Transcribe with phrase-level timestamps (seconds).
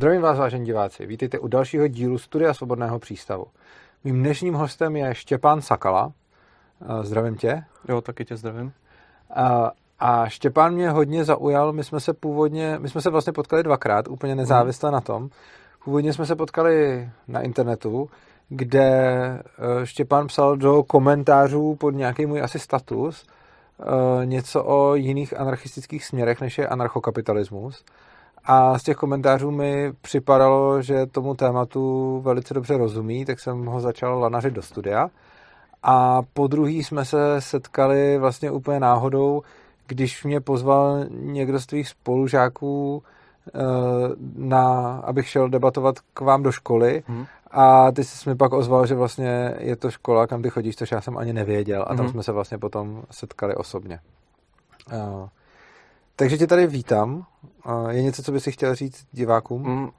[0.00, 1.06] Zdravím vás, vážení diváci.
[1.06, 3.46] Vítejte u dalšího dílu Studia Svobodného přístavu.
[4.04, 6.12] Mým dnešním hostem je Štěpán Sakala.
[6.82, 7.64] Eh, zdravím tě.
[7.88, 8.72] Jo, taky tě zdravím.
[9.34, 11.72] A, a Štěpán mě hodně zaujal.
[11.72, 14.94] My jsme se původně, my jsme se vlastně potkali dvakrát, úplně nezávisle mm.
[14.94, 15.28] na tom.
[15.84, 18.10] Původně jsme se potkali na internetu,
[18.48, 23.26] kde eh, Štěpán psal do komentářů pod nějaký můj asi status
[23.80, 27.84] eh, něco o jiných anarchistických směrech, než je anarchokapitalismus.
[28.44, 33.80] A z těch komentářů mi připadalo, že tomu tématu velice dobře rozumí, tak jsem ho
[33.80, 35.10] začal lanařit do studia.
[35.82, 39.42] A po druhý jsme se setkali vlastně úplně náhodou,
[39.86, 43.02] když mě pozval někdo z tvých spolužáků,
[43.46, 43.60] eh,
[44.36, 47.26] na, abych šel debatovat k vám do školy hmm.
[47.50, 50.90] a ty jsi mi pak ozval, že vlastně je to škola, kam ty chodíš, což
[50.90, 52.08] já jsem ani nevěděl a tam hmm.
[52.08, 54.00] jsme se vlastně potom setkali osobně.
[54.92, 55.28] Uh,
[56.16, 57.26] takže tě tady vítám.
[57.88, 59.62] Je něco, co bys si chtěl říct divákům?
[59.62, 59.90] Mm,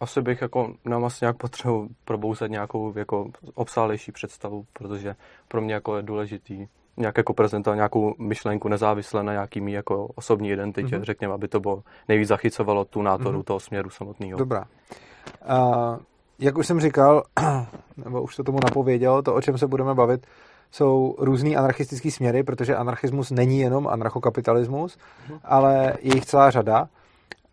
[0.00, 5.16] asi bych jako nám asi nějak potřeboval probouzet nějakou jako obsálejší představu, protože
[5.48, 10.06] pro mě jako je důležitý nějak jako prezentovat nějakou myšlenku nezávisle na nějaký mý jako
[10.06, 11.02] osobní identitě, mm-hmm.
[11.02, 13.44] řekněme, aby to bylo nejvíc zachycovalo tu nátoru mm-hmm.
[13.44, 14.38] toho směru samotného.
[14.38, 14.64] Dobrá.
[15.50, 15.96] Uh,
[16.38, 17.22] jak už jsem říkal,
[18.04, 20.26] nebo už to tomu napověděl, to, o čem se budeme bavit,
[20.72, 24.98] jsou různý anarchistický směry, protože anarchismus není jenom anarchokapitalismus,
[25.30, 25.38] mm.
[25.44, 26.88] ale je jich celá řada.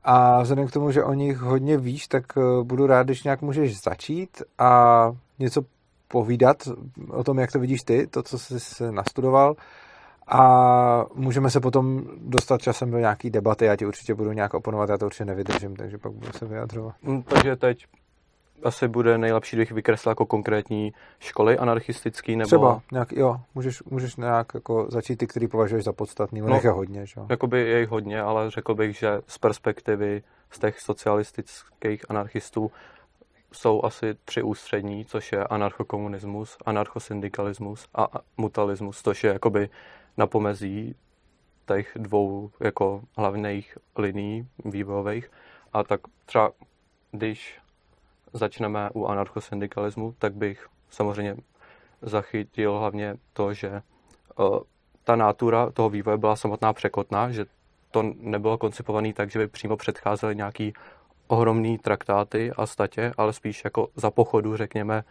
[0.03, 3.41] A vzhledem k tomu, že o nich hodně víš, tak eh, budu rád, když nějak
[3.41, 5.61] můžeš začít a něco
[6.07, 6.57] povídat
[7.09, 9.55] o tom, jak to vidíš ty, to, co jsi nastudoval.
[10.27, 14.89] A můžeme se potom dostat časem do nějaké debaty, já ti určitě budu nějak oponovat,
[14.89, 16.95] já to určitě nevydržím, takže pak budu se vyjadřovat.
[17.01, 17.85] Mm, takže teď
[18.63, 22.47] asi bude nejlepší, kdybych vykreslil jako konkrétní školy anarchistický, nebo...
[22.47, 26.69] Třeba, nějak, jo, můžeš, můžeš nějak jako začít ty, který považuješ za podstatný, no, je
[26.69, 32.05] hodně, že Jakoby je jich hodně, ale řekl bych, že z perspektivy z těch socialistických
[32.09, 32.71] anarchistů
[33.51, 39.69] jsou asi tři ústřední, což je anarchokomunismus, anarchosyndikalismus a mutalismus, což je jakoby
[40.17, 40.95] na pomezí
[41.67, 45.31] těch dvou jako hlavních liní vývojových.
[45.73, 46.51] A tak třeba
[47.11, 47.59] když
[48.33, 51.35] začneme u anarchosyndikalismu, tak bych samozřejmě
[52.01, 53.81] zachytil hlavně to, že
[54.39, 54.59] uh,
[55.03, 57.45] ta nátura toho vývoje byla samotná překotná, že
[57.91, 60.73] to nebylo koncipované tak, že by přímo předcházely nějaký
[61.27, 65.03] ohromný traktáty a statě, ale spíš jako za pochodu, řekněme,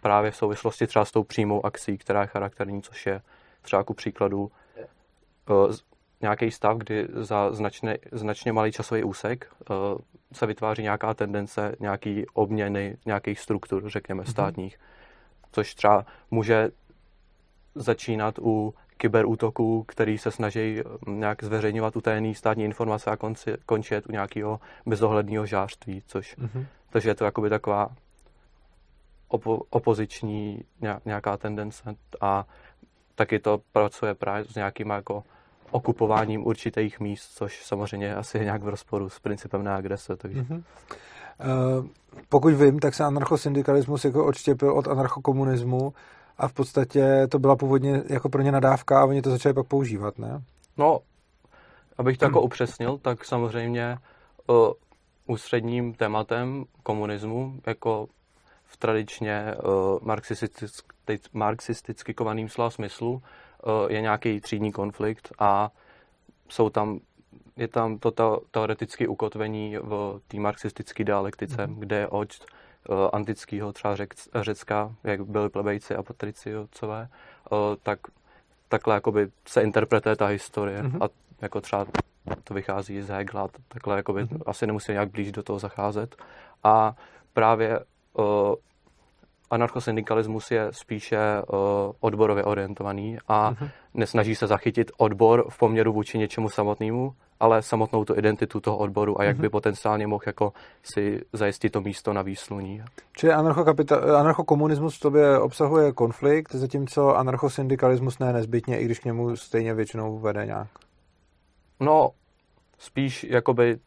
[0.00, 3.22] právě v souvislosti třeba s tou přímou akcí, která je charakterní, což je
[3.62, 4.50] třeba ku příkladu
[5.50, 5.72] uh,
[6.22, 9.76] nějaký stav, kdy za značně, značně malý časový úsek uh,
[10.32, 14.30] se vytváří nějaká tendence, nějaký obměny nějakých struktur, řekněme, mhm.
[14.30, 14.76] státních.
[14.76, 15.48] Mm-hmm.
[15.52, 16.70] Což třeba může
[17.74, 24.12] začínat u kyberútoků, který se snaží nějak zveřejňovat utajený státní informace a konci, končit u
[24.12, 26.66] nějakého bezohledného žářství, což mm-hmm.
[26.90, 27.90] takže je to jakoby taková
[29.28, 30.64] opo, opoziční
[31.04, 32.46] nějaká tendence a
[33.14, 35.24] taky to pracuje právě s nějakýma jako
[35.72, 40.16] okupováním určitých míst, což samozřejmě asi je nějak v rozporu s principem neagrese.
[40.16, 40.42] Takže.
[40.42, 40.62] Mm-hmm.
[41.78, 41.86] Uh,
[42.28, 45.92] pokud vím, tak se anarchosyndikalismus jako odštěpil od anarchokomunismu
[46.38, 49.66] a v podstatě to byla původně jako pro ně nadávka a oni to začali pak
[49.66, 50.42] používat, ne?
[50.76, 51.00] No,
[51.98, 52.46] abych to jako hmm.
[52.46, 53.98] upřesnil, tak samozřejmě
[54.46, 54.56] uh,
[55.26, 58.08] ústředním tématem komunismu, jako
[58.64, 60.86] v tradičně uh, marxisticky,
[61.32, 63.51] marxisticky kovaným slova smyslu, Eh,
[63.88, 65.70] je nějaký třídní konflikt a
[66.48, 67.00] jsou tam,
[67.56, 71.78] je tam to teoretické ukotvení v té marxistické dialektice, mm-hmm.
[71.78, 72.28] kde je od
[72.88, 77.08] uh, antického třeba řek, Řecka, jak byli plebejci a patriciocové,
[77.50, 77.98] uh, tak
[78.68, 81.04] takhle jakoby se interpretuje ta historie mm-hmm.
[81.04, 81.08] a
[81.40, 81.86] jako třeba
[82.44, 84.42] to vychází z Hegla, takhle jakoby mm-hmm.
[84.46, 86.16] asi nemusíme nějak blíž do toho zacházet.
[86.64, 86.96] A
[87.32, 87.80] právě
[89.52, 91.58] anarchosyndikalismus je spíše uh,
[92.00, 93.70] odborově orientovaný a uh-huh.
[93.94, 99.20] nesnaží se zachytit odbor v poměru vůči něčemu samotnému, ale samotnou tu identitu toho odboru
[99.20, 99.40] a jak uh-huh.
[99.40, 100.52] by potenciálně mohl jako
[100.82, 102.82] si zajistit to místo na výsluní.
[103.16, 103.32] Čili
[104.16, 110.18] anarchokomunismus v tobě obsahuje konflikt, zatímco anarchosyndikalismus ne nezbytně, i když k němu stejně většinou
[110.18, 110.68] vede nějak.
[111.80, 112.10] No,
[112.78, 113.78] spíš jakoby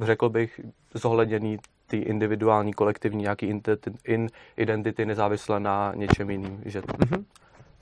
[0.00, 0.60] řekl bych
[0.94, 1.58] zohledněný
[1.88, 3.60] ty individuální, kolektivní nějaký
[4.04, 6.62] in, identity nezávisle na něčem jiným.
[6.64, 7.24] Že, mm-hmm.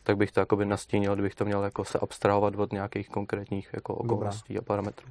[0.02, 3.94] Tak bych to jakoby nastínil, kdybych to měl jako se abstrahovat od nějakých konkrétních jako
[3.94, 5.08] okolností a parametrů.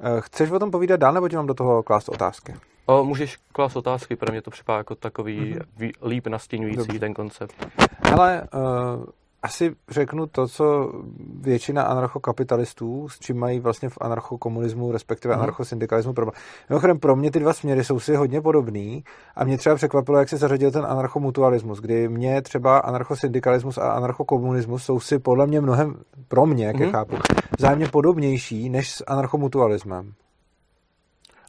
[0.00, 2.54] Eh, chceš o tom povídat dál, nebo ti mám do toho klást otázky?
[2.86, 5.92] O, můžeš klást otázky, pro mě to připadá jako takový mm-hmm.
[6.08, 6.98] líp nastínující Dobře.
[6.98, 7.66] ten koncept.
[8.12, 9.04] Ale uh,
[9.44, 10.92] asi řeknu to, co
[11.40, 15.40] většina anarchokapitalistů, s čím mají vlastně v anarchokomunismu, respektive mm.
[15.40, 16.34] anarchosyndikalismu problém.
[16.68, 19.04] Mimochodem, pro mě ty dva směry jsou si hodně podobný
[19.36, 24.84] a mě třeba překvapilo, jak se zařadil ten anarchomutualismus, kdy mě třeba anarchosyndikalismus a anarchokomunismus
[24.84, 25.96] jsou si podle mě mnohem,
[26.28, 26.82] pro mě, jak mm.
[26.82, 27.16] je chápu,
[27.58, 30.12] vzájemně podobnější než s anarchomutualismem.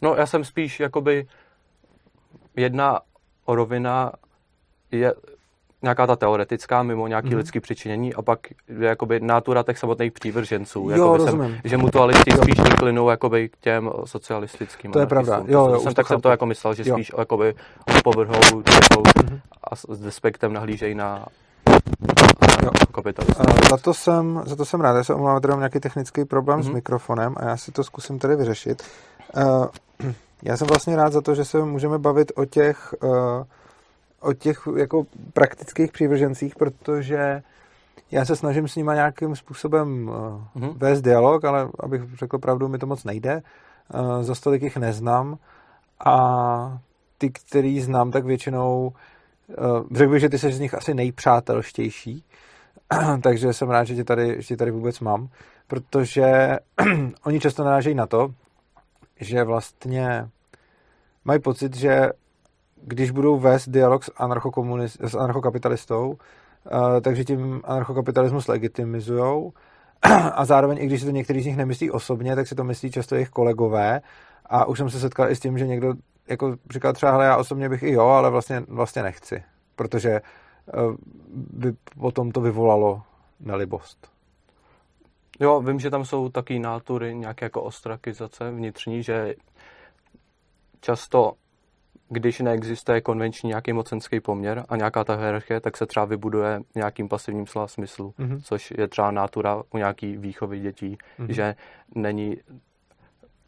[0.02, 1.28] No, já jsem spíš jakoby
[2.56, 3.00] jedna
[3.48, 4.12] rovina
[4.92, 5.14] je
[5.86, 7.38] nějaká ta teoretická, mimo nějaký mm.
[7.38, 8.40] lidský přičinění, a pak
[8.80, 10.90] je jakoby natura těch samotných přívrženců.
[10.90, 12.38] Jo, jsem, že mutualisti jo.
[12.38, 14.92] spíš inklinují jakoby k těm socialistickým.
[14.92, 15.44] To je pravda.
[15.48, 16.96] Jo, jo, jsem, tak jsem to jako myslel, že jo.
[16.96, 17.56] spíš jakoby
[18.04, 19.40] povrhou jako mm.
[19.64, 21.26] a s despektem nahlížejí na
[22.92, 23.46] kapitalismu.
[23.70, 24.96] Za to, jsem, za to jsem rád.
[24.96, 26.64] Já se omlouvám, tady mám nějaký technický problém mm.
[26.64, 26.76] s mhm.
[26.76, 28.84] mikrofonem a já si to zkusím tady vyřešit.
[29.38, 29.66] Uh,
[30.44, 33.10] já jsem vlastně rád za to, že se můžeme bavit o těch uh,
[34.26, 37.44] o těch jako praktických přívržencích, protože
[38.12, 40.78] já se snažím s nimi nějakým způsobem uh-huh.
[40.78, 43.42] vést dialog, ale abych řekl pravdu, mi to moc nejde.
[43.94, 45.38] Uh, za stolik jich neznám
[46.06, 46.80] a
[47.18, 48.94] ty, který znám, tak většinou
[49.48, 52.24] uh, řekl bych, že ty jsi z nich asi nejpřátelštější,
[53.22, 55.28] takže jsem rád, že tě tady, že tě tady vůbec mám,
[55.68, 56.58] protože
[57.24, 58.34] oni často narážejí na to,
[59.20, 60.30] že vlastně
[61.26, 62.10] mají pocit, že
[62.82, 64.12] když budou vést dialog s,
[65.00, 69.54] s anarchokapitalistou, uh, takže tím anarchokapitalismus legitimizujou.
[70.34, 72.92] A zároveň, i když si to některý z nich nemyslí osobně, tak si to myslí
[72.92, 74.02] často jejich kolegové.
[74.46, 75.94] A už jsem se setkal i s tím, že někdo
[76.28, 79.44] jako říkal třeba, hele, já osobně bych i jo, ale vlastně, vlastně nechci,
[79.76, 80.22] protože
[80.74, 80.96] uh,
[81.36, 83.02] by potom to vyvolalo
[83.40, 84.16] nelibost.
[85.40, 89.36] Jo, vím, že tam jsou taky nátury, nějaké jako ostrakizace vnitřní, že
[90.82, 91.34] často
[92.10, 97.10] když neexistuje konvenční nějaký mocenský poměr a nějaká ta hierarchie, tak se třeba vybuduje nějakým
[97.10, 98.42] pasivním slova smyslu, mm-hmm.
[98.44, 101.32] což je třeba natura u nějaký výchovy dětí, mm-hmm.
[101.32, 101.56] že
[101.96, 102.38] není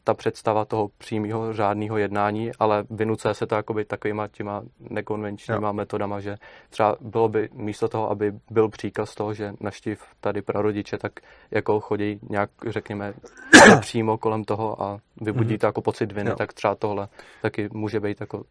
[0.07, 5.73] ta představa toho přímého řádného jednání, ale vynucuje se to jakoby takovýma těma nekonvenčníma jo.
[5.73, 6.35] metodama, že
[6.69, 11.11] třeba bylo by místo toho, aby byl příkaz toho, že naštiv tady prarodiče, tak
[11.51, 13.13] jako chodí nějak, řekněme,
[13.79, 15.59] přímo kolem toho a vybudí mm-hmm.
[15.59, 16.35] to jako pocit viny, jo.
[16.35, 17.07] tak třeba tohle
[17.41, 18.43] taky může být jako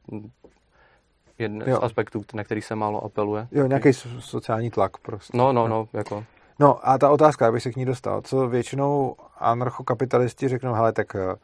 [1.38, 1.76] jeden jo.
[1.76, 3.48] z aspektů, na který se málo apeluje.
[3.52, 5.38] Jo, nějaký sociální tlak prostě.
[5.38, 6.24] No, no, no, jako
[6.60, 11.14] No a ta otázka, abych se k ní dostal, co většinou anarchokapitalisti řeknou, hele, tak
[11.14, 11.34] eh,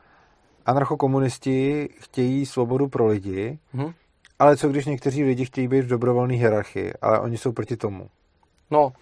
[0.66, 3.92] anarchokomunisti chtějí svobodu pro lidi, hmm.
[4.38, 8.10] ale co když někteří lidi chtějí být v dobrovolné hierarchii, ale oni jsou proti tomu?
[8.70, 8.92] No,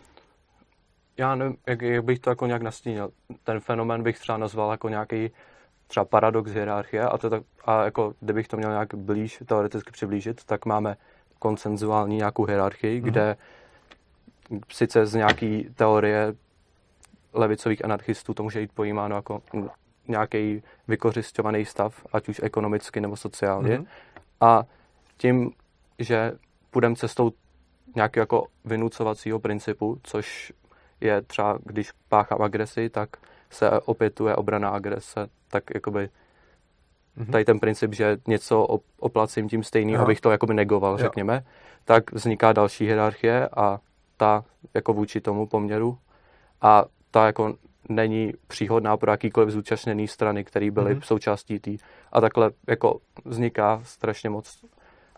[1.17, 3.11] já nevím, jak, jak bych to jako nějak nastínil.
[3.45, 5.31] Ten fenomén bych třeba nazval jako nějaký
[5.87, 10.45] třeba paradox hierarchie a, to tak, a jako, kdybych to měl nějak blíž, teoreticky přiblížit,
[10.45, 10.97] tak máme
[11.39, 13.11] konsenzuální nějakou hierarchii, hmm.
[13.11, 13.37] kde
[14.73, 16.35] sice z nějaký teorie
[17.33, 19.43] levicových anarchistů to může jít pojímáno jako
[20.09, 23.79] nějaký vykořišťovaný stav, ať už ekonomicky nebo sociálně.
[23.79, 23.87] Mm-hmm.
[24.41, 24.65] A
[25.17, 25.51] tím,
[25.99, 26.33] že
[26.71, 27.33] půjdeme cestou
[27.95, 30.53] nějakého jako vynucovacího principu, což
[31.01, 33.09] je třeba, když páchám agresi, tak
[33.51, 36.09] se opětuje obrana agrese, tak jakoby
[37.19, 37.31] mm-hmm.
[37.31, 38.65] tady ten princip, že něco
[38.99, 40.99] oplacím tím stejným, abych to jakoby negoval, jo.
[40.99, 41.45] řekněme,
[41.85, 43.81] tak vzniká další hierarchie a
[44.17, 44.45] ta
[44.75, 45.99] jako vůči tomu poměru
[46.61, 47.55] a ta jako
[47.89, 51.01] není příhodná pro jakýkoliv zúčastněný strany, které byly mm-hmm.
[51.01, 51.71] součástí té.
[52.13, 54.65] A takhle jako vzniká strašně moc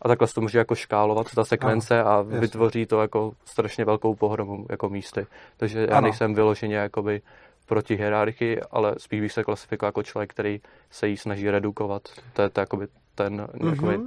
[0.03, 2.41] a takhle se to může jako škálovat, ta sekvence ano, a jasně.
[2.41, 5.27] vytvoří to jako strašně velkou pohromu jako místy.
[5.57, 6.01] Takže já ano.
[6.01, 7.23] nejsem vyloženě jakoby
[7.67, 12.03] proti hierarchii, ale spíš bych se klasifikoval jako člověk, který se jí snaží redukovat.
[12.33, 13.41] To je to jakoby ten...
[13.41, 13.71] Mm-hmm.
[13.71, 13.99] Jakoby,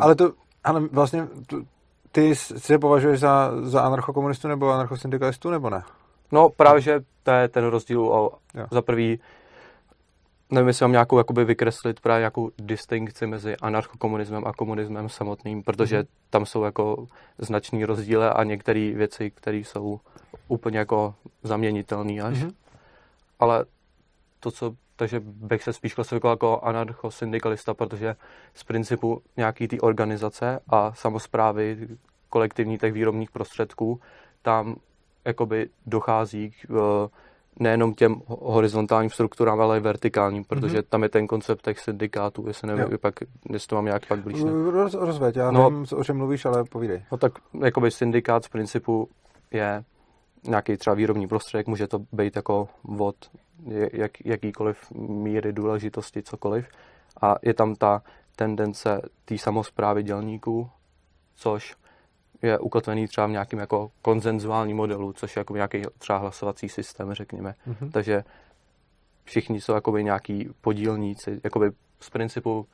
[0.00, 0.32] ale to,
[0.64, 1.28] ale vlastně
[2.12, 5.82] ty se považuješ za, za anarchokomunistu nebo anarchosyndikalistu, nebo ne?
[6.34, 8.30] No právě, že to je ten rozdíl o,
[8.70, 9.20] za prvý,
[10.50, 15.98] nevím, jestli mám nějakou jakoby vykreslit právě nějakou distinkci mezi anarchokomunismem a komunismem samotným, protože
[15.98, 16.04] mm.
[16.30, 17.06] tam jsou jako
[17.38, 20.00] značný rozdíly a některé věci, které jsou
[20.48, 22.42] úplně jako zaměnitelné až.
[22.42, 22.50] Mm.
[23.40, 23.64] Ale
[24.40, 28.16] to, co, takže bych se spíš klasifikoval jako anarchosyndikalista, protože
[28.54, 31.88] z principu nějaký ty organizace a samozprávy
[32.28, 34.00] kolektivní těch výrobních prostředků,
[34.42, 34.76] tam
[35.24, 36.76] jakoby dochází k uh,
[37.60, 40.88] nejenom těm horizontálním strukturám, ale i vertikálním, protože mm-hmm.
[40.88, 42.98] tam je ten koncept těch syndikátů, jestli nevím, jo.
[42.98, 43.14] pak,
[43.50, 44.42] jestli to mám nějak pak blíž.
[44.70, 47.02] Roz, rozveď, já no, nevím, o čem mluvíš, ale povídej.
[47.12, 47.32] No tak
[47.64, 49.08] jakoby syndikát z principu
[49.50, 49.84] je
[50.44, 53.16] nějaký třeba výrobní prostředek, může to být jako vod
[53.92, 56.68] jak, jakýkoliv míry důležitosti, cokoliv.
[57.22, 58.02] A je tam ta
[58.36, 60.70] tendence té samozprávy dělníků,
[61.34, 61.76] což
[62.44, 67.14] je ukotvený třeba v nějakém jako konzenzuálním modelu, což je jako nějaký třeba hlasovací systém,
[67.14, 67.54] řekněme.
[67.68, 67.90] Mm-hmm.
[67.90, 68.24] Takže
[69.24, 71.70] všichni jsou jakoby nějaký podílníci, jakoby
[72.00, 72.66] z principu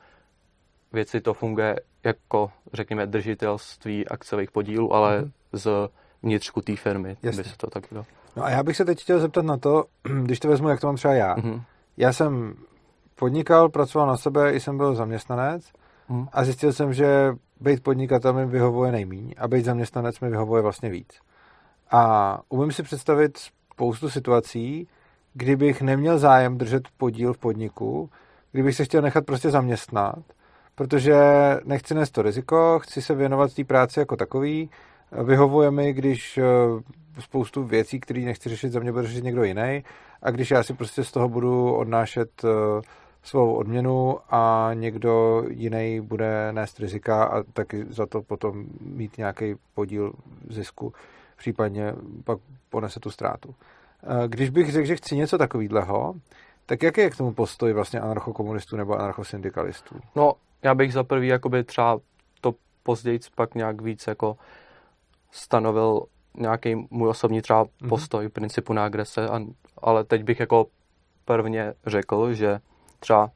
[0.93, 5.31] věci to funguje jako, řekněme, držitelství akciových podílů, ale mm-hmm.
[5.53, 5.89] z
[6.23, 7.43] vnitřku té firmy, Jasně.
[7.43, 8.05] by se to tak bylo.
[8.35, 9.85] No a já bych se teď chtěl zeptat na to,
[10.23, 11.35] když to vezmu, jak to mám třeba já.
[11.35, 11.61] Mm-hmm.
[11.97, 12.55] Já jsem
[13.15, 15.73] podnikal, pracoval na sebe, i jsem byl zaměstnanec
[16.09, 16.27] mm.
[16.33, 20.89] a zjistil jsem, že být podnikatel mi vyhovuje nejmíň a být zaměstnanec mi vyhovuje vlastně
[20.89, 21.19] víc.
[21.91, 23.37] A umím si představit
[23.73, 24.87] spoustu situací,
[25.33, 28.09] kdybych neměl zájem držet podíl v podniku,
[28.51, 30.19] kdybych se chtěl nechat prostě zaměstnat,
[30.75, 31.15] protože
[31.63, 34.69] nechci nést to riziko, chci se věnovat té práci jako takový,
[35.23, 36.43] vyhovuje mi, když eh,
[37.19, 39.83] spoustu věcí, které nechci řešit, za mě bude řešit někdo jiný
[40.21, 42.47] a když já si prostě z toho budu odnášet eh,
[43.23, 49.55] svou odměnu a někdo jiný bude nést rizika a taky za to potom mít nějaký
[49.73, 50.13] podíl
[50.49, 50.93] zisku,
[51.37, 53.55] případně pak ponese tu ztrátu.
[54.03, 56.15] Eh, když bych řekl, že chci něco takového,
[56.65, 59.95] tak jaký je k tomu postoj vlastně anarchokomunistů nebo anarchosyndikalistů?
[60.15, 61.99] No, já bych za prvý jakoby třeba
[62.41, 64.37] to později pak nějak víc jako
[65.31, 66.05] stanovil
[66.37, 67.89] nějaký můj osobní třeba mm-hmm.
[67.89, 69.41] postoj principu na agrese, a,
[69.77, 70.67] ale teď bych jako
[71.25, 72.59] prvně řekl, že
[73.01, 73.31] třeba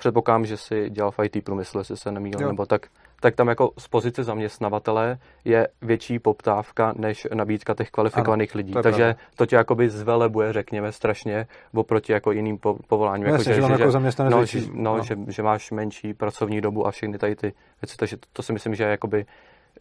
[0.00, 2.86] předpokládám, že si dělal v IT průmyslu, jestli se nemýlím, nebo tak,
[3.20, 8.72] tak tam jako z pozice zaměstnavatele je větší poptávka než nabídka těch kvalifikovaných ano, lidí.
[8.72, 9.20] To Takže pravda.
[9.36, 13.26] to tě jakoby zvelebuje, řekněme, strašně oproti jako jiným po, povoláním.
[13.26, 15.02] No, jako, že, že, jako zaměstnanec no, že, no, no.
[15.02, 17.96] Že, že, máš menší pracovní dobu a všechny tady ty věci.
[17.96, 19.26] Takže to, to si myslím, že je jakoby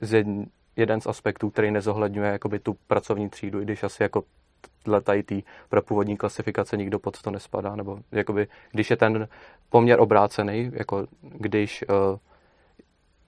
[0.01, 0.25] z
[0.75, 4.23] jeden z aspektů, který nezohledňuje jakoby tu pracovní třídu, i když asi jako
[5.03, 9.27] tady tý pro původní klasifikace nikdo pod to nespadá, nebo jakoby, když je ten
[9.69, 12.17] poměr obrácený, jako když uh,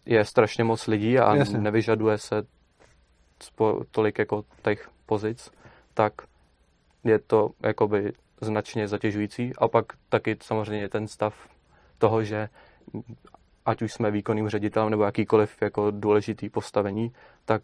[0.05, 1.57] je strašně moc lidí a Jasně.
[1.57, 2.43] nevyžaduje se
[3.43, 5.51] spo, tolik jako těch pozic,
[5.93, 6.13] tak
[7.03, 11.47] je to jakoby značně zatěžující a pak taky samozřejmě ten stav
[11.97, 12.49] toho, že
[13.65, 17.13] ať už jsme výkonným ředitelem nebo jakýkoliv jako důležitý postavení,
[17.45, 17.61] tak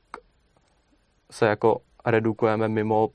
[1.32, 3.10] se jako redukujeme mimo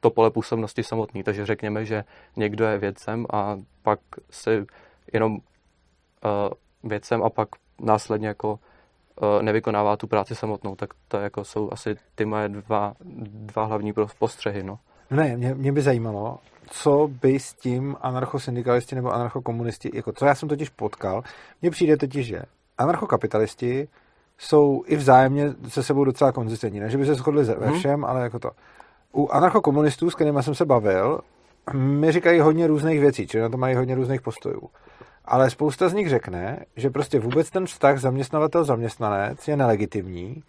[0.00, 1.22] to pole působnosti samotný.
[1.22, 2.04] Takže řekněme, že
[2.36, 4.00] někdo je vědcem a pak
[4.30, 4.66] si
[5.12, 5.40] jenom uh,
[6.84, 7.48] vědcem a pak
[7.80, 12.94] následně jako uh, nevykonává tu práci samotnou, tak to jako jsou asi ty moje dva,
[13.24, 14.62] dva hlavní postřehy.
[14.62, 14.78] No.
[15.10, 16.38] Ne, mě, mě by zajímalo,
[16.70, 21.22] co by s tím anarchosyndikalisti nebo anarchokomunisti, jako co já jsem totiž potkal,
[21.62, 22.42] mně přijde totiž, že
[22.78, 23.88] anarchokapitalisti
[24.38, 26.80] jsou i vzájemně se sebou docela konzistentní.
[26.80, 27.78] Ne, že by se shodli ve mhm.
[27.78, 28.04] všem, hmm.
[28.04, 28.50] ale jako to.
[29.16, 31.20] U anarchokomunistů, s kterými jsem se bavil,
[31.72, 34.62] mi říkají hodně různých věcí, čili na to mají hodně různých postojů.
[35.24, 40.42] Ale spousta z nich řekne, že prostě vůbec ten vztah zaměstnavatel-zaměstnanec je nelegitimní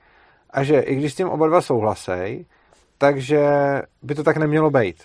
[0.49, 2.45] a že i když s tím oba dva souhlasej,
[2.97, 3.41] takže
[4.01, 5.03] by to tak nemělo být.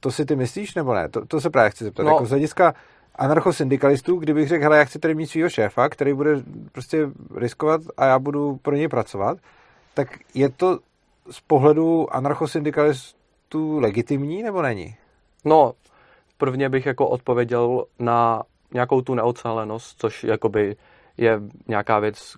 [0.00, 1.08] To si ty myslíš, nebo ne?
[1.08, 2.02] To, to se právě chci zeptat.
[2.02, 2.10] No.
[2.10, 2.74] Jako z hlediska
[3.14, 8.06] anarchosyndikalistů, kdybych řekl, hele, já chci tady mít svého šéfa, který bude prostě riskovat a
[8.06, 9.38] já budu pro něj pracovat,
[9.94, 10.78] tak je to
[11.30, 14.96] z pohledu anarchosyndikalistů legitimní nebo není?
[15.44, 15.72] No,
[16.38, 20.76] prvně bych jako odpověděl na nějakou tu neocelenost, což jakoby
[21.16, 22.36] je nějaká věc,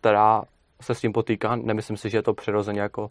[0.00, 0.42] která
[0.80, 1.56] se s tím potýká.
[1.56, 3.10] Nemyslím si, že je to přirozeně jako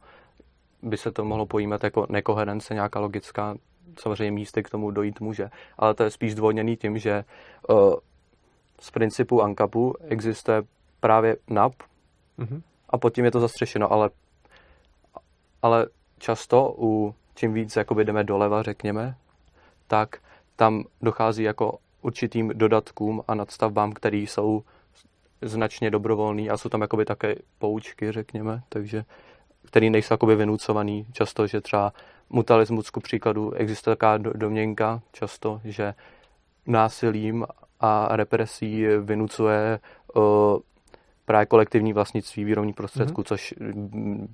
[0.82, 3.56] by se to mohlo pojímat jako nekoherence, nějaká logická,
[4.00, 7.24] samozřejmě místy k tomu dojít může, ale to je spíš zdůvodněný tím, že
[7.70, 7.94] uh,
[8.80, 10.62] z principu ANCAPu existuje
[11.00, 11.74] právě NAP
[12.40, 12.62] mm-hmm.
[12.90, 14.10] a pod tím je to zastřešeno, ale,
[15.62, 15.88] ale
[16.18, 19.16] často u čím víc jakoby jdeme doleva, řekněme,
[19.88, 20.18] tak
[20.56, 24.64] tam dochází jako určitým dodatkům a nadstavbám, které jsou
[25.42, 29.06] značně dobrovolný a jsou tam jakoby také poučky, řekněme, takže
[29.66, 31.06] který nejsou jakoby vynucovaný.
[31.12, 31.94] Často, že třeba
[32.30, 35.94] mutalismus, ku příkladu, existuje taková domněnka často, že
[36.68, 37.46] násilím
[37.80, 39.80] a represí vynucuje
[40.16, 40.24] uh,
[41.30, 43.26] právě kolektivní vlastnictví výrobních prostředků, mm-hmm.
[43.26, 43.54] což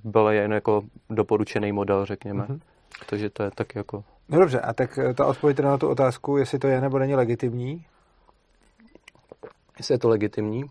[0.04, 2.44] byl jen jako doporučený model, řekněme.
[2.44, 2.60] Mm-hmm.
[3.08, 4.04] Takže to je tak jako...
[4.28, 7.14] No dobře, a tak eh, ta odpověď na tu otázku, jestli to je nebo není
[7.14, 7.86] legitimní?
[9.78, 10.64] Jestli je to legitimní?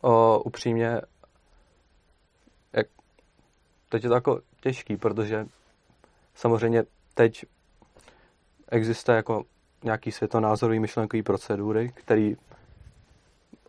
[0.00, 1.00] O, upřímně,
[2.72, 2.86] jak,
[3.88, 5.46] teď je to jako těžký, protože
[6.34, 7.44] samozřejmě teď
[8.68, 9.44] existuje jako
[9.84, 12.36] nějaký světonázorový myšlenkový procedury, který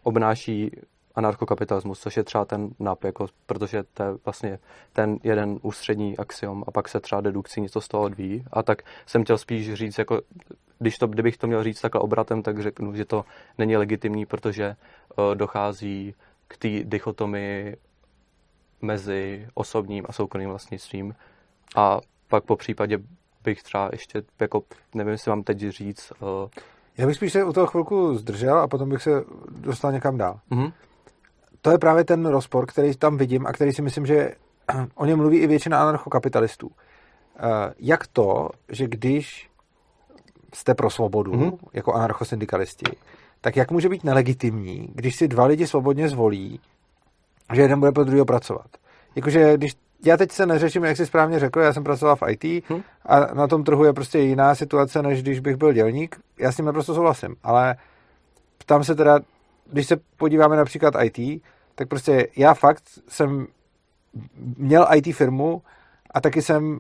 [0.04, 0.72] obnáší
[1.16, 4.60] anarchokapitalismus, což je třeba ten NAP, jako, protože to je vlastně
[4.94, 8.46] ten jeden ústřední axiom a pak se třeba dedukcí něco z toho odvíjí.
[8.52, 10.22] A tak jsem chtěl spíš říct, jako,
[10.80, 13.26] když to, kdybych to měl říct takhle obratem, tak řeknu, že to
[13.58, 14.76] není legitimní, protože
[15.18, 16.16] uh, dochází
[16.48, 17.78] k té dichotomii
[18.82, 21.16] mezi osobním a soukromým vlastnictvím.
[21.76, 23.00] A pak po případě
[23.44, 24.64] bych třeba ještě, jako,
[24.96, 26.14] nevím, jestli mám teď říct.
[26.20, 26.50] Uh...
[26.98, 30.40] Já bych spíš se u toho chvilku zdržel a potom bych se dostal někam dál.
[30.52, 30.74] Mm-hmm.
[31.62, 34.32] To je právě ten rozpor, který tam vidím a který si myslím, že
[34.96, 36.68] o něm mluví i většina anarchokapitalistů.
[36.68, 36.74] Uh,
[37.80, 39.50] jak to, že když
[40.54, 41.58] jste pro svobodu, mm-hmm.
[41.74, 42.86] jako anarchosyndikalisti,
[43.42, 46.60] tak jak může být nelegitimní, když si dva lidi svobodně zvolí,
[47.54, 48.68] že jeden bude pro druhého pracovat?
[49.16, 52.70] Jakože když já teď se neřeším, jak jsi správně řekl, já jsem pracoval v IT
[52.70, 52.82] hmm.
[53.06, 56.16] a na tom trhu je prostě jiná situace, než když bych byl dělník.
[56.40, 57.76] Já s tím naprosto souhlasím, ale
[58.58, 59.20] ptám se teda,
[59.72, 61.42] když se podíváme například IT,
[61.76, 63.48] tak prostě já fakt jsem
[64.58, 65.62] měl IT firmu
[66.12, 66.80] a taky jsem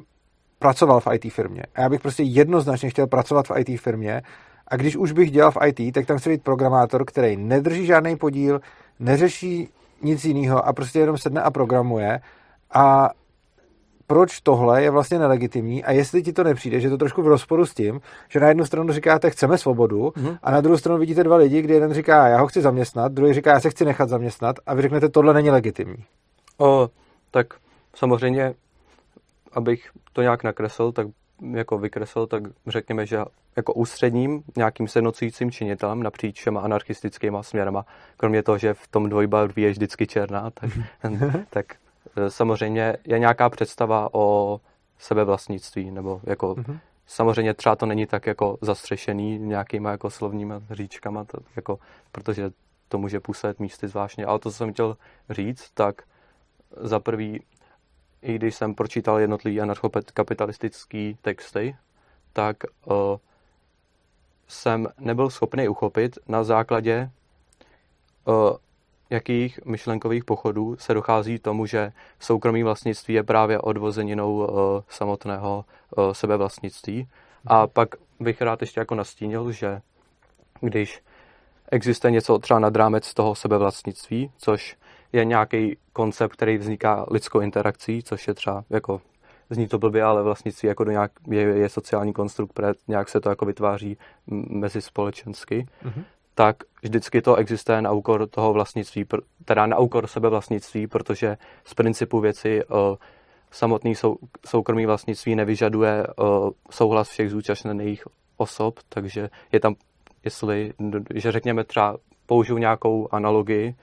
[0.59, 1.63] pracoval v IT firmě.
[1.75, 4.21] A já bych prostě jednoznačně chtěl pracovat v IT firmě
[4.67, 8.15] a když už bych dělal v IT, tak tam chci být programátor, který nedrží žádný
[8.15, 8.61] podíl,
[8.99, 9.69] neřeší
[10.01, 12.19] nic jiného a prostě jenom sedne a programuje
[12.73, 13.09] a
[14.07, 17.27] proč tohle je vlastně nelegitimní a jestli ti to nepřijde, že je to trošku v
[17.27, 20.37] rozporu s tím, že na jednu stranu říkáte, chceme svobodu mm-hmm.
[20.43, 23.33] a na druhou stranu vidíte dva lidi, kdy jeden říká, já ho chci zaměstnat, druhý
[23.33, 26.05] říká, já se chci nechat zaměstnat a vy řeknete, tohle není legitimní.
[26.57, 26.89] O,
[27.31, 27.53] tak
[27.95, 28.53] samozřejmě,
[29.53, 31.07] abych to nějak nakreslil, tak
[31.51, 33.17] jako vykreslil, tak řekněme, že
[33.55, 37.85] jako ústředním nějakým sjednocujícím činitelem napříč všema anarchistickýma směrama,
[38.17, 40.69] kromě toho, že v tom dvojbarví je vždycky černá, tak,
[41.49, 41.65] tak
[42.27, 44.59] samozřejmě je nějaká představa o
[44.99, 46.79] sebevlastnictví, nebo jako mm-hmm.
[47.07, 51.79] samozřejmě třeba to není tak jako zastřešený nějakýma jako slovníma říčkama, to, jako,
[52.11, 52.51] protože
[52.89, 54.97] to může působit místy zvláštně, ale to, co jsem chtěl
[55.29, 56.01] říct, tak
[56.81, 57.39] za prvý
[58.21, 61.75] i když jsem pročítal jednotlivý anarchokapitalistický texty,
[62.33, 62.95] tak uh,
[64.47, 67.11] jsem nebyl schopný uchopit na základě
[68.25, 68.57] uh,
[69.13, 74.47] jakých myšlenkových pochodů se dochází tomu, že soukromý vlastnictví je právě odvozeninou uh,
[74.89, 75.65] samotného
[75.97, 77.07] uh, sebevlastnictví.
[77.47, 79.81] A pak bych rád ještě jako nastínil, že
[80.61, 81.01] když
[81.71, 84.77] existuje něco třeba nad rámec toho sebevlastnictví, což
[85.13, 89.01] je nějaký koncept, který vzniká lidskou interakcí, což je třeba jako
[89.49, 93.29] zní to blbě, ale vlastnictví jako do nějak, je, je sociální konstrukt, nějak se to
[93.29, 93.97] jako vytváří
[94.49, 96.03] mezi společensky, mm-hmm.
[96.35, 99.05] Tak vždycky to existuje na úkor toho vlastnictví,
[99.45, 102.77] teda na úkor sebevlastnictví, protože z principu věci uh,
[103.51, 108.03] samotný sou, soukromý vlastnictví nevyžaduje uh, souhlas všech zúčastněných
[108.37, 109.75] osob, takže je tam,
[110.25, 110.73] jestli,
[111.15, 113.75] že řekněme třeba použiju nějakou analogii,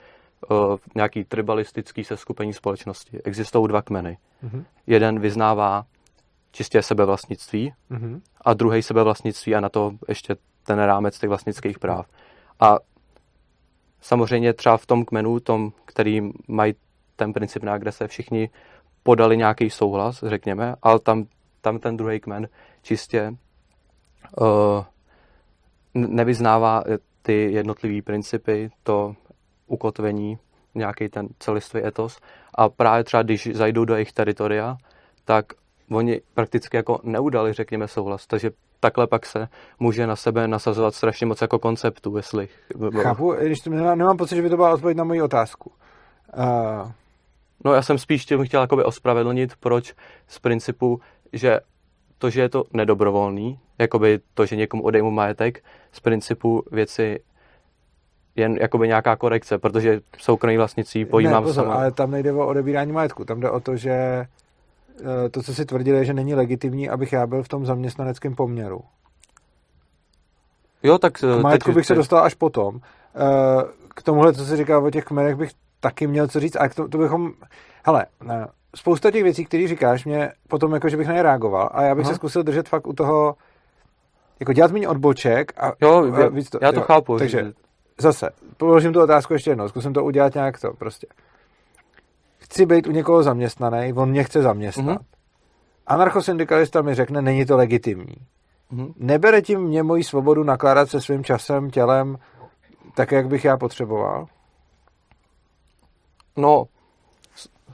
[0.49, 3.21] uh, nějaký tribalistický seskupení společnosti.
[3.23, 4.17] Existují dva kmeny.
[4.43, 4.63] Mm-hmm.
[4.87, 5.85] Jeden vyznává
[6.51, 8.21] čistě sebevlastnictví mm-hmm.
[8.41, 12.05] a druhý sebevlastnictví a na to ještě ten rámec těch vlastnických práv.
[12.61, 12.79] A
[14.01, 16.73] samozřejmě třeba v tom kmenu, tom, který mají
[17.15, 18.49] ten princip na agrese, všichni
[19.03, 21.25] podali nějaký souhlas, řekněme, ale tam,
[21.61, 22.47] tam ten druhý kmen
[22.81, 23.35] čistě
[24.37, 24.83] uh,
[25.93, 26.83] nevyznává
[27.21, 29.15] ty jednotlivé principy, to
[29.67, 30.37] ukotvení,
[30.75, 32.19] nějaký ten celistvý etos.
[32.55, 34.77] A právě třeba, když zajdou do jejich teritoria,
[35.25, 35.45] tak
[35.91, 38.27] oni prakticky jako neudali, řekněme, souhlas.
[38.27, 39.47] Takže takhle pak se
[39.79, 42.47] může na sebe nasazovat strašně moc jako konceptu, jestli...
[43.01, 45.71] Chápu, když nemám, nemám pocit, že by to byla odpověď na moji otázku.
[46.37, 46.91] Uh...
[47.65, 49.93] No já jsem spíš tím chtěl jakoby ospravedlnit, proč
[50.27, 50.99] z principu,
[51.33, 51.59] že
[52.17, 57.19] to, že je to nedobrovolný, jakoby to, že někomu odejmu majetek, z principu věci
[58.35, 61.75] jen jakoby nějaká korekce, protože soukromí vlastnictví pojímám ne, pozor, sama.
[61.75, 64.25] ale tam nejde o odebírání majetku, tam jde o to, že
[65.31, 68.81] to, co si tvrdili, je, že není legitimní, abych já byl v tom zaměstnaneckém poměru.
[70.83, 71.13] Jo, tak...
[71.13, 72.79] K eh, majetku teď, bych se dostal až potom.
[73.15, 76.69] Eh, k tomuhle, co jsi říkal o těch kmenech, bych taky měl co říct, a
[76.69, 77.31] to, to bychom...
[77.85, 78.05] Hele,
[78.75, 81.95] spousta těch věcí, které říkáš, mě potom jako, že bych na ně reagoval a já
[81.95, 82.13] bych Aha.
[82.13, 83.35] se zkusil držet fakt u toho,
[84.39, 86.59] jako dělat méně odboček a, jo, a víc to.
[86.61, 87.17] Já to jo, chápu.
[87.17, 87.53] Takže
[87.99, 91.07] zase, položím tu otázku ještě jednou, zkusím to udělat nějak to prostě.
[92.51, 95.01] Chci být u někoho zaměstnaný, on mě chce zaměstnat.
[95.01, 95.05] Mm-hmm.
[95.87, 98.15] Anarchosyndikalista mi řekne, není to legitimní.
[98.73, 98.93] Mm-hmm.
[98.97, 102.17] Nebere tím mě moji svobodu nakládat se svým časem, tělem,
[102.95, 104.25] tak, jak bych já potřeboval?
[106.37, 106.65] No,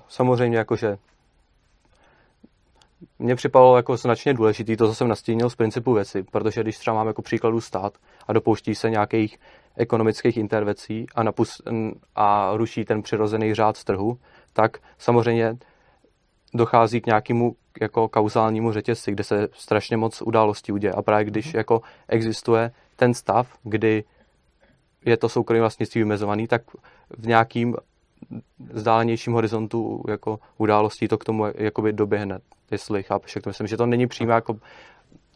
[0.08, 0.98] samozřejmě jakože
[3.20, 6.96] mně připadalo jako značně důležitý to, co jsem nastínil z principu věci, protože když třeba
[6.96, 7.94] mám jako příkladu stát
[8.28, 9.40] a dopouští se nějakých
[9.76, 11.62] ekonomických intervencí a, napus-
[12.16, 14.18] a ruší ten přirozený řád z trhu,
[14.58, 15.58] tak samozřejmě
[16.54, 20.94] dochází k nějakému jako kauzálnímu řetězci, kde se strašně moc událostí uděje.
[20.94, 21.58] A právě když mhm.
[21.58, 24.04] jako existuje ten stav, kdy
[25.06, 26.62] je to soukromé vlastnictví vymezovaný, tak
[27.18, 27.76] v nějakým
[28.60, 32.40] vzdálenějším horizontu jako událostí to k tomu jakoby doběhne,
[32.72, 34.58] jestli chápeš, jak to myslím, že to není přímo jako,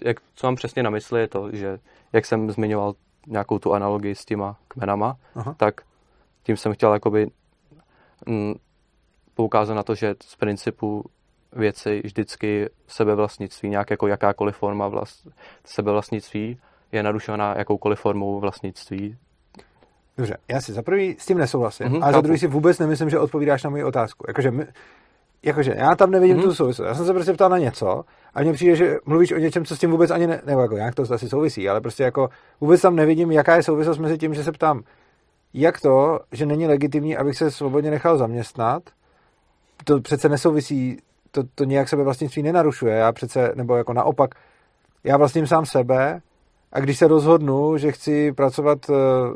[0.05, 1.79] jak, co mám přesně na mysli, je to, že
[2.13, 2.93] jak jsem zmiňoval
[3.27, 5.55] nějakou tu analogii s těma kmenama, Aha.
[5.57, 5.81] tak
[6.43, 7.27] tím jsem chtěl jakoby
[8.27, 8.53] m, mm,
[9.35, 11.03] poukázat na to, že z principu
[11.53, 15.27] věci vždycky sebevlastnictví, nějak jako jakákoliv forma vlast,
[15.65, 16.59] sebevlastnictví
[16.91, 19.17] je narušená jakoukoliv formou vlastnictví.
[20.17, 23.09] Dobře, já si za prvý s tím nesouhlasím, mm-hmm, a za druhý si vůbec nemyslím,
[23.09, 24.25] že odpovídáš na moji otázku.
[24.27, 24.65] Jakože, my,
[25.43, 26.43] jakože já tam nevidím mm-hmm.
[26.43, 26.87] tu souvislost.
[26.87, 29.75] Já jsem se prostě ptal na něco a mně přijde, že mluvíš o něčem, co
[29.75, 32.29] s tím vůbec ani ne, nebo jako nějak to asi souvisí, ale prostě jako
[32.61, 34.83] vůbec tam nevidím, jaká je souvislost mezi tím, že se ptám,
[35.53, 38.83] jak to, že není legitimní, abych se svobodně nechal zaměstnat,
[39.83, 40.97] to přece nesouvisí,
[41.31, 42.95] to, to nějak sebe vlastnictví nenarušuje.
[42.95, 44.35] Já přece, nebo jako naopak,
[45.03, 46.21] já vlastním sám sebe
[46.71, 49.35] a když se rozhodnu, že chci pracovat v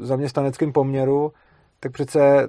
[0.00, 1.32] zaměstnaneckém poměru,
[1.80, 2.48] tak přece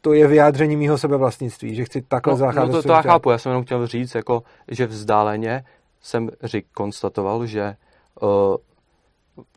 [0.00, 2.72] to je vyjádření mýho sebevlastnictví, že chci takhle no, zacházet.
[2.72, 5.64] No to, to já chápu, já jsem jenom chtěl říct, jako, že vzdáleně
[6.00, 7.74] jsem řík, konstatoval, že
[8.22, 8.28] uh,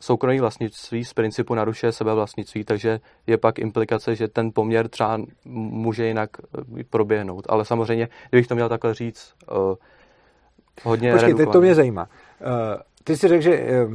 [0.00, 6.06] soukromé vlastnictví z principu narušuje sebevlastnictví, takže je pak implikace, že ten poměr třeba může
[6.06, 6.30] jinak
[6.80, 7.46] eh, proběhnout.
[7.48, 9.74] Ale samozřejmě, kdybych to měl takhle říct, uh,
[10.82, 12.02] hodně Počkej, teď to mě zajímá.
[12.40, 12.48] Uh,
[13.04, 13.94] ty jsi řekl, že uh,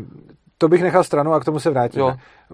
[0.57, 2.03] to bych nechal stranu a k tomu se vrátím.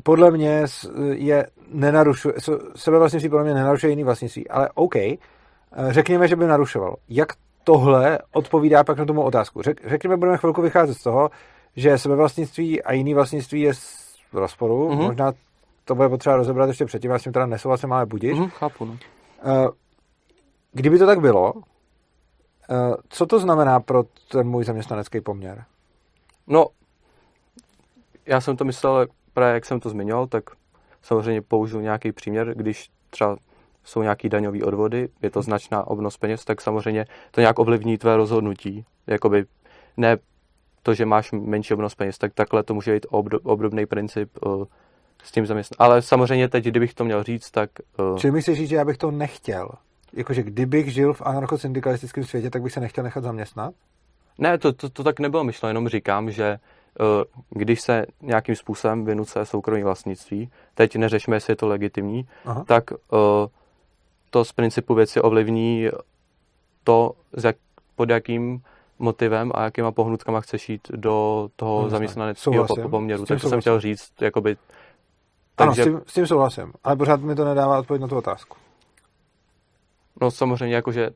[0.04, 0.66] Podle mě
[1.12, 2.34] je nenarušuje,
[2.76, 4.96] sebevlastnictví podle mě nenarušuje jiný vlastnictví, ale OK,
[5.90, 6.96] řekněme, že by narušoval.
[7.10, 9.62] Jak tohle odpovídá pak na tomu otázku?
[9.62, 11.30] Řek, řekněme, budeme chvilku vycházet z toho,
[11.76, 13.74] že sebevlastnictví a jiný vlastnictví je
[14.32, 14.90] v rozporu.
[14.90, 15.06] Mm-hmm.
[15.06, 15.34] Možná
[15.86, 18.34] to bude potřeba rozebrat ještě předtím, já s tím teda nesouhlasím, ale budíš.
[18.34, 18.92] Mm-hmm, chápu, no.
[18.92, 19.70] Uh,
[20.72, 21.64] kdyby to tak bylo, uh,
[23.10, 25.66] co to znamená pro ten můj zaměstnanecký poměr?
[26.48, 26.66] No,
[28.26, 30.44] já jsem to myslel právě, jak jsem to zmiňoval, tak
[31.02, 33.38] samozřejmě použiju nějaký příměr, když třeba
[33.84, 38.18] jsou nějaký daňové odvody, je to značná obnos peněz, tak samozřejmě to nějak ovlivní tvé
[38.18, 38.86] rozhodnutí.
[39.08, 39.46] Jakoby
[39.98, 40.18] ne
[40.84, 43.06] to, že máš menší obnos peněz, tak takhle to může být
[43.44, 44.66] obdobný princip uh,
[45.24, 45.78] s tím zaměstnat.
[45.80, 47.70] Ale samozřejmě teď, kdybych to měl říct, tak...
[48.00, 48.18] Uh...
[48.18, 49.70] Čili myslíš říct, že já bych to nechtěl?
[50.14, 53.74] Jakože kdybych žil v anarchosyndikalistickém světě, tak bych se nechtěl nechat zaměstnat?
[54.38, 56.60] Ne, to, to, to tak nebylo myšleno, jenom říkám, že
[57.00, 57.06] uh,
[57.50, 62.64] když se nějakým způsobem vynuce soukromí vlastnictví, teď neřešme, jestli je to legitimní, Aha.
[62.68, 62.98] tak uh,
[64.30, 65.90] to z principu věci ovlivní
[66.84, 67.12] to,
[67.44, 67.56] jak,
[67.96, 68.62] pod jakým
[69.00, 73.26] motivem a jakýma pohnutkama chceš jít do toho no, zaměstnaneckého poměru.
[73.26, 74.58] Tak to jsem chtěl říct, jakoby...
[75.56, 75.84] Takže...
[75.84, 78.58] Ano, s tím, s tím souhlasím, ale pořád mi to nedává odpověď na tu otázku.
[80.22, 81.10] No samozřejmě, jakože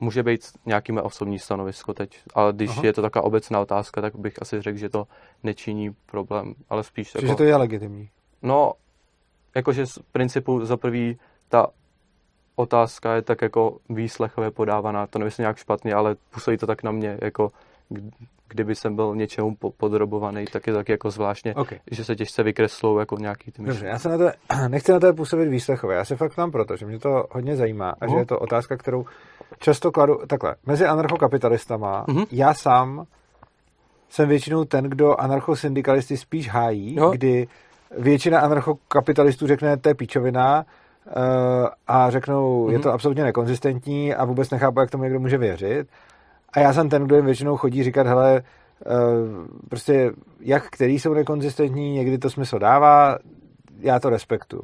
[0.00, 2.82] může být nějaký osobní stanovisko teď, ale když Aha.
[2.84, 5.06] je to taková obecná otázka, tak bych asi řekl, že to
[5.42, 7.12] nečiní problém, ale spíš...
[7.12, 8.08] Čiže jako, to je legitimní.
[8.42, 8.72] No,
[9.54, 11.66] jakože z principu za prvý ta
[12.56, 16.90] otázka je tak jako výslechově podávaná, to nemyslím nějak špatně, ale působí to tak na
[16.90, 17.52] mě, jako
[18.48, 21.78] kdyby jsem byl něčemu podrobovaný, tak je tak jako zvláštně, okay.
[21.90, 24.30] že se těžce vykreslou jako nějaký ty Dobře, já se na to,
[24.68, 27.90] nechci na to působit výslechově, já se fakt tam proto, že mě to hodně zajímá
[27.90, 28.08] a uh-huh.
[28.08, 28.18] že mhm.
[28.18, 29.04] je to otázka, kterou
[29.58, 32.26] často kladu, takhle, mezi anarchokapitalistama, uh-huh.
[32.30, 33.06] já sám
[34.08, 37.12] jsem většinou ten, kdo anarchosyndikalisty spíš hájí, uh-huh.
[37.12, 37.48] kdy
[37.98, 40.64] většina anarchokapitalistů řekne, to je píčovina,
[41.86, 42.72] a řeknou, mm-hmm.
[42.72, 42.94] je to mhm.
[42.94, 45.88] absolutně nekonzistentní a vůbec nechápu, jak tomu někdo může věřit.
[46.52, 48.42] A já jsem ten, kdo jim většinou chodí říkat, hele,
[48.86, 48.90] eh,
[49.68, 53.18] prostě jak který jsou nekonzistentní, někdy to smysl dává,
[53.80, 54.62] já to respektuju.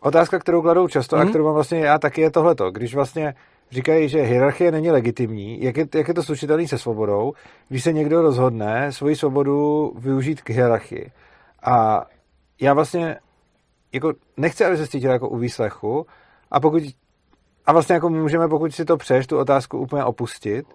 [0.00, 1.20] Otázka, kterou kladou často mm-hmm.
[1.20, 1.30] a mhm.
[1.30, 2.70] kterou mám vlastně já taky je tohleto.
[2.70, 3.34] Když vlastně
[3.70, 7.32] říkají, že hierarchie není legitimní, jak je, jak je to slučitelný se svobodou,
[7.68, 11.10] když se někdo rozhodne svoji svobodu využít k hierarchii.
[11.62, 12.06] A
[12.60, 13.16] já vlastně
[13.96, 16.06] jako nechci, aby se cítil jako u výslechu
[16.50, 16.82] a pokud
[17.66, 20.66] a vlastně jako můžeme, pokud si to přeš, tu otázku úplně opustit.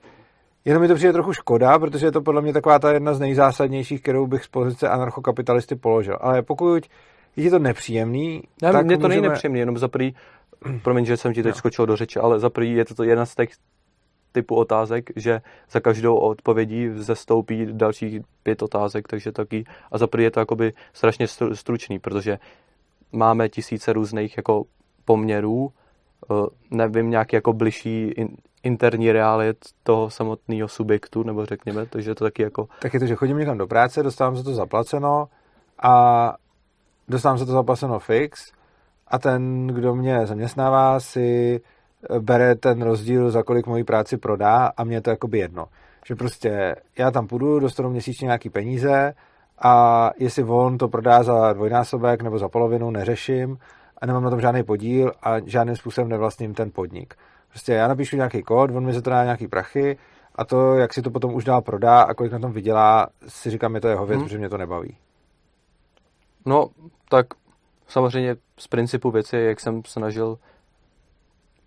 [0.66, 3.20] Jenom mi to přijde trochu škoda, protože je to podle mě taková ta jedna z
[3.20, 6.18] nejzásadnějších, kterou bych z pozice anarchokapitalisty položil.
[6.22, 6.84] Ale pokud
[7.36, 9.16] je to nepříjemný, ne, tak mně to můžeme...
[9.16, 10.16] není nepříjemný, jenom za prvý,
[10.84, 11.58] promiň, že jsem ti teď no.
[11.58, 13.50] skočil do řeči, ale za prvý je to jedna z těch
[14.32, 20.24] typu otázek, že za každou odpovědí zestoupí dalších pět otázek, takže taky, a za prvý
[20.24, 22.40] je to jakoby strašně stručný, protože
[23.12, 24.64] máme tisíce různých jako
[25.06, 25.72] poměrů,
[26.32, 26.36] eh,
[26.72, 28.14] nevím, nějaký jako bližší
[28.64, 32.68] interní realit toho samotného subjektu, nebo řekněme, takže to taky jako...
[32.82, 35.28] Tak je to, že chodím někam do práce, dostávám se to zaplaceno
[35.84, 36.36] a
[37.08, 38.52] dostávám se to zaplaceno fix
[39.08, 41.62] a ten, kdo mě zaměstnává, si
[42.10, 45.66] eh, bere ten rozdíl, za kolik moji práci prodá a mě je to jakoby jedno.
[46.06, 49.14] Že prostě já tam půjdu, dostanu měsíčně nějaký peníze
[49.62, 53.58] a jestli on to prodá za dvojnásobek nebo za polovinu, neřeším
[53.98, 57.16] a nemám na tom žádný podíl a žádným způsobem nevlastním ten podnik.
[57.50, 59.98] Prostě já napíšu nějaký kód, on mi za to dá nějaký prachy
[60.36, 63.50] a to, jak si to potom už dál prodá a kolik na tom vydělá, si
[63.50, 64.26] říkám, je to jeho věc, hmm.
[64.26, 64.98] protože mě to nebaví.
[66.46, 66.70] No,
[67.10, 67.26] tak
[67.88, 70.38] samozřejmě z principu věci, jak jsem snažil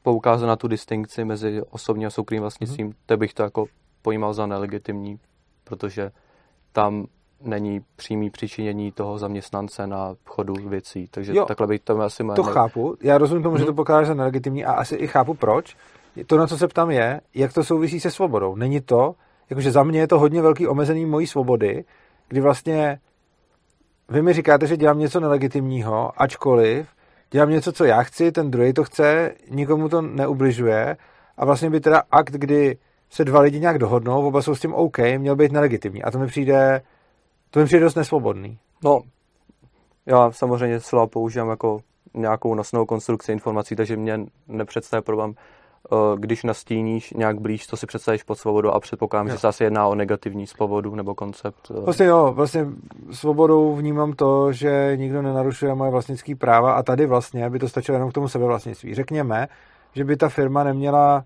[0.02, 2.96] poukázat na tu distinkci mezi osobním a soukromým vlastnictvím, hmm.
[3.06, 3.66] to bych to jako
[4.02, 5.18] pojímal za nelegitimní,
[5.64, 6.10] protože
[6.72, 7.06] tam
[7.44, 11.08] není přímý přičinění toho zaměstnance na chodu věcí.
[11.10, 12.52] Takže jo, takhle bych to asi To ne...
[12.52, 12.96] chápu.
[13.02, 13.58] Já rozumím tomu, hmm.
[13.58, 13.76] že to mhm.
[13.76, 15.76] pokládáš za nelegitimní a asi i chápu proč.
[16.26, 18.56] To, na co se ptám, je, jak to souvisí se svobodou.
[18.56, 19.14] Není to,
[19.50, 21.84] jakože za mě je to hodně velký omezení mojí svobody,
[22.28, 22.98] kdy vlastně
[24.08, 26.88] vy mi říkáte, že dělám něco nelegitimního, ačkoliv
[27.30, 30.96] dělám něco, co já chci, ten druhý to chce, nikomu to neubližuje
[31.36, 32.76] a vlastně by teda akt, kdy
[33.10, 36.02] se dva lidi nějak dohodnou, oba jsou s tím OK, měl být nelegitimní.
[36.02, 36.82] A to mi přijde,
[37.54, 38.58] to mi přijde dost nesvobodný.
[38.84, 39.00] No,
[40.06, 41.80] já samozřejmě slova používám jako
[42.14, 45.34] nějakou nosnou konstrukci informací, takže mě nepředstavuje problém
[45.92, 49.32] Eh, když nastíníš nějak blíž, co si představíš pod svobodou a předpokládám, jo.
[49.32, 51.70] že se asi jedná o negativní svobodu nebo koncept.
[51.70, 51.80] Eh.
[51.80, 52.66] Vlastně jo, vlastně
[53.10, 57.96] svobodou vnímám to, že nikdo nenarušuje moje vlastnické práva a tady vlastně by to stačilo
[57.96, 58.94] jenom k tomu sebevlastnictví.
[58.94, 59.48] Řekněme,
[59.94, 61.24] že by ta firma neměla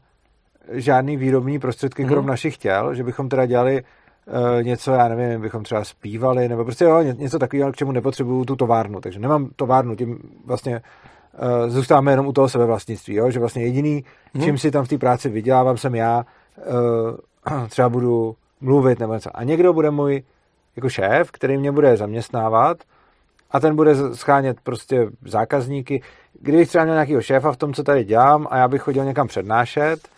[0.73, 2.09] žádný výrobní prostředky mm-hmm.
[2.09, 3.83] krom našich těl, že bychom teda dělali
[4.63, 8.57] něco, já nevím, bychom třeba zpívali, nebo prostě jo, něco takového, k čemu nepotřebuju tu
[8.57, 9.01] továrnu.
[9.01, 10.83] Takže nemám továrnu, tím vlastně
[11.63, 13.31] uh, zůstáváme jenom u toho sebevlastnictví, jo?
[13.31, 14.45] že vlastně jediný, hmm.
[14.45, 19.31] čím si tam v té práci vydělávám, jsem já, uh, třeba budu mluvit nebo něco.
[19.35, 20.23] A někdo bude můj
[20.77, 22.79] jako šéf, který mě bude zaměstnávat
[23.51, 26.03] a ten bude schánět prostě zákazníky.
[26.41, 29.27] Kdybych třeba měl nějakého šéfa v tom, co tady dělám a já bych chodil někam
[29.27, 30.09] přednášet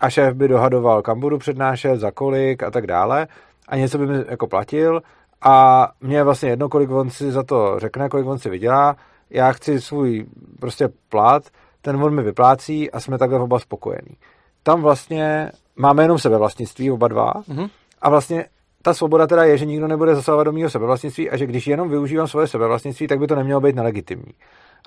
[0.00, 3.26] a šéf by dohadoval, kam budu přednášet, za kolik a tak dále
[3.68, 5.02] a něco by mi jako platil
[5.42, 8.96] a mě je vlastně jedno, kolik on si za to řekne, kolik on si vydělá
[9.30, 10.26] já chci svůj
[10.60, 11.42] prostě plat,
[11.82, 14.16] ten on mi vyplácí a jsme takhle oba spokojení.
[14.62, 17.70] Tam vlastně máme jenom sebevlastnictví oba dva mm-hmm.
[18.02, 18.44] a vlastně
[18.82, 21.88] ta svoboda teda je, že nikdo nebude zasahovat do mého sebevlastnictví a že když jenom
[21.88, 24.34] využívám svoje sebevlastnictví, tak by to nemělo být nelegitimní.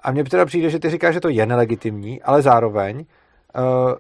[0.04, 3.94] A mně teda přijde, že ty říkáš, že to je nelegitimní, ale zároveň uh,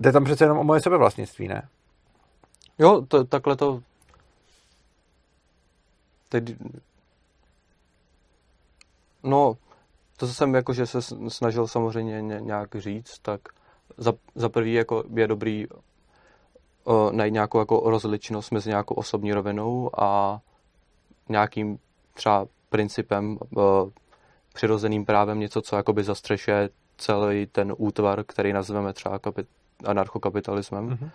[0.00, 1.68] jde tam přece jenom o moje sebevlastnictví, ne?
[2.78, 3.82] Jo, to, takhle to
[6.28, 6.56] teď
[9.22, 9.56] no
[10.16, 13.40] to, co jsem jakože se snažil samozřejmě nějak říct, tak
[13.96, 19.90] za, za prvý jako je dobrý uh, najít nějakou jako rozličnost mezi nějakou osobní rovinou
[20.00, 20.40] a
[21.28, 21.78] nějakým
[22.14, 23.90] třeba principem, uh,
[24.52, 29.18] přirozeným právem, něco, co jakoby zastřešuje celý ten útvar, který nazveme třeba
[29.84, 30.88] anarchokapitalismem.
[30.88, 31.10] Mm-hmm.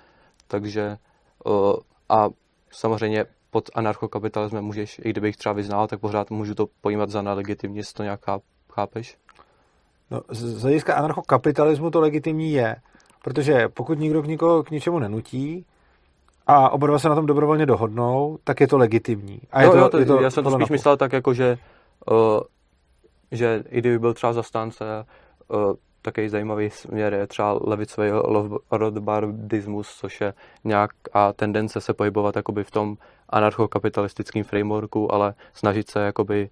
[0.47, 0.97] Takže
[1.45, 1.75] uh,
[2.09, 2.29] a
[2.71, 7.77] samozřejmě pod anarchokapitalismem můžeš, i kdybych třeba vyznal, tak pořád můžu to pojímat za nelegitimní,
[7.77, 8.19] jestli to nějak
[8.75, 9.17] Chápeš?
[10.11, 12.75] No, z hlediska anarchokapitalismu to legitimní je,
[13.23, 15.65] protože pokud nikdo k nikoho k ničemu nenutí
[16.47, 19.41] a oba dva se na tom dobrovolně dohodnou, tak je to legitimní.
[19.51, 21.33] A je no, to, jo, to, je to, já jsem to spíš myslel tak, jako
[21.33, 21.57] že,
[22.11, 22.39] uh,
[23.31, 25.05] že i kdyby byl třeba zastánce
[25.47, 25.73] uh,
[26.05, 28.09] takový zajímavý směr je třeba levicový
[28.71, 32.97] rodbardismus, což je nějaká tendence se pohybovat jakoby v tom
[33.29, 36.49] anarchokapitalistickém frameworku, ale snažit se jakoby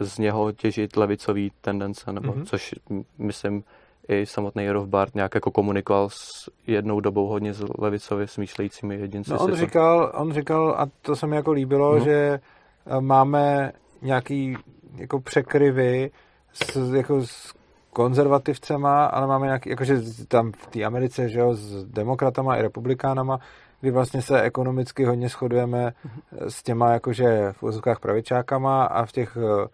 [0.00, 2.44] z něho těžit levicový tendence, nebo mm-hmm.
[2.44, 2.74] což
[3.18, 3.64] myslím
[4.08, 9.30] i samotný Rothbard nějak jako komunikoval s jednou dobou hodně s levicově smýšlejícími jedinci.
[9.30, 12.04] No on říkal, on říkal, a to se mi jako líbilo, mm-hmm.
[12.04, 12.40] že
[12.86, 14.56] eh, máme nějaký
[14.96, 16.10] jako překryvy
[16.52, 17.54] s, jako s
[17.92, 23.38] konzervativcema, ale máme nějaký, jakože tam v té Americe, že jo, s demokratama i republikánama,
[23.80, 25.92] kdy vlastně se ekonomicky hodně shodujeme
[26.32, 29.68] s těma jakože v úzkách pravičákama a v těch eh,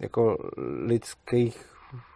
[0.00, 0.38] jako
[0.86, 1.66] lidských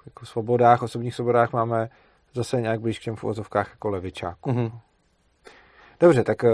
[0.06, 1.88] jako svobodách, osobních svobodách máme
[2.34, 4.50] zase nějak blíž k těm v úzovkách jako levičáku.
[4.50, 4.72] Mm-hmm.
[6.00, 6.50] Dobře, tak uh,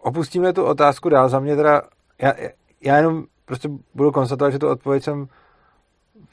[0.00, 1.28] opustíme tu otázku dál.
[1.28, 1.82] Za mě teda,
[2.18, 2.32] já,
[2.80, 5.28] já jenom prostě budu konstatovat, že tu odpověď jsem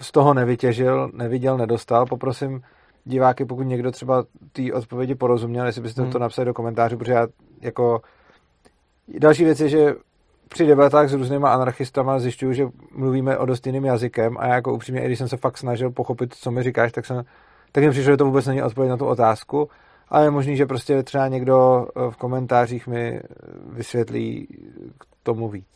[0.01, 2.05] z toho nevytěžil, neviděl, nedostal.
[2.05, 2.62] Poprosím
[3.05, 6.12] diváky, pokud někdo třeba té odpovědi porozuměl, jestli byste hmm.
[6.12, 7.27] to napsali do komentářů, protože já
[7.62, 8.01] jako
[9.19, 9.95] další věc je, že
[10.49, 15.01] při debatách s různýma anarchistama zjišťuju, že mluvíme o dost jiným jazykem a jako upřímně,
[15.01, 17.25] i když jsem se fakt snažil pochopit, co mi říkáš, tak jsem
[17.71, 19.69] tak mi přišlo, že to vůbec není odpověď na tu otázku,
[20.09, 23.21] ale je možný, že prostě třeba někdo eh, v komentářích mi
[23.65, 24.47] vysvětlí
[24.99, 25.67] k tomu víc.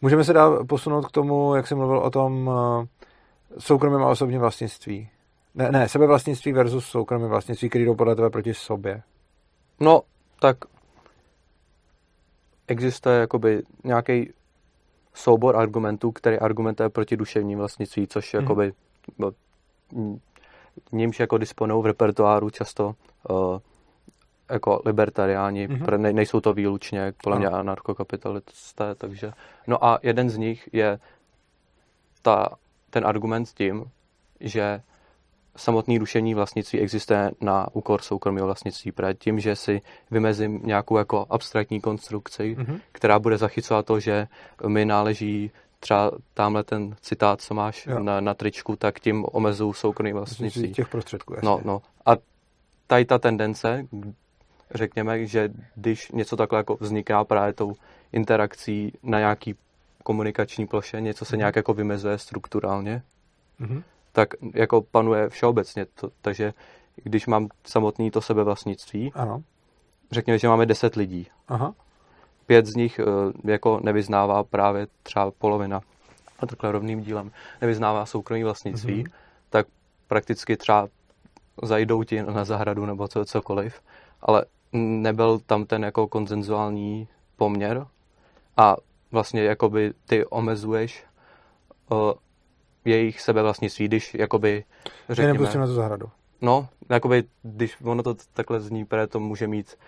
[0.00, 2.86] Můžeme se dál posunout k tomu, jak jsem mluvil o tom eh,
[3.58, 5.10] soukromém a osobním vlastnictví.
[5.54, 9.02] Ne, ne, sebevlastnictví versus soukromé vlastnictví, který jdou podle tebe proti sobě.
[9.80, 10.02] No,
[10.40, 10.56] tak
[12.68, 14.32] existuje jakoby nějaký
[15.14, 18.42] soubor argumentů, který argumentuje proti duševním vlastnictví, což hmm.
[18.42, 18.72] jakoby
[20.92, 22.94] nímž jako disponují v repertoáru často
[23.30, 23.58] uh,
[24.50, 25.98] jako libertariáni, mm-hmm.
[25.98, 29.32] ne, nejsou to výlučně podle mě anarchokapitalisté, takže
[29.66, 30.98] no a jeden z nich je
[32.22, 32.48] ta,
[32.92, 33.84] ten argument s tím,
[34.40, 34.80] že
[35.56, 38.92] samotný rušení vlastnictví existuje na úkor soukromého vlastnictví.
[38.92, 42.80] Protože tím, že si vymezím nějakou jako abstraktní konstrukci, mm-hmm.
[42.92, 44.26] která bude zachycovat to, že
[44.66, 45.50] mi náleží
[45.80, 50.72] třeba tamhle ten citát, co máš na, na tričku, tak tím omezuju soukromý vlastnictví.
[50.72, 51.46] Těch prostředků, jasně.
[51.46, 51.82] No, no.
[52.06, 52.16] A
[52.86, 53.86] tady ta tendence,
[54.74, 57.72] řekněme, že když něco takhle jako vzniká právě tou
[58.12, 59.54] interakcí na nějaký
[60.02, 61.38] komunikační ploše, něco se mm-hmm.
[61.38, 63.02] nějak jako vymezuje strukturálně,
[63.60, 65.86] mm-hmm tak jako panuje všeobecně.
[65.94, 66.54] To, takže
[66.96, 69.42] když mám samotný to sebevlastnictví, ano.
[70.10, 71.26] řekněme, že máme 10 lidí.
[71.48, 71.74] Aha.
[72.46, 75.80] Pět z nich uh, jako nevyznává právě třeba polovina
[76.38, 79.12] a takhle rovným dílem nevyznává soukromý vlastnictví, mm-hmm.
[79.50, 79.66] tak
[80.08, 80.88] prakticky třeba
[81.62, 83.80] zajdou ti na zahradu nebo co, cokoliv,
[84.20, 87.86] ale nebyl tam ten jako konzenzuální poměr
[88.56, 88.76] a
[89.12, 91.04] vlastně jakoby ty omezuješ
[91.90, 92.12] uh,
[92.84, 94.64] jejich sebevlastnictví, když jakoby
[95.08, 95.32] řekněme...
[95.32, 96.10] nepustím na tu zahradu.
[96.40, 99.78] No, jakoby, když ono to takhle zní, protože to může mít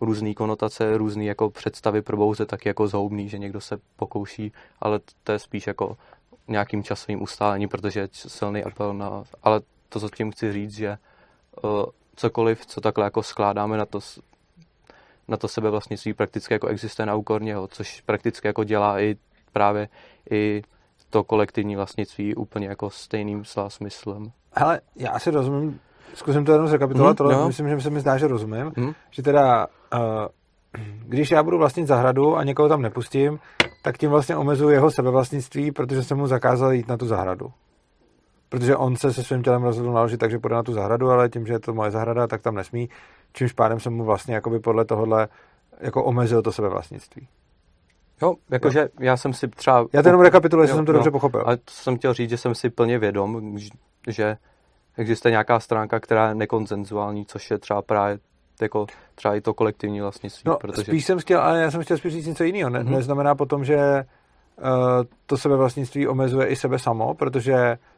[0.00, 5.32] různé konotace, různé jako představy probouze, tak jako zhoubný, že někdo se pokouší, ale to
[5.32, 5.96] je spíš jako
[6.48, 9.24] nějakým časovým ustálením, protože je silný apel na...
[9.42, 10.98] Ale to, co tím chci říct, že
[11.62, 11.70] uh,
[12.16, 14.00] cokoliv, co takhle jako skládáme na to,
[15.28, 19.16] na to sebevlastnictví prakticky jako existuje na úkor něho, což prakticky jako dělá i
[19.52, 19.88] právě
[20.30, 20.62] i
[21.10, 24.32] to kolektivní vlastnictví úplně jako stejným svá smyslem.
[24.54, 25.80] Hele, já asi rozumím,
[26.14, 28.92] zkusím to jenom zrekapitulovat, mm, ale myslím, že se mi zdá, že rozumím, mm.
[29.10, 30.00] že teda uh,
[31.06, 33.38] když já budu vlastnit zahradu a někoho tam nepustím,
[33.82, 37.52] tak tím vlastně omezuju jeho sebevlastnictví, protože jsem mu zakázal jít na tu zahradu.
[38.52, 41.46] Protože on se se svým tělem rozhodl naložit, takže půjde na tu zahradu, ale tím,
[41.46, 42.88] že je to moje zahrada, tak tam nesmí.
[43.32, 45.28] Čímž pádem jsem mu vlastně jakoby podle tohohle
[45.80, 47.28] jako omezil to sebevlastnictví.
[48.22, 49.86] Jo, jakože já jsem si třeba...
[49.92, 51.42] Já to jenom rekapituluji, jestli jsem to no, dobře pochopil.
[51.46, 53.58] Ale to jsem chtěl říct, že jsem si plně vědom,
[54.08, 54.36] že
[54.96, 58.18] existuje nějaká stránka, která je nekonzenzuální, což je třeba právě
[58.62, 60.42] jako třeba i to kolektivní vlastnictví.
[60.46, 60.84] No, protože...
[60.84, 62.70] spíš jsem chtěl, ale já jsem chtěl spíš říct něco jiného.
[62.70, 62.90] Ne, mm-hmm.
[62.90, 64.64] Neznamená potom, že uh,
[65.26, 67.91] to sebevlastnictví omezuje i sebe samo, protože uh,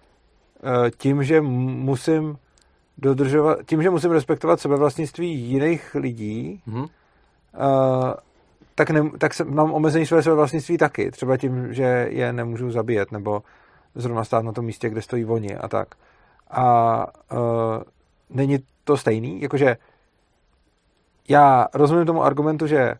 [0.99, 2.39] tím, že musím
[2.99, 6.83] dodržovat, tím, že musím respektovat sebevlastnictví jiných lidí, mm-hmm.
[6.83, 8.15] uh,
[8.75, 11.11] tak, ne, tak se, mám omezení své, své vlastnictví taky.
[11.11, 13.43] Třeba tím, že je nemůžu zabíjet, nebo
[13.95, 15.89] zrovna stát na tom místě, kde stojí oni a tak.
[16.51, 17.39] A uh,
[18.31, 19.43] není to stejný?
[19.43, 19.77] Jakože
[21.29, 22.95] já rozumím tomu argumentu, že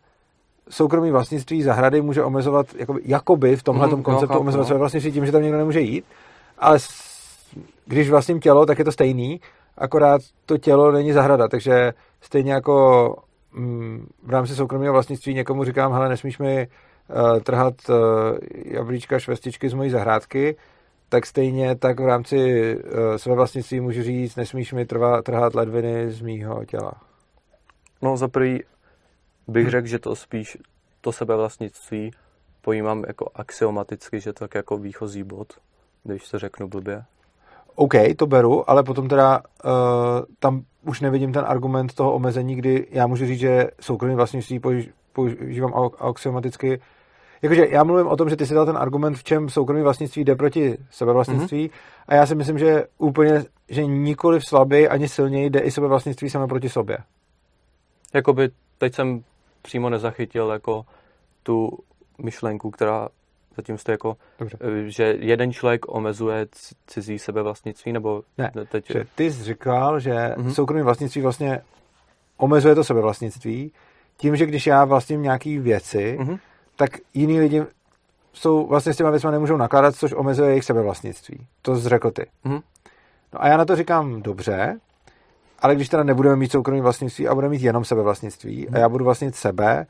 [0.69, 4.67] soukromý vlastnictví zahrady může omezovat, jakoby, jakoby v tomhle mm, konceptu no, omezovat no.
[4.67, 6.05] své vlastnictví tím, že tam někdo nemůže jít,
[6.59, 6.79] ale
[7.85, 9.41] když vlastním tělo, tak je to stejný,
[9.77, 13.15] akorát to tělo není zahrada, takže stejně jako
[13.55, 17.95] Mm, v rámci soukromého vlastnictví někomu říkám, hele, nesmíš mi uh, trhat uh,
[18.65, 20.55] jablíčka, švestičky z mojí zahrádky,
[21.09, 22.37] tak stejně tak v rámci
[22.75, 26.93] uh, své vlastnictví můžu říct, nesmíš mi trva, trhat ledviny z mýho těla.
[28.01, 28.63] No za prvý
[29.47, 30.57] bych řekl, že to spíš
[31.01, 32.11] to sebevlastnictví
[32.61, 35.53] pojímám jako axiomaticky, že to tak jako výchozí bod,
[36.03, 37.03] když to řeknu blbě.
[37.75, 39.71] OK, to beru, ale potom teda uh,
[40.39, 44.61] tam už nevidím ten argument toho omezení, kdy já můžu říct, že soukromý vlastnictví
[45.13, 46.81] používám axiomaticky.
[47.41, 50.23] Jakože já mluvím o tom, že ty si dal ten argument, v čem soukromý vlastnictví
[50.23, 52.05] jde proti sebevlastnictví mm-hmm.
[52.07, 56.29] a já si myslím, že úplně, že nikoli v slabý ani silněji jde i sebevlastnictví
[56.29, 56.97] samo proti sobě.
[58.13, 59.23] Jakoby teď jsem
[59.61, 60.85] přímo nezachytil jako
[61.43, 61.69] tu
[62.23, 63.09] myšlenku, která
[63.57, 64.57] Zatím jste jako, Dobře.
[64.61, 66.47] Eh, že jeden člověk omezuje
[66.87, 68.91] cizí sebevlastnictví, nebo ne, teď...
[68.91, 70.53] Že ty jsi říkal, že mm-hmm.
[70.53, 71.61] soukromé vlastnictví vlastně
[72.37, 73.71] omezuje to sebevlastnictví
[74.17, 76.39] tím, že když já vlastním nějaký věci, mm-hmm.
[76.75, 77.63] tak jiní lidi
[78.33, 81.47] jsou vlastně s těma věcmi nemůžou nakládat, což omezuje jejich sebevlastnictví.
[81.61, 82.25] To jsi řekl ty.
[82.45, 82.61] Mm-hmm.
[83.33, 84.79] No a já na to říkám dobře,
[85.59, 88.75] ale když teda nebudeme mít soukromé vlastnictví a budeme mít jenom sebevlastnictví mm-hmm.
[88.75, 89.85] a já budu vlastnit sebe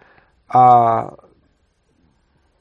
[0.54, 1.08] a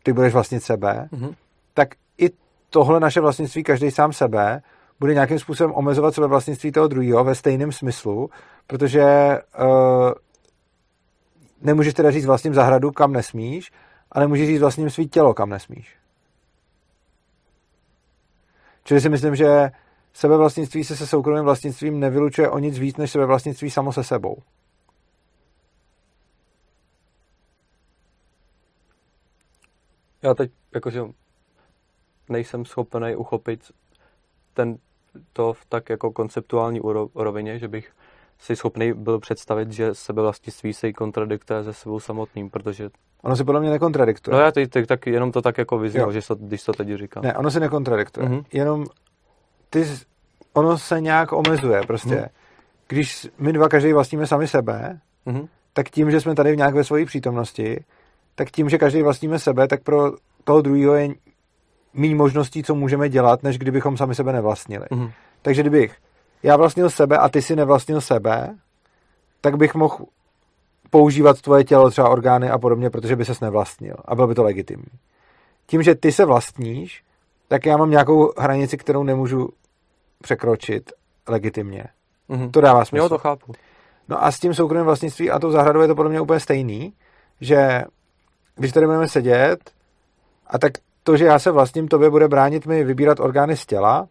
[0.05, 1.35] ty budeš vlastnit sebe, mm-hmm.
[1.75, 1.89] tak
[2.19, 2.31] i
[2.71, 4.63] tohle naše vlastnictví, každý sám sebe,
[5.01, 8.31] bude nějakým způsobem omezovat sebe vlastnictví toho druhého ve stejném smyslu,
[8.67, 9.05] protože
[9.59, 10.13] uh,
[11.63, 13.73] nemůžeš teda říct vlastním zahradu, kam nesmíš,
[14.13, 15.97] ale můžeš říct vlastním svý tělo, kam nesmíš.
[18.85, 19.71] Čili si myslím, že
[20.13, 24.37] sebevlastnictví se se soukromým vlastnictvím nevylučuje o nic víc než sebevlastnictví samo se sebou.
[30.25, 31.03] Já teď jakože
[32.29, 33.61] nejsem schopený uchopit
[34.55, 34.77] ten
[35.33, 36.81] to v tak jako konceptuální
[37.15, 37.93] rovině, že bych
[38.39, 42.91] si schopný byl představit, že sebevlastnictví se kontradiktuje se sebou samotným, protože...
[43.23, 44.37] Ono se podle mě nekontradiktuje.
[44.37, 46.89] No já teď, teď tak jenom to tak jako vyznělo, že so, když to teď
[46.89, 47.23] říkám.
[47.23, 48.29] Ne, ono se nekontradiktuje.
[48.29, 48.45] Mm-hmm.
[48.53, 48.85] Jenom
[49.71, 49.85] ty,
[50.53, 52.15] ono se nějak omezuje prostě.
[52.15, 52.29] Mm-hmm.
[52.89, 55.49] Když my dva každý vlastníme sami sebe, mm-hmm.
[55.73, 57.85] tak tím, že jsme tady nějak ve své přítomnosti,
[58.35, 60.13] tak tím, že každý vlastníme sebe, tak pro
[60.45, 61.09] toho druhého je
[61.95, 64.87] méně možností, co můžeme dělat, než kdybychom sami sebe nevlastnili.
[64.87, 65.13] Mm-hmm.
[65.43, 65.97] Takže kdybych
[66.43, 68.55] já vlastnil sebe a ty si nevlastnil sebe,
[69.41, 69.97] tak bych mohl
[70.91, 74.43] používat tvoje tělo, třeba orgány a podobně, protože by ses nevlastnil a bylo by to
[74.43, 74.99] legitimní.
[75.67, 77.05] Tím, že ty se vlastníš,
[77.49, 79.49] tak já mám nějakou hranici, kterou nemůžu
[80.23, 80.93] překročit
[81.29, 81.85] legitimně.
[82.31, 82.51] Mm-hmm.
[82.51, 83.03] To dává smysl.
[83.03, 83.53] Jo, to chápu.
[84.09, 86.93] No a s tím soukromým vlastnictví a tou zahradou je to podle mě úplně stejný,
[87.41, 87.85] že
[88.57, 89.71] když tady budeme sedět
[90.47, 94.09] a tak to, že já se vlastním, tobě bude bránit mi vybírat orgány z těla,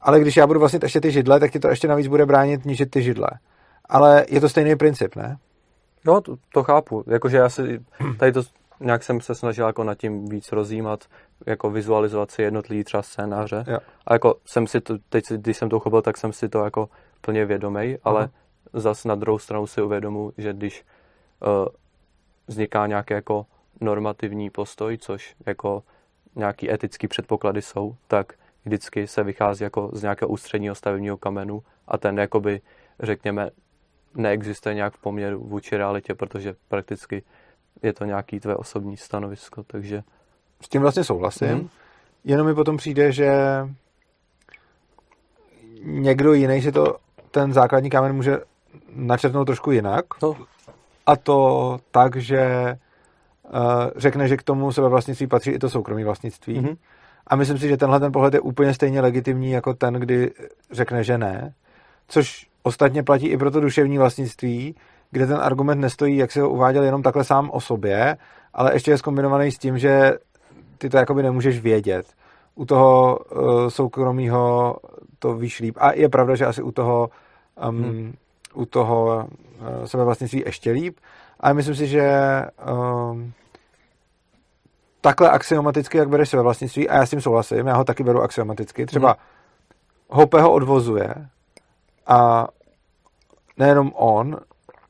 [0.00, 2.64] ale když já budu vlastnit ještě ty židle, tak ti to ještě navíc bude bránit
[2.64, 3.28] ničit ty židle.
[3.88, 5.36] Ale je to stejný princip, ne?
[6.04, 7.04] No, to, to chápu.
[7.06, 7.80] Jakože já si
[8.18, 8.42] tady to
[8.80, 11.04] nějak jsem se snažil jako nad tím víc rozjímat,
[11.46, 13.64] jako vizualizovat si jednotlivý třeba scénáře.
[13.66, 13.78] Jo.
[14.06, 16.88] A jako jsem si to, teď, když jsem to uchopil, tak jsem si to jako
[17.20, 18.80] plně vědomý, ale uh-huh.
[18.80, 20.84] zas na druhou stranu si uvědomu, že když
[21.46, 21.68] uh,
[22.46, 23.46] vzniká nějaký jako
[23.80, 25.82] normativní postoj, což jako
[26.34, 28.32] nějaký etický předpoklady jsou, tak
[28.64, 32.60] vždycky se vychází jako z nějakého ústředního stavebního kamenu a ten jakoby,
[33.00, 33.50] řekněme,
[34.14, 37.22] neexistuje nějak v poměru vůči realitě, protože prakticky
[37.82, 40.02] je to nějaký tvé osobní stanovisko, takže...
[40.60, 41.68] S tím vlastně souhlasím, mm.
[42.24, 43.30] jenom mi potom přijde, že
[45.82, 46.96] někdo jiný si to,
[47.30, 48.38] ten základní kámen může
[48.90, 50.04] načrtnout trošku jinak.
[50.22, 50.36] No.
[51.06, 52.74] A to tak, že
[53.96, 56.60] řekne, že k tomu sebevlastnictví patří i to soukromí vlastnictví.
[56.60, 56.76] Mm-hmm.
[57.26, 60.30] A myslím si, že tenhle ten pohled je úplně stejně legitimní jako ten, kdy
[60.70, 61.54] řekne, že ne.
[62.08, 64.74] Což ostatně platí i pro to duševní vlastnictví,
[65.10, 68.16] kde ten argument nestojí, jak si ho uváděl, jenom takhle sám o sobě,
[68.54, 70.12] ale ještě je zkombinovaný s tím, že
[70.78, 72.06] ty to jakoby nemůžeš vědět.
[72.54, 74.76] U toho uh, soukromého
[75.18, 75.76] to víš líp.
[75.80, 77.10] A je pravda, že asi u toho,
[77.68, 78.14] um, hmm.
[78.54, 79.28] u toho
[79.60, 80.96] uh, sebevlastnictví ještě líp.
[81.40, 82.42] Ale myslím si, že
[83.10, 83.32] um,
[85.00, 88.22] takhle axiomaticky, jak bereš své vlastnictví, a já s tím souhlasím, já ho taky beru
[88.22, 90.20] axiomaticky, třeba hmm.
[90.20, 91.14] Hope ho odvozuje
[92.06, 92.48] a
[93.56, 94.36] nejenom on,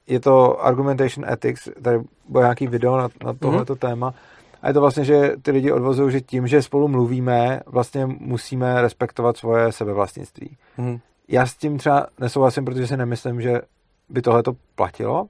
[0.07, 3.79] je to Argumentation Ethics, tady bylo nějaký video na, na tohleto mm-hmm.
[3.79, 4.15] téma,
[4.63, 8.83] a je to vlastně, že ty lidi odvozují, že tím, že spolu mluvíme, vlastně musíme
[8.83, 10.57] respektovat svoje sebevlastnictví.
[10.79, 11.01] Mm-hmm.
[11.29, 13.61] Já s tím třeba nesouhlasím, protože si nemyslím, že
[14.09, 15.29] by tohle to platilo,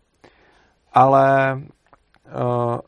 [0.97, 1.55] ale
[2.27, 2.79] uh,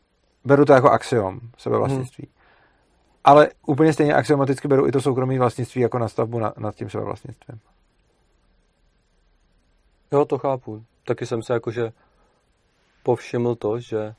[0.45, 2.23] beru to jako axiom sebevlastnictví.
[2.25, 2.33] Hmm.
[3.23, 7.59] Ale úplně stejně axiomaticky beru i to soukromé vlastnictví jako nastavbu na, nad tím sebevlastnictvím.
[10.11, 10.83] Jo, to chápu.
[11.03, 11.91] Taky jsem se jakože
[13.03, 14.15] povšiml to, že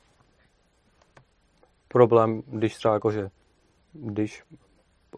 [1.87, 3.29] problém, když třeba jakože,
[3.93, 4.43] když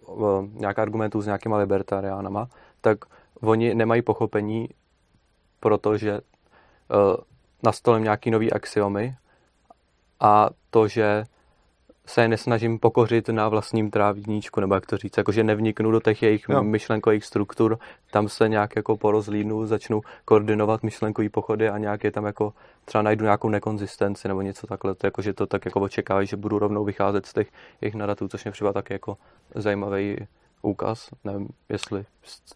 [0.06, 2.50] uh, nějak argumentu s nějakýma libertariánama,
[2.82, 2.98] tak
[3.42, 4.70] oni nemají pochopení,
[5.60, 7.16] protože uh,
[7.64, 9.16] nastolím nějaký nový axiomy
[10.20, 11.24] a to, že
[12.06, 16.48] se nesnažím pokořit na vlastním trávníčku, nebo jak to říct, jakože nevniknu do těch jejich
[16.48, 16.64] no.
[16.64, 17.80] myšlenkových struktur,
[18.12, 22.54] tam se nějak jako porozlínu, začnu koordinovat myšlenkový pochody a nějak je tam jako
[22.86, 26.60] třeba najdu nějakou nekonzistenci nebo něco takhle, to jakože to tak jako očekávají, že budu
[26.60, 27.48] rovnou vycházet z těch
[27.82, 29.18] jejich narratů, což mě připadá taky jako
[29.56, 30.18] zajímavý
[30.64, 31.10] úkaz.
[31.24, 32.06] Nevím, jestli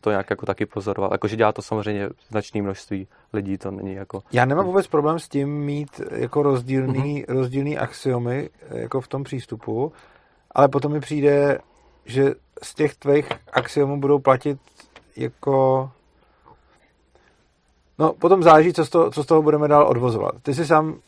[0.02, 1.10] to nějak jako taky pozoroval.
[1.12, 4.24] Jakože dělá to samozřejmě značné množství lidí, to není jako...
[4.32, 7.34] Já nemám vůbec problém s tím mít jako rozdílný, mm-hmm.
[7.34, 9.92] rozdílný axiomy jako v tom přístupu,
[10.52, 11.60] ale potom mi přijde,
[12.06, 12.34] že
[12.64, 14.60] z těch tvých axiomů budou platit
[15.16, 15.90] jako...
[18.00, 20.36] No, potom záleží, co z, toho, co z toho budeme dál odvozovat.
[20.42, 21.00] Ty jsi sám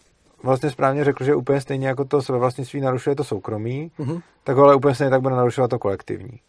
[0.43, 4.21] vlastně správně řekl, že úplně stejně jako to sebevlastnictví narušuje to soukromí, mm-hmm.
[4.43, 6.39] tak ale úplně stejně tak bude narušovat to kolektivní.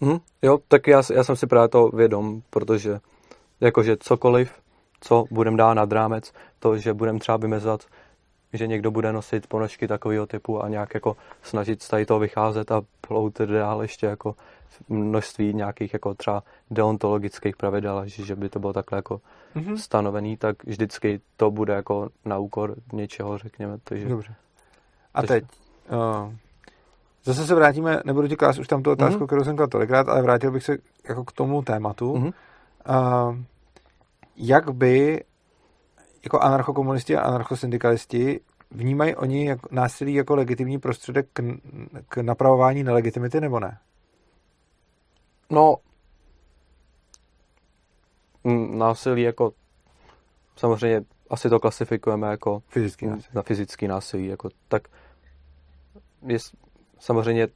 [0.00, 3.00] Hmm, jo, tak já, já jsem si právě to vědom, protože
[3.60, 4.52] jakože cokoliv,
[5.00, 7.86] co budeme dát nad rámec, to, že budeme třeba vymezat,
[8.52, 12.72] že někdo bude nosit ponožky takového typu a nějak jako snažit z tady toho vycházet
[12.72, 14.34] a ploutit dál ještě jako
[14.88, 19.20] množství nějakých jako třeba deontologických pravidel, že, že by to bylo takhle jako
[19.56, 19.74] mm-hmm.
[19.76, 23.78] stanovený, tak vždycky to bude jako na úkor něčeho, řekněme.
[23.84, 24.34] Takže, Dobře.
[25.14, 25.44] A teď,
[25.92, 26.32] uh,
[27.24, 29.26] Zase se vrátíme, nebudu ti klást už tam tu otázku, mm-hmm.
[29.26, 30.76] kterou jsem kladl tolikrát, ale vrátil bych se
[31.08, 32.14] jako k tomu tématu.
[32.14, 32.32] Mm-hmm.
[33.28, 33.36] Uh,
[34.36, 35.24] jak by
[36.24, 38.40] jako anarchokomunisti a anarchosyndikalisti
[38.70, 41.42] vnímají oni jako násilí jako legitimní prostředek k,
[42.08, 43.78] k napravování nelegitimity nebo ne?
[45.50, 45.76] No,
[48.70, 49.52] násilí jako
[50.56, 53.28] samozřejmě asi to klasifikujeme jako fyzický násilí.
[53.34, 54.26] na fyzický násilí.
[54.26, 54.82] Jako, tak
[56.26, 56.38] je,
[57.00, 57.48] samozřejmě,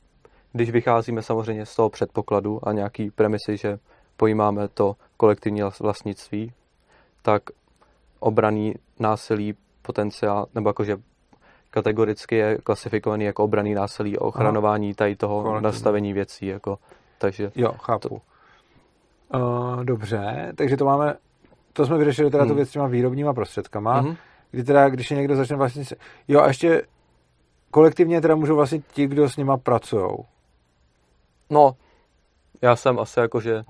[0.53, 3.79] když vycházíme samozřejmě z toho předpokladu a nějaký premisy, že
[4.17, 6.53] pojímáme to kolektivní vlastnictví,
[7.23, 7.43] tak
[8.21, 10.97] obraný násilí potenciál, nebo jakože
[11.71, 15.65] kategoricky je klasifikovaný jako obraný násilí a ochranování tady toho Kolektivní.
[15.65, 16.47] nastavení věcí.
[16.47, 16.79] Jako,
[17.19, 18.09] takže jo, chápu.
[18.09, 18.15] To...
[19.39, 21.15] Uh, dobře, takže to máme,
[21.73, 22.51] to jsme vyřešili teda hmm.
[22.51, 24.17] tu věc s těma výrobníma prostředkama, hmm.
[24.51, 25.85] kdy teda, když je někdo začne vlastně,
[26.29, 26.83] jo a ještě
[27.75, 30.11] kolektivně teda můžou vlastně ti, kdo s nima pracují.
[31.51, 31.77] No,
[32.63, 33.65] já jsem asi jako, že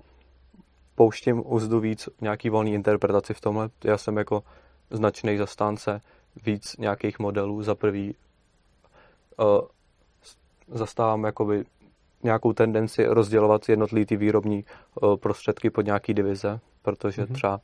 [0.95, 3.69] pouštím uzdu víc nějaký volný interpretaci v tomhle.
[3.85, 4.43] Já jsem jako
[4.91, 6.01] značný zastánce
[6.47, 7.63] víc nějakých modelů.
[7.63, 8.15] Za prvý
[9.39, 9.47] uh,
[10.69, 11.65] zastávám jakoby
[12.23, 14.65] nějakou tendenci rozdělovat jednotlivý ty výrobní
[15.03, 17.35] uh, prostředky pod nějaký divize, protože mm-hmm.
[17.35, 17.61] třeba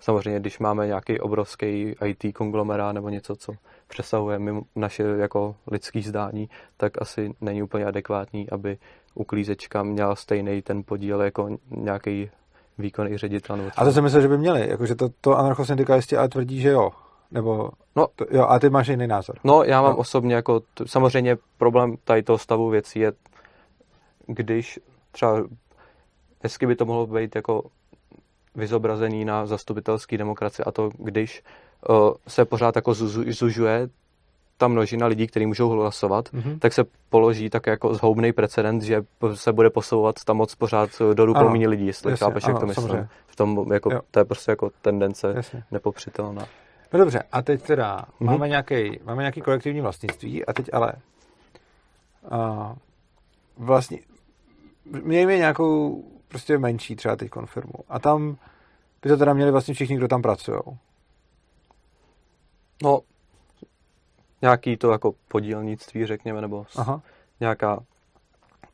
[0.00, 3.52] samozřejmě, když máme nějaký obrovský IT konglomerát nebo něco, co
[3.88, 8.78] přesahuje mimo naše jako lidský zdání, tak asi není úplně adekvátní, aby
[9.14, 12.30] uklízečka měla stejný ten podíl jako nějaký
[12.78, 13.70] výkonný ředitel.
[13.76, 16.90] a to si myslím, že by měli, jakože to, to anarchosyndikalisti ale tvrdí, že jo.
[17.30, 19.36] Nebo, no, to, jo, a ty máš jiný názor.
[19.44, 19.96] No, já mám no.
[19.96, 23.12] osobně jako, t- samozřejmě problém tady toho stavu věcí je,
[24.26, 24.80] když
[25.12, 25.42] třeba,
[26.42, 27.62] hezky by to mohlo být jako
[28.54, 31.42] vyzobrazený na zastupitelský demokracii a to, když
[31.88, 31.96] uh,
[32.28, 32.94] se pořád jako
[33.28, 33.88] zužuje
[34.58, 36.58] ta množina lidí, kteří můžou hlasovat, mm-hmm.
[36.58, 39.02] tak se položí tak jako zhoubný precedent, že
[39.34, 42.66] se bude posouvat ta moc pořád do rukou méně lidí, jestli jasně, chápeš, jak to
[42.66, 43.08] myslím.
[43.26, 45.64] V tom, jako, to je prostě jako tendence jasně.
[45.70, 46.46] nepopřitelná.
[46.92, 48.26] No dobře, a teď teda mm-hmm.
[48.26, 50.92] máme, nějaký, máme nějaký kolektivní vlastnictví a teď ale
[52.32, 52.72] uh,
[53.58, 53.98] vlastně
[55.02, 58.36] mějme nějakou prostě menší třeba teď firmu a tam
[59.02, 60.58] by to teda měli vlastně všichni, kdo tam pracují.
[62.82, 63.00] No,
[64.42, 67.00] nějaký to jako podílnictví, řekněme, nebo Aha.
[67.40, 67.80] nějaká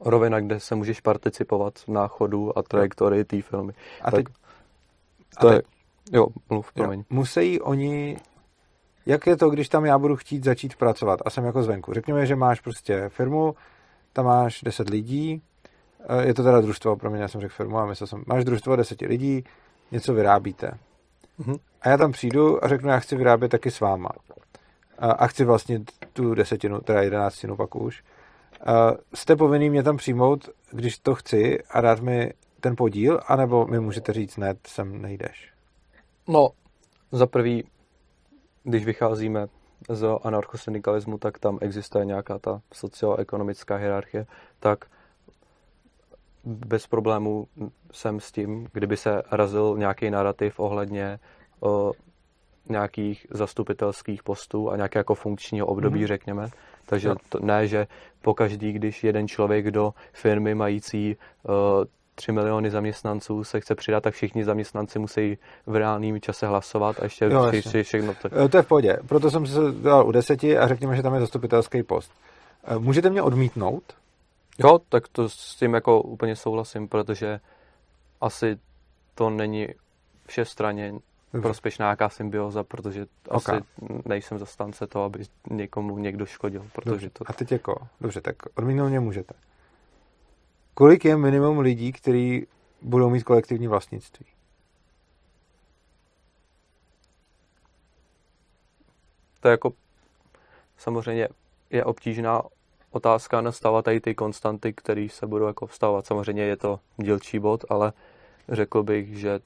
[0.01, 3.73] rovina, kde se můžeš participovat na chodu a trajektorii té filmy.
[4.03, 4.35] A tak teď,
[5.41, 5.65] to a teď,
[6.13, 6.99] je, jo, mluv, promiň.
[6.99, 8.17] Jo, musí oni,
[9.07, 11.93] jak je to, když tam já budu chtít začít pracovat a jsem jako zvenku.
[11.93, 13.55] Řekněme, že máš prostě firmu,
[14.13, 15.43] tam máš 10 lidí,
[16.21, 18.77] je to teda družstvo, pro mě já jsem řekl firmu a myslel jsem, máš družstvo
[18.77, 19.45] 10 lidí,
[19.91, 20.79] něco vyrábíte.
[21.41, 21.59] Mm-hmm.
[21.81, 24.09] A já tam přijdu a řeknu, já chci vyrábět taky s váma
[24.99, 25.81] a, a chci vlastně
[26.13, 28.03] tu desetinu, teda jedenáctinu pak už,
[28.67, 33.67] a jste povinný mě tam přijmout, když to chci a dát mi ten podíl, anebo
[33.67, 35.53] mi můžete říct, ne, sem nejdeš?
[36.29, 36.49] No,
[37.13, 37.65] za prvý,
[38.63, 39.47] když vycházíme
[39.89, 44.27] z anarchosyndikalismu, tak tam existuje nějaká ta socioekonomická hierarchie,
[44.61, 44.85] tak
[46.47, 47.47] bez problémů
[47.93, 51.19] jsem s tím, kdyby se razil nějaký narrativ ohledně
[51.61, 51.93] o,
[52.69, 56.07] nějakých zastupitelských postů a nějaké jako funkčního období, mm.
[56.07, 56.49] řekněme.
[56.87, 57.87] Takže to, ne, že
[58.23, 61.85] pokaždý, když jeden člověk do firmy mající uh,
[62.15, 67.05] 3 miliony zaměstnanců se chce přidat, tak všichni zaměstnanci musí v reálném čase hlasovat a
[67.05, 68.49] ještě, jo, ještě všechno to...
[68.49, 68.99] To je v pohodě.
[69.09, 72.13] Proto jsem se dal u deseti a řekněme, že tam je zastupitelský post.
[72.65, 73.83] Eh, můžete mě odmítnout?
[74.59, 77.41] Jo, tak to s tím jako úplně souhlasím, protože
[78.21, 78.59] asi
[79.15, 79.69] to není
[80.27, 80.93] všestranně
[81.43, 83.57] prospěšná nějaká symbioza, protože okay.
[83.57, 83.65] asi
[84.05, 86.67] nejsem zastánce toho, aby někomu někdo škodil.
[86.73, 87.11] Protože dobře.
[87.11, 87.25] to...
[87.27, 89.35] A teď jako, dobře, tak odmítnout mě můžete.
[90.75, 92.47] Kolik je minimum lidí, kteří
[92.83, 94.27] budou mít kolektivní vlastnictví?
[99.41, 99.73] To je jako
[100.77, 101.29] samozřejmě
[101.71, 102.43] je obtížná
[102.95, 106.07] otázka nastavovat tady ty konstanty, které se budou jako vstávat.
[106.07, 107.93] Samozřejmě je to dílčí bod, ale
[108.49, 109.41] řekl bych, že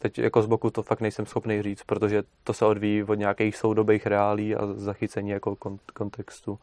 [0.00, 3.56] teď jako z boku to fakt nejsem schopný říct, protože to se odvíjí od nějakých
[3.56, 5.56] soudobých reálí a zachycení jako
[5.94, 6.58] kontextu.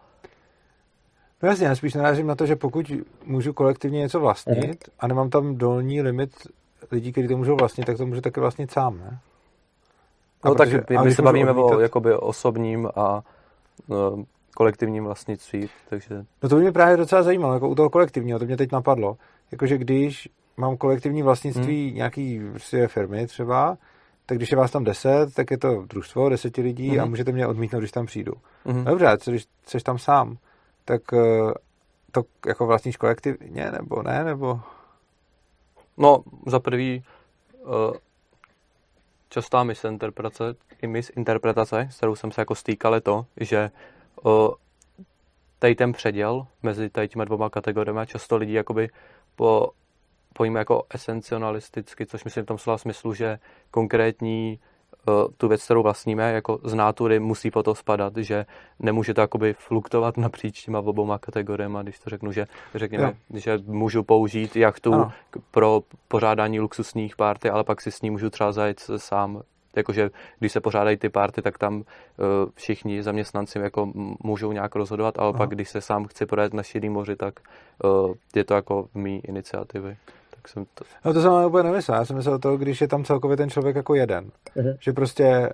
[1.43, 2.91] No jasně, já spíš narážím na to, že pokud
[3.25, 4.93] můžu kolektivně něco vlastnit mm.
[4.99, 6.31] a nemám tam dolní limit
[6.91, 9.19] lidí, kteří to můžou vlastnit, tak to můžu taky vlastnit sám, ne?
[10.43, 11.77] A no protože, tak my se bavíme odmítat...
[11.77, 13.23] o jakoby osobním a
[13.87, 14.25] no,
[14.55, 16.25] kolektivním vlastnictví, takže...
[16.43, 19.17] No to by mě právě docela zajímalo, jako u toho kolektivního, to mě teď napadlo.
[19.51, 21.95] Jakože když mám kolektivní vlastnictví hmm.
[21.95, 23.77] nějaký prostě firmy třeba,
[24.25, 26.99] tak když je vás tam deset, tak je to družstvo deseti lidí hmm.
[26.99, 28.33] a můžete mě odmítnout, když tam přijdu.
[28.65, 28.83] Hmm.
[28.83, 30.37] Dobře, co když jsi tam sám,
[30.85, 31.53] tak eh,
[32.11, 34.59] to jako vlastníš kolektivně, nebo ne, nebo...
[35.97, 37.03] No, za prvý
[37.63, 37.93] uh,
[39.29, 43.71] častá misinterpretace, i misinterpretace, s kterou jsem se jako stýkal, je to, že
[44.23, 44.53] uh,
[45.59, 48.89] tady ten předěl mezi tady těma dvoma kategoriemi často lidi jakoby
[49.35, 49.69] po
[50.33, 53.39] pojíme jako esencionalisticky, což myslím v tom slova smyslu, že
[53.71, 54.59] konkrétní
[55.37, 58.45] tu věc, kterou vlastníme, jako z nátury musí po to spadat, že
[58.79, 63.39] nemůže to jakoby fluktovat napříč těma obouma kategoriemi, když to řeknu, že řekněme, jo.
[63.39, 65.11] že můžu použít jachtu ano.
[65.51, 69.41] pro pořádání luxusních párty, ale pak si s ní můžu třeba zajet sám
[69.77, 70.09] jakože
[70.39, 71.83] když se pořádají ty párty, tak tam uh,
[72.55, 73.91] všichni zaměstnanci jako
[74.23, 75.37] můžou nějak rozhodovat, ale Aha.
[75.37, 77.39] pak když se sám chci projet na širý moři, tak
[77.83, 79.97] uh, je to jako mý iniciativy.
[80.29, 80.85] Tak jsem to...
[81.05, 81.97] No to jsem úplně nemyslel.
[81.97, 84.31] Já jsem myslel to, když je tam celkově ten člověk jako jeden.
[84.55, 84.77] Uh-huh.
[84.79, 85.49] Že prostě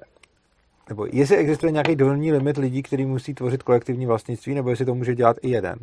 [0.90, 4.96] nebo jestli existuje nějaký dolní limit lidí, který musí tvořit kolektivní vlastnictví, nebo jestli to
[4.96, 5.80] může dělat i jeden.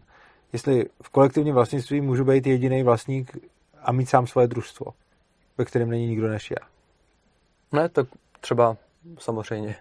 [0.53, 3.37] Jestli v kolektivním vlastnictví můžu být jediný vlastník
[3.83, 4.87] a mít sám svoje družstvo,
[5.59, 6.67] ve kterém není nikdo než já.
[7.73, 8.07] Ne, tak
[8.41, 8.77] třeba
[9.19, 9.77] samozřejmě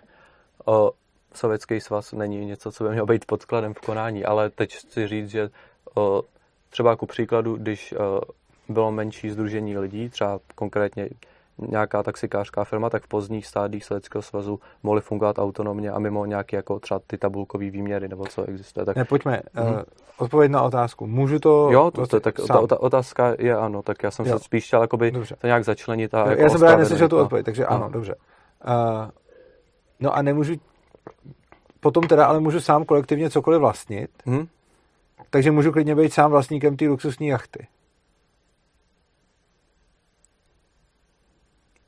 [0.65, 0.91] o,
[1.33, 5.29] Sovětský svaz není něco, co by mělo být podkladem v konání, ale teď chci říct,
[5.29, 5.49] že
[5.95, 6.23] o,
[6.69, 8.21] třeba ku příkladu, když o,
[8.69, 11.09] bylo menší združení lidí, třeba konkrétně
[11.57, 16.55] nějaká taxikářská firma, tak v pozdních stádích Sovětského svazu mohly fungovat autonomně a mimo nějaké
[16.55, 18.85] jako třeba ty tabulkové výměry nebo co existuje.
[18.85, 18.95] Tak...
[18.95, 19.41] Ne, pojďme.
[19.55, 19.73] Mm-hmm.
[19.73, 19.81] Uh,
[20.17, 21.07] odpověď na otázku.
[21.07, 22.67] Můžu to Jo, to, to, tak sám.
[22.67, 24.37] ta otázka je ano, tak já jsem jo.
[24.37, 26.13] se spíš chtěl jakoby to nějak začlenit.
[26.13, 28.15] A jako já jsem právě neslyšel tu odpověď, takže ano, ano dobře.
[28.65, 29.09] Uh,
[29.99, 30.55] no a nemůžu
[31.79, 34.47] potom teda ale můžu sám kolektivně cokoliv vlastnit, hmm.
[35.29, 37.67] takže můžu klidně být sám vlastníkem té luxusní jachty.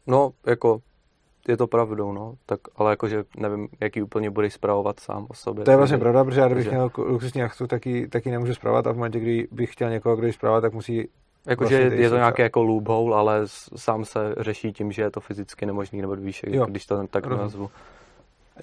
[0.07, 0.82] No, jako
[1.47, 5.65] je to pravdou, no, tak, ale jakože nevím, jaký úplně budeš zpravovat sám o sobě.
[5.65, 6.70] To je vlastně pravda, protože já kdybych že...
[6.70, 10.28] měl luxusní jachtu, taky, taky nemůžu zpravovat a v momentě, kdy bych chtěl někoho, kdo
[10.28, 11.09] ji tak musí
[11.47, 13.41] Jakože vlastně je to nějaký jako loophole, ale
[13.75, 16.65] sám se řeší tím, že je to fyzicky nemožný, nebo víš, jo.
[16.65, 17.43] když to tak Rozumím.
[17.43, 17.69] nazvu.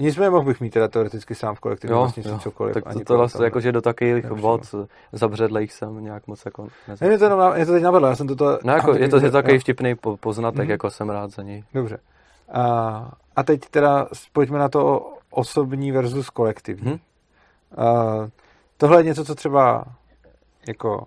[0.00, 2.74] Nicméně mohl bych mít teda teoreticky sám v kolektivním vlastnictví cokoliv.
[2.74, 4.74] Tak to, to vlastně jako, že do takových vod
[5.12, 8.58] zabředlejch jsem nějak moc jako Ne, je to, je to teď napadlo, já jsem toto...
[8.64, 10.70] No jako, je to, je to takový vtipný poznatek, mm-hmm.
[10.70, 11.64] jako jsem rád za něj.
[11.74, 11.98] Dobře.
[12.52, 16.92] A, a teď teda pojďme na to osobní versus kolektivní.
[16.92, 17.00] Mm-hmm.
[17.82, 18.28] A,
[18.76, 19.84] tohle je něco, co třeba
[20.68, 21.06] jako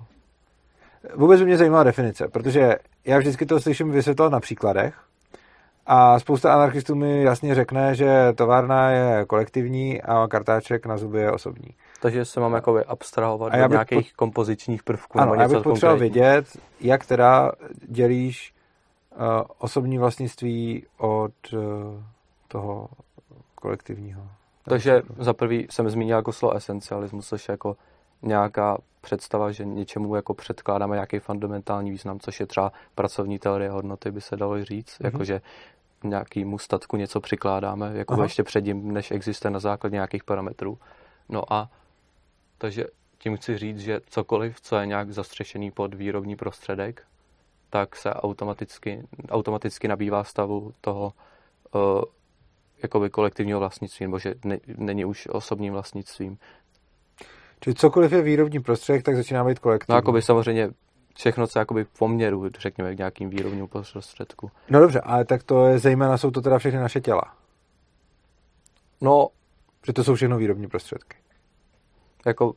[1.15, 2.75] Vůbec by mě zajímala definice, protože
[3.05, 4.95] já vždycky to slyším vysvětlovat na příkladech
[5.91, 11.31] a spousta anarchistů mi jasně řekne, že továrna je kolektivní a kartáček na zuby je
[11.31, 11.69] osobní.
[12.01, 14.15] Takže se mám jakoby abstrahovat do nějakých po...
[14.15, 15.19] kompozičních prvků.
[15.19, 16.45] Ano, já bych potřeboval vědět,
[16.81, 17.51] jak teda
[17.87, 18.53] dělíš
[19.11, 19.25] uh,
[19.57, 21.59] osobní vlastnictví od uh,
[22.47, 22.87] toho
[23.55, 24.21] kolektivního.
[24.63, 27.75] Takže za prvý jsem zmínil jako slovo esencialismus, což je jako
[28.21, 34.11] nějaká představa, že něčemu jako předkládáme nějaký fundamentální význam, což je třeba pracovní teorie hodnoty,
[34.11, 35.05] by se dalo říct, mm-hmm.
[35.05, 35.41] jakože
[36.03, 38.23] nějakýmu statku něco přikládáme, jako Aha.
[38.23, 40.77] ještě předtím, než existuje na základě nějakých parametrů.
[41.29, 41.69] No a
[42.57, 42.85] takže
[43.17, 47.03] tím chci říct, že cokoliv, co je nějak zastřešený pod výrobní prostředek,
[47.69, 51.13] tak se automaticky, automaticky nabývá stavu toho
[51.75, 52.01] uh,
[52.83, 56.37] jakoby kolektivního vlastnictví, nebo že ne, není už osobním vlastnictvím.
[57.59, 59.93] Čili cokoliv je výrobní prostředek, tak začíná být kolektivní.
[59.93, 60.69] No, jako by samozřejmě
[61.15, 64.51] všechno, co jakoby v poměru, řekněme, k nějakým výrobním prostředku.
[64.69, 67.23] No dobře, ale tak to je zejména, jsou to teda všechny naše těla.
[69.01, 69.27] No.
[69.85, 71.17] Že to jsou všechno výrobní prostředky.
[72.25, 72.53] Jako,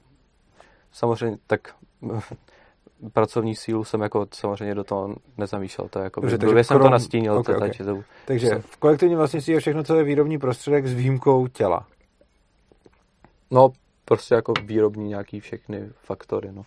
[0.93, 1.75] samozřejmě, tak
[3.13, 5.89] pracovní sílu jsem jako samozřejmě do toho nezamýšlel.
[5.89, 6.87] To je jako, Dobře, takže jsem krom...
[6.87, 7.39] to nastínil.
[7.39, 7.69] Okay, to, okay.
[7.69, 8.63] Takže, to, takže jsem...
[8.63, 11.87] v kolektivním vlastnictví je všechno, co je výrobní prostředek s výjimkou těla.
[13.51, 13.73] No,
[14.05, 16.63] prostě jako výrobní nějaký všechny faktory, no.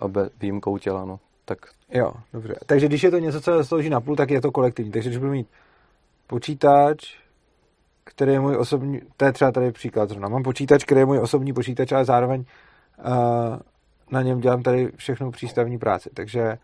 [0.00, 0.04] A
[0.40, 1.20] výjimkou těla, no.
[1.44, 1.58] Tak...
[1.88, 2.54] Jo, dobře.
[2.66, 4.92] Takže když je to něco, co slouží na půl, tak je to kolektivní.
[4.92, 5.48] Takže když budu mít
[6.26, 7.16] počítač,
[8.04, 10.28] který je můj osobní, to je třeba tady příklad zrovna.
[10.28, 12.44] Mám počítač, který je můj osobní počítač, ale zároveň
[12.98, 13.06] uh,
[14.10, 16.10] na něm dělám tady všechnu přístavní práci.
[16.14, 16.58] Takže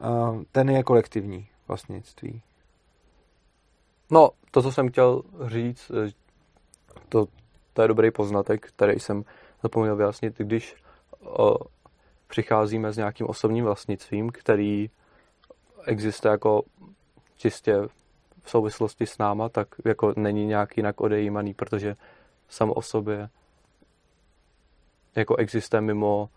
[0.00, 2.42] uh, ten je kolektivní vlastnictví.
[4.10, 6.10] No, to, co jsem chtěl říct, eh,
[7.08, 7.26] to,
[7.72, 9.24] to je dobrý poznatek, který jsem
[9.62, 10.76] zapomněl vyjasnit, když
[11.24, 11.56] o,
[12.26, 14.90] přicházíme s nějakým osobním vlastnictvím, který
[15.86, 16.62] existuje jako
[17.36, 17.80] čistě
[18.42, 21.96] v souvislosti s náma, tak jako není nějak jinak odejímaný, protože
[22.48, 23.28] sam o sobě
[25.16, 26.28] jako existuje mimo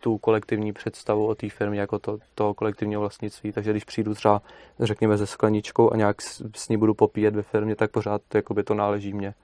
[0.00, 3.52] tu kolektivní představu o té firmě jako to, toho kolektivního vlastnictví.
[3.52, 4.42] Takže když přijdu třeba,
[4.80, 8.22] řekněme, ze skleničkou a nějak s, s ní budu popíjet ve firmě, tak pořád
[8.54, 9.34] by to náleží mně.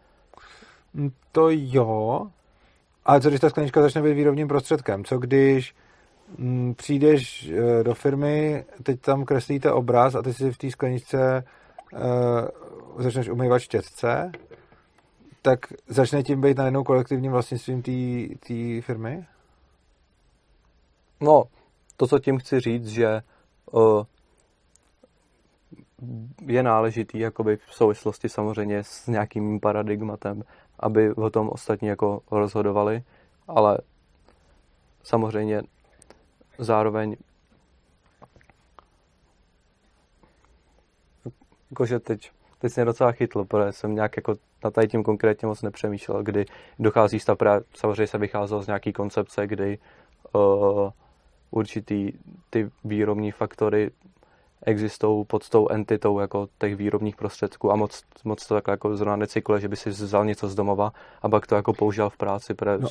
[1.32, 2.30] To jo,
[3.04, 5.04] ale co když ta sklenička začne být výrobním prostředkem?
[5.04, 5.74] Co když
[6.38, 10.70] m, mm, přijdeš e, do firmy, teď tam kreslíte obraz a ty si v té
[10.70, 11.42] skleničce e,
[13.02, 14.32] začneš umývat štětce,
[15.42, 17.82] tak začne tím být najednou kolektivním vlastnictvím
[18.46, 19.26] té firmy?
[21.20, 21.44] No,
[21.96, 23.22] to, co tím chci říct, že
[23.70, 24.04] uh,
[26.46, 30.42] je náležitý jakoby v souvislosti samozřejmě s nějakým paradigmatem,
[30.82, 33.02] aby o tom ostatní jako rozhodovali,
[33.48, 33.78] ale
[35.02, 35.62] samozřejmě
[36.58, 37.16] zároveň
[41.70, 45.62] jakože teď, teď jsem docela chytl, protože jsem nějak jako na tady tím konkrétně moc
[45.62, 46.46] nepřemýšlel, kdy
[46.78, 47.38] dochází stav,
[47.74, 49.78] samozřejmě se vycházelo z nějaký koncepce, kdy
[50.32, 50.90] uh,
[51.50, 52.12] určitý
[52.50, 53.90] ty výrobní faktory
[54.66, 59.16] existují pod tou entitou jako těch výrobních prostředků a moc, moc to takhle jako zrovna
[59.16, 60.92] necykluje, že by si vzal něco z domova
[61.22, 62.54] a pak to jako použil v práci.
[62.78, 62.88] No,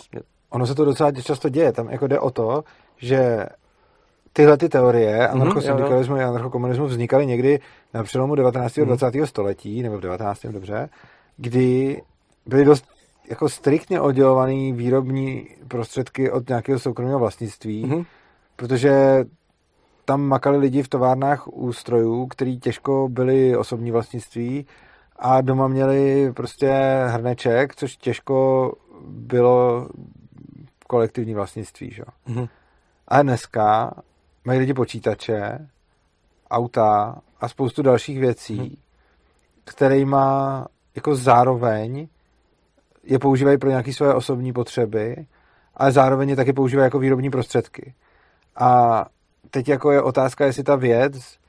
[0.49, 2.63] ono se to docela často děje, tam jako jde o to,
[2.97, 3.45] že
[4.33, 7.59] tyhle ty teorie mhm, anarchosyndikalismu mm-hmm, a anarchokomunismu vznikaly někdy
[7.93, 8.77] na přelomu 19.
[8.77, 8.87] a mm.
[8.87, 9.13] 20.
[9.25, 10.45] století, nebo v 19.
[10.45, 10.89] dobře,
[11.37, 12.01] kdy
[12.45, 12.85] byly dost
[13.29, 18.05] jako striktně oddělované výrobní prostředky od nějakého soukromého vlastnictví, mm-hmm.
[18.55, 19.23] protože
[20.11, 24.65] tam makali lidi v továrnách ústrojů, který těžko byli osobní vlastnictví
[25.15, 26.71] a doma měli prostě
[27.07, 28.71] hrneček, což těžko
[29.07, 29.87] bylo
[30.87, 31.91] kolektivní vlastnictví.
[31.91, 32.03] Že?
[32.27, 32.49] Mm-hmm.
[33.07, 33.93] A dneska
[34.45, 35.67] mají lidi počítače,
[36.49, 38.77] auta a spoustu dalších věcí, mm-hmm.
[39.63, 42.07] kterýma jako zároveň
[43.03, 45.25] je používají pro nějaké své osobní potřeby,
[45.75, 47.93] ale zároveň je taky používají jako výrobní prostředky.
[48.55, 49.05] A
[49.51, 51.41] teď jako je otázka, jestli ta věc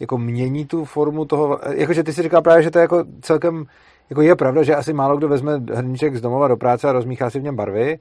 [0.00, 3.64] jako mění tu formu toho, jakože ty si říkal právě, že to je jako celkem,
[4.10, 7.30] jako je pravda, že asi málo kdo vezme hrníček z domova do práce a rozmíchá
[7.30, 7.98] si v něm barvy,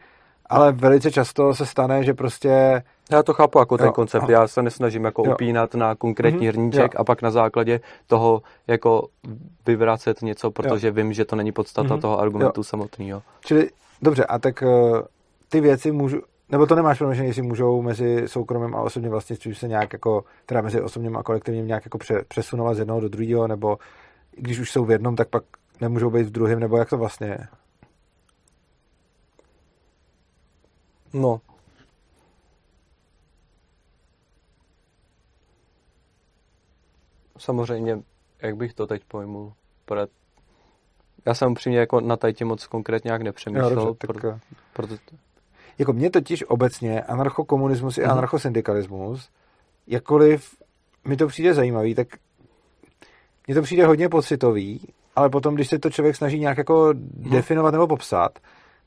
[0.49, 2.83] ale velice často se stane, že prostě...
[3.11, 4.31] Já to chápu jako ten jo, koncept, aha.
[4.31, 5.31] já se nesnažím jako jo.
[5.31, 6.99] upínat na konkrétní mm-hmm, hrníček jo.
[6.99, 9.07] a pak na základě toho jako
[9.67, 10.93] vyvracet něco, protože jo.
[10.93, 13.21] vím, že to není podstata mm-hmm, toho argumentu samotného.
[13.45, 13.69] Čili,
[14.01, 14.99] dobře, a tak uh,
[15.49, 19.67] ty věci můžu, nebo to nemáš promyšlené, jestli můžou mezi soukromým a osobním vlastnictvím se
[19.67, 23.47] nějak jako, teda mezi osobním a kolektivním nějak jako pře, přesunovat z jednoho do druhého,
[23.47, 23.77] nebo
[24.31, 25.43] když už jsou v jednom, tak pak
[25.81, 27.47] nemůžou být v druhém, nebo jak to vlastně je?
[31.13, 31.41] No.
[37.37, 38.03] Samozřejmě,
[38.41, 39.53] jak bych to teď pojmul,
[41.25, 43.69] já jsem upřímně jako na tajtě moc konkrétně jak nepřemýšlel.
[43.69, 44.17] No, dobře, tak...
[44.17, 44.39] pro,
[44.73, 44.95] proto...
[45.79, 48.11] Jako mě totiž obecně anarchokomunismus i mm.
[48.11, 49.29] anarchosyndikalismus,
[49.87, 50.55] jakkoliv
[51.07, 52.07] mi to přijde zajímavý, tak
[53.47, 57.29] mně to přijde hodně pocitový, ale potom, když se to člověk snaží nějak jako mm.
[57.29, 58.39] definovat nebo popsat,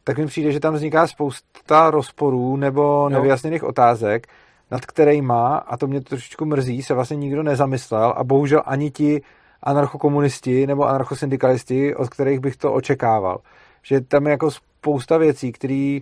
[0.04, 4.26] tak mi přijde, že tam vzniká spousta rozporů nebo nevyjasněných otázek,
[4.70, 9.22] nad kterýma, a to mě trošičku mrzí, se vlastně nikdo nezamyslel a bohužel ani ti
[9.62, 13.38] anarchokomunisti nebo anarchosyndikalisti, od kterých bych to očekával.
[13.82, 15.98] Že tam je jako spousta věcí, které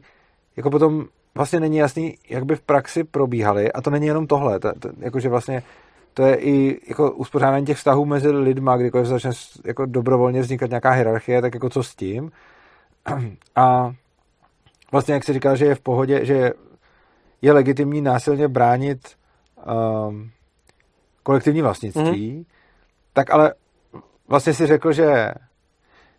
[0.58, 1.04] jako potom
[1.34, 4.88] vlastně není jasný, jak by v praxi probíhaly a to není jenom tohle, to, to,
[4.98, 5.62] jakože vlastně
[6.14, 9.30] to je i jako uspořádání těch vztahů mezi lidma, kdykoliv začne
[9.64, 12.32] jako dobrovolně vznikat nějaká hierarchie, tak jako co s tím.
[13.56, 13.92] A
[14.92, 16.52] vlastně, jak si říkal, že je v pohodě, že
[17.42, 19.08] je legitimní násilně bránit
[20.08, 20.30] um,
[21.22, 22.44] kolektivní vlastnictví, mm-hmm.
[23.12, 23.54] tak ale
[24.28, 25.34] vlastně si řekl, že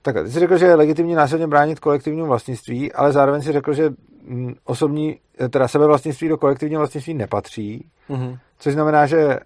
[0.01, 3.73] tak, ty jsi řekl, že je legitimní násilně bránit kolektivnímu vlastnictví, ale zároveň si řekl,
[3.73, 3.89] že
[4.23, 5.19] mm, osobní,
[5.49, 8.37] teda sebevlastnictví do kolektivního vlastnictví nepatří, mm-hmm.
[8.59, 9.39] což znamená, že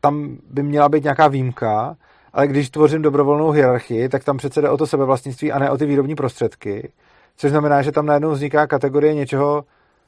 [0.00, 1.96] tam by měla být nějaká výjimka,
[2.32, 5.78] ale když tvořím dobrovolnou hierarchii, tak tam přece jde o to sebevlastnictví a ne o
[5.78, 6.92] ty výrobní prostředky,
[7.36, 9.64] což znamená, že tam najednou vzniká kategorie něčeho,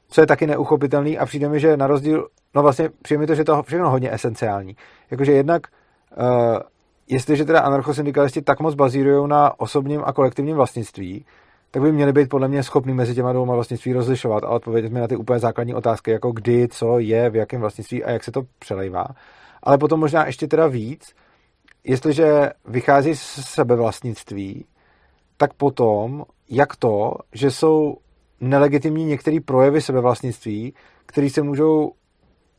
[0.08, 3.34] co je taky neuchopitelný a přijde mi, že na rozdíl, no vlastně přijde mi to,
[3.34, 4.76] že to všechno hodně esenciální.
[5.10, 5.66] Jakože jednak,
[6.16, 6.58] uh,
[7.08, 11.24] jestliže teda anarchosyndikalisti tak moc bazírují na osobním a kolektivním vlastnictví,
[11.70, 15.00] tak by měli být podle mě schopni mezi těma dvěma vlastnictví rozlišovat a odpovědět mi
[15.00, 18.32] na ty úplně základní otázky, jako kdy, co je, v jakém vlastnictví a jak se
[18.32, 19.06] to přelejvá.
[19.62, 21.14] Ale potom možná ještě teda víc,
[21.84, 24.66] jestliže vychází z sebevlastnictví,
[25.36, 27.96] tak potom, jak to, že jsou
[28.40, 30.74] nelegitimní některé projevy sebevlastnictví,
[31.06, 31.92] které se můžou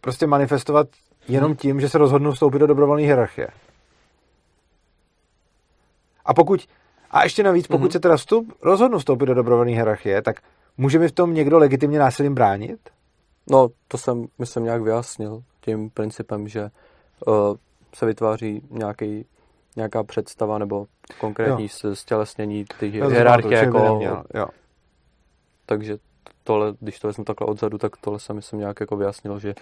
[0.01, 0.87] prostě manifestovat
[1.27, 3.47] jenom tím, že se rozhodnou vstoupit do dobrovolné hierarchie.
[6.25, 6.67] A pokud,
[7.11, 7.91] a ještě navíc, pokud mm-hmm.
[7.91, 10.41] se teda vstup, rozhodnu vstoupit do dobrovolné hierarchie, tak
[10.77, 12.89] může mi v tom někdo legitimně násilím bránit?
[13.49, 16.69] No, to jsem, myslím, nějak vyjasnil tím principem, že
[17.27, 17.33] uh,
[17.95, 19.25] se vytváří nějaký,
[19.75, 20.87] nějaká představa nebo
[21.19, 21.95] konkrétní jo.
[21.95, 23.79] stělesnění ty hierarchie jako...
[23.79, 24.47] Neměl, jo.
[25.65, 25.97] Takže
[26.43, 29.55] tohle, když to vezmu takhle odzadu, tak tohle jsem myslím nějak jako vyjasnil, že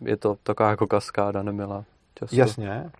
[0.00, 1.84] je to taková jako kaskáda nemilá.
[2.14, 2.36] Často.
[2.36, 2.90] Jasně.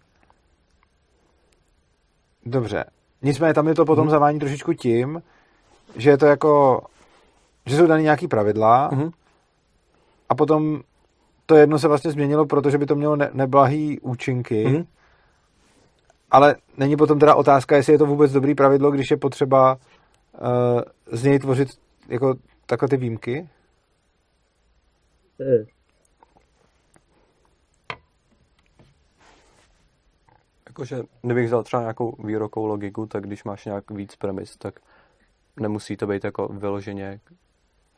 [2.47, 2.84] Dobře.
[3.22, 4.11] Nicméně tam je to potom hmm.
[4.11, 5.22] zavání trošičku tím,
[5.97, 6.82] že je to jako,
[7.66, 9.11] že jsou dané nějaký pravidla hmm.
[10.28, 10.80] a potom
[11.47, 14.84] to jedno se vlastně změnilo, protože by to mělo ne- neblahý účinky, Mhm.
[16.30, 20.80] ale není potom teda otázka, jestli je to vůbec dobrý pravidlo, když je potřeba uh,
[21.12, 21.68] z něj tvořit
[22.09, 22.34] jako
[22.66, 23.49] takhle ty výjimky.
[30.75, 34.75] Jakože, kdybych vzal třeba nějakou výrokovou logiku, tak když máš nějak víc premis, tak
[35.61, 37.20] nemusí to být jako vyloženě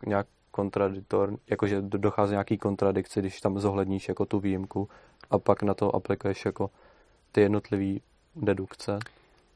[0.06, 4.88] nějak kontraditor, jakože do- dochází nějaký kontradikci, když tam zohledníš jako tu výjimku
[5.30, 6.70] a pak na to aplikuješ jako
[7.32, 7.98] ty jednotlivé
[8.36, 8.98] dedukce.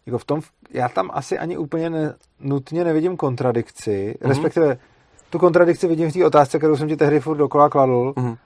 [0.07, 0.41] Jako v tom,
[0.71, 4.29] já tam asi ani úplně ne, nutně nevidím kontradikci, Mhm.
[4.31, 4.79] respektive
[5.31, 8.29] tu kontradikci vidím v té otázce, kterou jsem ti tehdy furt dokola kladl, Mhm.
[8.29, 8.37] uh,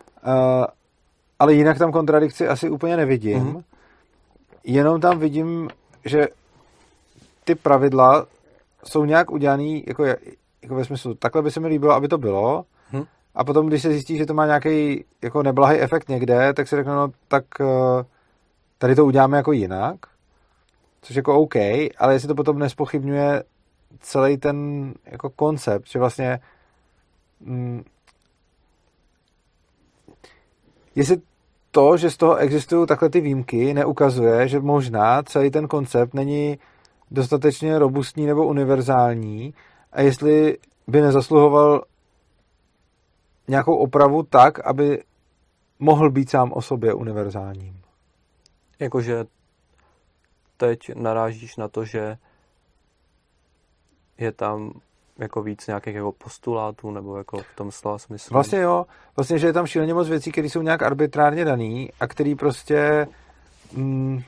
[1.39, 3.39] ale jinak tam kontradikci asi úplně nevidím.
[3.39, 3.63] Mhm.
[4.65, 5.71] Jenom tam vidím,
[6.05, 6.29] že
[7.45, 8.27] ty pravidla
[8.85, 10.05] jsou nějak udělaný, jako,
[10.63, 13.05] jako ve smyslu, takhle by se mi líbilo, aby to bylo, Mhm.
[13.35, 16.77] a potom, když se zjistí, že to má nějaký jako neblahý efekt někde, tak si
[16.77, 17.67] řeknu, no tak uh,
[18.79, 19.97] tady to uděláme jako jinak,
[21.03, 21.57] což jako OK,
[21.99, 23.45] ale jestli to potom nespochybňuje
[24.01, 26.41] celý ten jako koncept, že vlastně
[27.41, 27.85] mm,
[30.95, 31.17] jestli
[31.75, 36.59] to, že z toho existují takhle ty výjimky, neukazuje, že možná celý ten koncept není
[37.11, 39.55] dostatečně robustní nebo univerzální
[39.93, 41.85] a jestli by nezasluhoval
[43.49, 45.03] nějakou opravu tak, aby
[45.79, 47.81] mohl být sám o sobě univerzálním.
[48.79, 49.25] Jakože
[50.57, 52.19] teď narážíš na to, že
[54.19, 54.81] je tam
[55.19, 58.35] jako víc nějakých jako postulátů, nebo jako v tom slova smyslu.
[58.35, 58.87] Vlastně jo,
[59.17, 63.07] vlastně, že je tam šíleně moc věcí, které jsou nějak arbitrárně daný a který prostě
[63.73, 64.23] mm,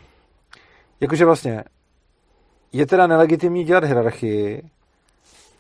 [1.00, 1.64] jakože vlastně
[2.72, 4.62] je teda nelegitimní dělat hierarchii,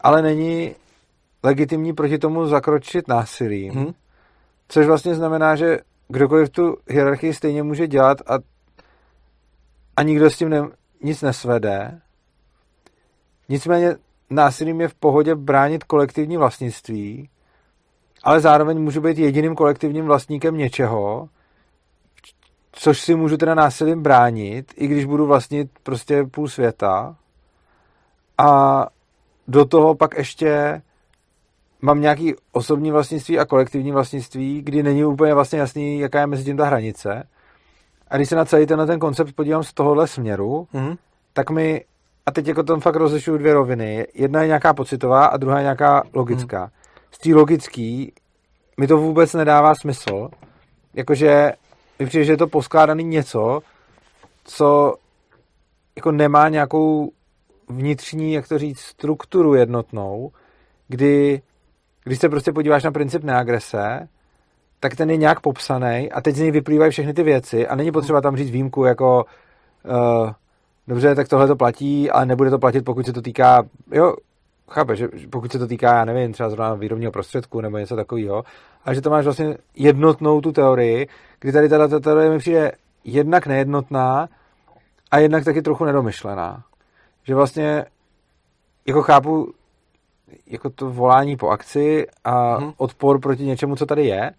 [0.00, 0.74] ale není
[1.42, 3.74] legitimní proti tomu zakročit násilím.
[3.74, 3.92] Mhm.
[4.68, 8.38] Což vlastně znamená, že kdokoliv tu hierarchii stejně může dělat a,
[9.96, 10.68] a nikdo s tím ne,
[11.02, 12.00] nic nesvede.
[13.48, 13.96] Nicméně
[14.30, 17.28] násilím je v pohodě bránit kolektivní vlastnictví,
[18.24, 21.28] ale zároveň můžu být jediným kolektivním vlastníkem něčeho,
[22.72, 27.16] což si můžu teda násilím bránit, i když budu vlastnit prostě půl světa.
[28.38, 28.86] A
[29.48, 30.82] do toho pak ještě
[31.82, 36.44] mám nějaký osobní vlastnictví a kolektivní vlastnictví, kdy není úplně vlastně jasný, jaká je mezi
[36.44, 37.28] tím ta hranice.
[38.08, 40.96] A když se na celý tenhle ten koncept podívám z tohohle směru, Mhm.
[41.32, 41.84] tak mi,
[42.26, 44.06] a teď jako tam fakt rozlišuju dvě roviny.
[44.14, 46.70] Jedna je nějaká pocitová a druhá je nějaká logická.
[47.10, 48.12] Z té logický
[48.80, 50.28] mi to vůbec nedává smysl.
[50.94, 51.52] Jakože
[51.98, 53.60] mi přijde, že je to poskládaný něco,
[54.44, 54.94] co
[55.96, 57.10] jako nemá nějakou
[57.68, 60.30] vnitřní, jak to říct, strukturu jednotnou,
[60.88, 61.42] kdy
[62.04, 64.08] když se prostě podíváš na princip neagrese,
[64.80, 67.92] tak ten je nějak popsaný a teď z něj vyplývají všechny ty věci a není
[67.92, 69.24] potřeba tam říct výjimku jako
[69.84, 70.30] uh,
[70.88, 73.62] dobře, tak tohle to platí, ale nebude to platit, pokud se to týká,
[73.92, 74.14] jo,
[74.70, 78.44] chápe, že pokud se to týká, já nevím, třeba zrovna výrobního prostředku nebo něco takového,
[78.84, 81.08] ale že to máš vlastně jednotnou tu teorii,
[81.40, 82.72] kdy tady ta, teorie mi přijde
[83.04, 84.28] jednak nejednotná
[85.10, 86.62] a jednak taky trochu nedomyšlená.
[87.24, 87.84] Že vlastně
[88.86, 89.52] jako chápu
[90.46, 92.72] jako to volání po akci a Mhm.
[92.76, 94.30] odpor proti něčemu, co tady je,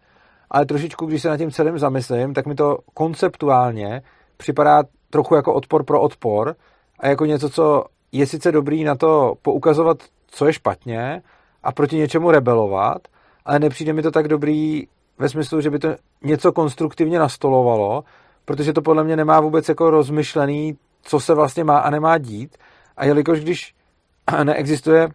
[0.52, 4.02] ale trošičku, když se nad tím celým zamyslím, tak mi to konceptuálně
[4.38, 6.55] připadá trochu jako odpor pro odpor
[6.99, 11.22] a jako něco, co je sice dobrý na to poukazovat, co je špatně
[11.64, 13.08] a proti něčemu rebelovat,
[13.45, 14.88] ale nepřijde mi to tak dobrý
[15.18, 18.03] ve smyslu, že by to něco konstruktivně nastolovalo,
[18.45, 22.58] protože to podle mě nemá vůbec jako rozmyšlený, co se vlastně má a nemá dít.
[22.97, 23.76] A jelikož když
[24.43, 25.10] neexistuje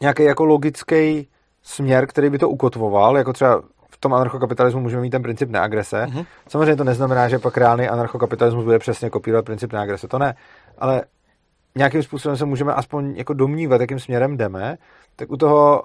[0.00, 1.28] nějaký jako logický
[1.62, 3.62] směr, který by to ukotvoval, jako třeba
[4.04, 6.06] tom anarchokapitalismu můžeme mít ten princip neagrese.
[6.06, 6.24] Mhm.
[6.48, 10.34] Samozřejmě to neznamená, že pak reálný anarchokapitalismus bude přesně kopírovat princip neagrese, to ne,
[10.78, 11.02] ale
[11.74, 14.76] nějakým způsobem se můžeme aspoň jako domnívat, jakým směrem jdeme,
[15.16, 15.82] tak u toho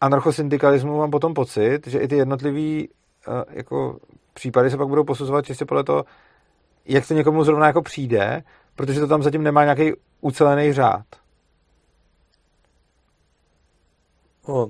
[0.00, 3.98] anarchosyndikalismu mám potom pocit, že i ty jednotlivý uh, jako
[4.34, 6.04] případy se pak budou posuzovat čistě podle toho,
[6.84, 8.42] jak to někomu zrovna jako přijde,
[8.76, 11.06] protože to tam zatím nemá nějaký ucelený řád.
[14.46, 14.68] O,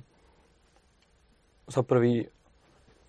[1.74, 2.28] za prvý,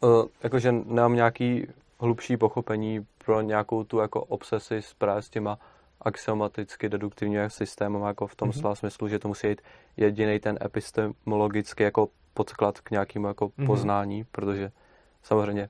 [0.03, 1.67] uh, jakože nemám nějaký
[1.99, 5.59] hlubší pochopení pro nějakou tu jako obsesi s právě s těma
[6.01, 8.57] axiomaticky deduktivními systémy, jako v tom Mhm.
[8.57, 8.61] mm-hmm.
[8.61, 9.61] slova smyslu, že to musí být
[9.97, 13.53] jediný ten epistemologický jako podklad k nějakému jako Mhm.
[13.57, 13.65] mm-hmm.
[13.67, 14.71] poznání, protože
[15.23, 15.69] samozřejmě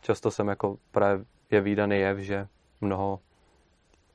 [0.00, 2.46] často jsem jako právě je výdaný jev, že
[2.80, 3.20] mnoho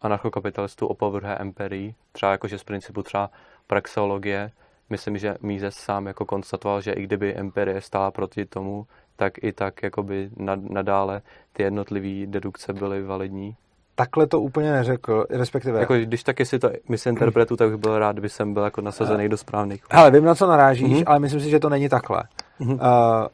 [0.01, 3.31] anarchokapitalistů opovrhuje empirii, třeba jakože z principu třeba
[3.67, 4.51] praxeologie,
[4.89, 9.51] myslím, že Mises sám jako konstatoval, že i kdyby empirie stála proti tomu, tak i
[9.51, 10.29] tak jakoby
[10.69, 11.21] nadále
[11.53, 13.55] ty jednotlivé dedukce byly validní.
[13.95, 15.79] Takhle to úplně neřekl, respektive...
[15.79, 19.29] Jako, když taky si to misinterpretu, tak bych byl rád, kdyby jsem byl jako nasazený
[19.29, 19.83] do správných.
[19.89, 21.03] Ale vím, na co narážíš, mm-hmm.
[21.07, 22.23] ale myslím si, že to není takhle.
[22.59, 22.73] Mm-hmm.
[22.73, 23.27] Uh,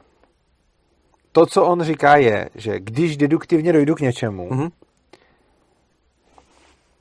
[1.31, 4.71] to, co on říká, je, že když deduktivně dojdu k něčemu mm-hmm.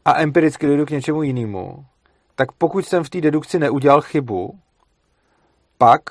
[0.05, 1.85] a empiricky dojdu k něčemu jinému,
[2.35, 4.59] tak pokud jsem v té dedukci neudělal chybu,
[5.79, 6.03] pak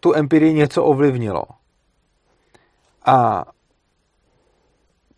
[0.00, 1.44] tu empirii něco ovlivnilo.
[3.06, 3.44] A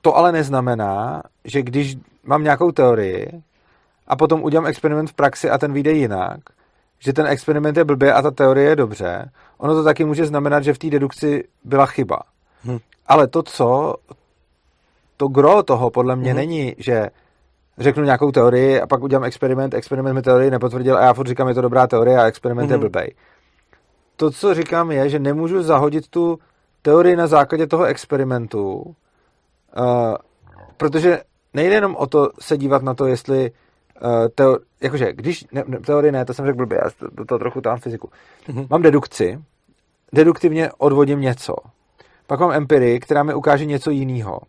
[0.02, 3.42] to ale neznamená, že když mám nějakou teorii
[4.06, 6.40] a potom udělám experiment v praxi a ten vyjde jinak,
[6.98, 10.64] že ten experiment je blbě a ta teorie je dobře, ono to taky může znamenat,
[10.64, 12.18] že v té dedukci byla chyba.
[12.64, 12.78] Hm.
[13.06, 13.94] Ale to, co
[15.16, 16.36] to gro toho podle mě hm.
[16.36, 17.08] není, že
[17.78, 21.48] řeknu nějakou teorii a pak udělám experiment, experiment mi teorii nepotvrdil a já furt říkám,
[21.48, 22.72] je to dobrá teorie a experiment hm.
[22.72, 22.80] je mhm.
[22.80, 23.14] blbej.
[24.16, 26.38] To, co říkám, je, že nemůžu zahodit tu
[26.82, 28.94] teorii na základě toho experimentu,
[29.78, 30.14] uh,
[30.76, 31.22] protože
[31.54, 35.78] nejde jenom o to se dívat na to, jestli uh, teo, jakože, když, ne, ne,
[35.78, 38.10] teorie ne, to jsem řekl blbě, já to, to trochu tam fyziku.
[38.48, 38.66] Mm-hmm.
[38.70, 39.38] Mám dedukci,
[40.12, 41.54] deduktivně odvodím něco.
[42.26, 44.40] Pak mám empirii, která mi ukáže něco jiného.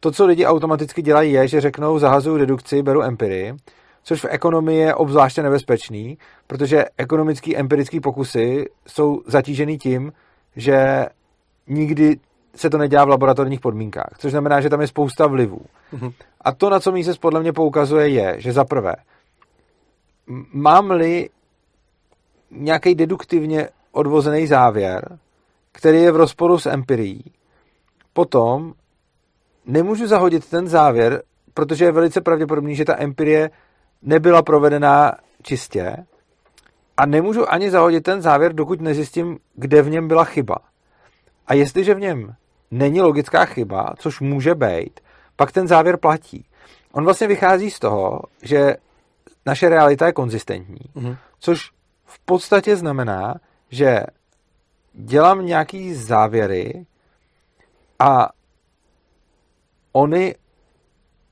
[0.00, 3.54] To, co lidi automaticky dělají, je, že řeknou, zahazuju dedukci, beru empirii,
[4.02, 10.12] což v ekonomii je obzvláště nebezpečný, protože ekonomický empirický pokusy jsou zatížený tím,
[10.56, 11.06] že
[11.66, 12.18] nikdy
[12.54, 15.60] se to nedělá v laboratorních podmínkách, což znamená, že tam je spousta vlivů.
[15.92, 16.12] Mm-hmm.
[16.40, 18.94] A to, na co se podle mě poukazuje, je, že za prvé,
[20.52, 21.28] mám-li
[22.50, 25.18] nějaký deduktivně odvozený závěr,
[25.72, 27.24] který je v rozporu s empirií,
[28.12, 28.74] potom
[29.66, 31.22] nemůžu zahodit ten závěr,
[31.54, 33.50] protože je velice pravděpodobný, že ta empirie
[34.02, 35.96] nebyla provedená čistě
[36.96, 40.56] a nemůžu ani zahodit ten závěr, dokud nezjistím, kde v něm byla chyba.
[41.50, 42.34] A jestliže v něm
[42.70, 45.00] není logická chyba, což může být,
[45.36, 46.44] pak ten závěr platí.
[46.92, 48.76] On vlastně vychází z toho, že
[49.46, 51.16] naše realita je konzistentní, mm-hmm.
[51.38, 51.70] což
[52.04, 53.34] v podstatě znamená,
[53.70, 54.00] že
[54.92, 56.86] dělám nějaký závěry
[57.98, 58.28] a
[59.92, 60.34] oni,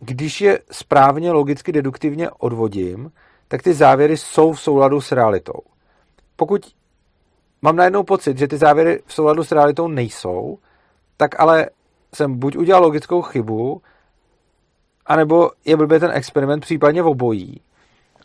[0.00, 3.12] když je správně logicky deduktivně odvodím,
[3.48, 5.60] tak ty závěry jsou v souladu s realitou.
[6.36, 6.77] Pokud
[7.62, 10.59] mám najednou pocit, že ty závěry v souladu s realitou nejsou,
[11.16, 11.70] tak ale
[12.14, 13.82] jsem buď udělal logickou chybu,
[15.06, 17.61] anebo je blbě ten experiment, případně v obojí.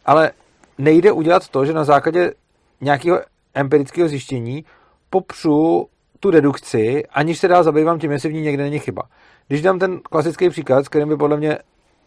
[0.06, 0.32] Ale
[0.78, 2.34] nejde udělat to, že na základě
[2.82, 3.20] nějakého
[3.54, 4.66] empirického zjištění
[5.10, 5.88] popřu
[6.20, 9.02] tu dedukci, aniž se dál zabývám tím, jestli v ní někde není chyba.
[9.48, 11.58] Když dám ten klasický příklad, s kterým by podle mě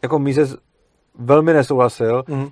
[0.03, 0.57] jako Mises
[1.19, 2.49] velmi nesouhlasil, mm.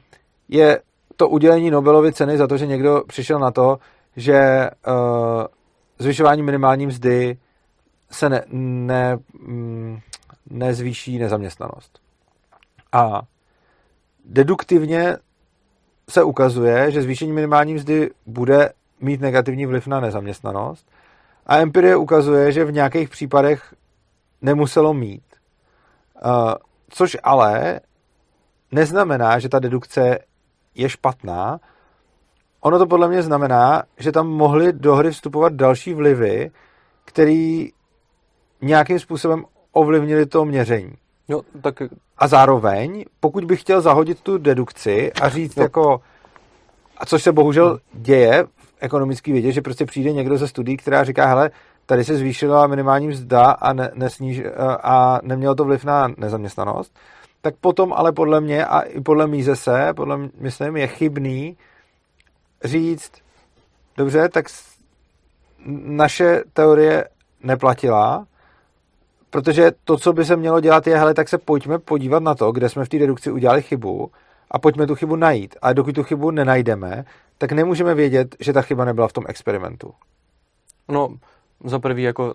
[0.48, 0.80] je
[1.16, 3.78] to udělení Nobelovy ceny za to, že někdo přišel na to,
[4.16, 4.94] že uh,
[5.98, 7.38] zvyšování minimální mzdy
[8.10, 9.98] se ne, ne, mm,
[10.50, 12.00] nezvýší nezaměstnanost.
[12.92, 13.22] A
[14.24, 15.16] deduktivně
[16.08, 20.90] se ukazuje, že zvýšení minimální mzdy bude mít negativní vliv na nezaměstnanost
[21.46, 23.74] a empirie ukazuje, že v nějakých případech
[24.42, 25.24] nemuselo mít.
[26.24, 26.54] Uh,
[26.88, 27.80] což ale
[28.72, 30.18] neznamená, že ta dedukce
[30.74, 31.60] je špatná.
[32.64, 36.50] Ono to podle mě znamená, že tam mohly do hry vstupovat další vlivy,
[37.04, 37.70] který
[38.62, 40.92] nějakým způsobem ovlivnili to měření.
[41.28, 41.82] No, tak...
[42.18, 45.62] A zároveň, pokud bych chtěl zahodit tu dedukci a říct no.
[45.62, 46.00] jako,
[46.98, 51.04] a což se bohužel děje v ekonomické vědě, že prostě přijde někdo ze studií, která
[51.04, 51.50] říká, hele,
[51.86, 54.42] tady se zvýšila minimální mzda a, ne, nesníž,
[54.82, 56.98] a nemělo to vliv na nezaměstnanost,
[57.40, 61.56] tak potom ale podle mě a i podle Mízese, podle mě, myslím, je chybný
[62.64, 63.12] říct,
[63.96, 64.46] dobře, tak
[65.84, 67.08] naše teorie
[67.42, 68.26] neplatila,
[69.30, 72.52] protože to, co by se mělo dělat, je, hele, tak se pojďme podívat na to,
[72.52, 74.10] kde jsme v té dedukci udělali chybu
[74.50, 75.56] a pojďme tu chybu najít.
[75.62, 77.04] A dokud tu chybu nenajdeme,
[77.38, 79.94] tak nemůžeme vědět, že ta chyba nebyla v tom experimentu.
[80.88, 81.16] No,
[81.64, 82.34] za prvý jako,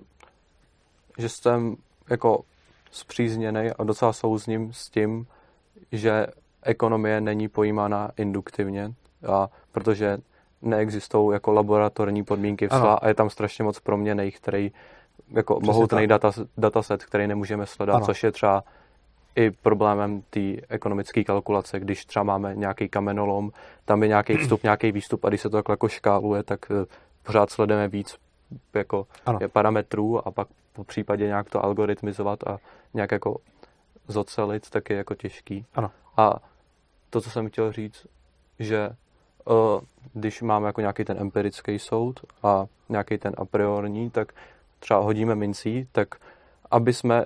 [1.18, 1.76] že jsem
[2.10, 2.42] jako
[2.92, 5.28] zpřízněný a docela souzním s tím,
[5.92, 6.28] že
[6.64, 8.94] ekonomie není pojímána induktivně,
[9.28, 10.18] a protože
[10.62, 14.72] neexistují jako laboratorní podmínky v a je tam strašně moc proměných, který
[15.32, 18.06] jako Přesně mohutný data, dataset, který nemůžeme sledovat, ano.
[18.06, 18.64] což je třeba
[19.36, 23.52] i problémem té ekonomické kalkulace, když třeba máme nějaký kamenolom,
[23.86, 26.86] tam je nějaký vstup, nějaký výstup a když se to takhle jako škáluje, tak eh,
[27.24, 28.16] pořád sledujeme víc
[28.74, 29.08] jako
[29.40, 32.58] je parametrů a pak po případě nějak to algoritmizovat a
[32.94, 33.38] nějak jako
[34.08, 35.66] zocelit, tak je jako těžký.
[35.76, 35.92] Ano.
[36.18, 36.36] A
[37.10, 38.08] to, co jsem chtěl říct,
[38.60, 38.90] že
[40.14, 44.32] když máme jako nějaký ten empirický soud a nějaký ten a priorní, tak
[44.80, 46.08] třeba hodíme mincí, tak
[46.72, 47.26] aby jsme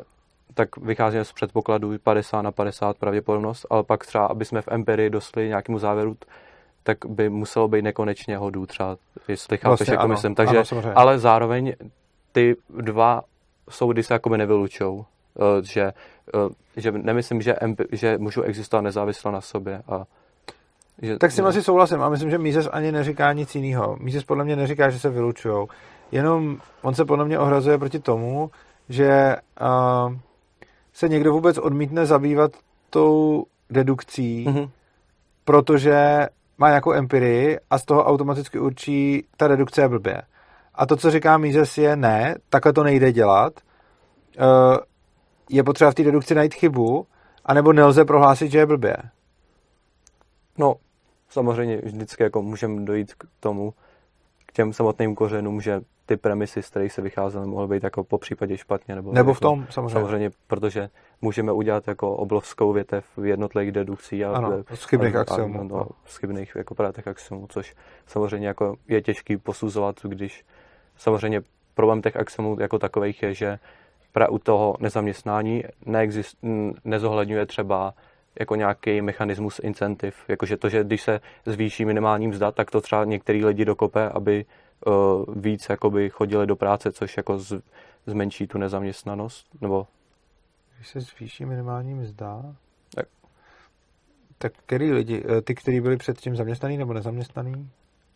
[0.54, 5.10] tak vycházíme z předpokladu 50 na 50 pravděpodobnost, ale pak třeba, aby jsme v empirii
[5.10, 6.18] dostali nějakému závěru,
[6.84, 8.98] tak by muselo být nekonečně hodů třeba,
[9.28, 10.36] jestli chápeš, vlastně, jako ano, myslím.
[10.36, 11.74] Takže, ano, ale zároveň
[12.32, 13.22] ty dva
[13.70, 15.06] soudy se jakoby nevylučou.
[15.40, 15.82] Eh, že,
[16.34, 17.56] eh, že nemyslím, že,
[17.92, 20.06] že můžu existovat nezávisle na sobě a
[21.02, 23.98] že, tak s tím asi souhlasím a myslím, že Mises ani neříká nic jiného.
[24.00, 25.68] Mises podle mě neříká, že se vylučují.
[26.12, 28.52] Jenom on se podle mě ohrazuje proti tomu,
[28.90, 30.16] že uh,
[30.94, 32.52] se někdo vůbec odmítne zabývat
[32.90, 34.70] tou dedukcí, mm-hmm.
[35.46, 36.28] protože
[36.58, 40.22] má nějakou empirii a z toho automaticky určí, ta redukce je blbě.
[40.76, 43.54] A to, co říká Mises, je ne, takhle to nejde dělat.
[44.40, 44.78] Uh,
[45.50, 47.08] je potřeba v té dedukci najít chybu,
[47.46, 48.96] anebo nelze prohlásit, že je blbě.
[50.58, 50.76] No,
[51.30, 53.74] samozřejmě vždycky jako můžeme dojít k tomu,
[54.46, 58.18] k těm samotným kořenům, že ty premisy, z kterých se vycházely, mohly být jako po
[58.18, 58.96] případě špatně.
[58.96, 59.94] Nebo, nebo v jako tom, samozřejmě.
[59.94, 60.90] Samozřejmě, protože
[61.22, 64.26] můžeme udělat jako oblovskou větev v jednotlivých dedukcí.
[64.26, 65.64] A, ano, z chybných axiomů.
[65.64, 67.76] No, z chybných jako právě axiomů, což
[68.08, 70.46] samozřejmě jako je těžký posuzovat, když
[70.98, 71.42] samozřejmě
[71.74, 73.60] problém těch axiomů jako takových je, že
[74.12, 76.38] právě u toho nezaměstnání neexist,
[76.86, 77.94] nezohledňuje třeba
[78.40, 83.06] jako nějaký mechanismus incentiv, jakože to, že když se zvýší minimální mzda, tak to třeba
[83.06, 84.46] některý lidi dokope, aby
[84.86, 84.94] uh,
[85.36, 87.62] víc jakoby chodili do práce, což jako z,
[88.06, 89.88] zmenší tu nezaměstnanost, nebo...
[90.76, 92.56] Když se zvýší minimální mzda,
[92.96, 93.06] tak,
[94.38, 97.70] tak který lidi, eh, ty, kteří byli předtím zaměstnaný nebo nezaměstnaný?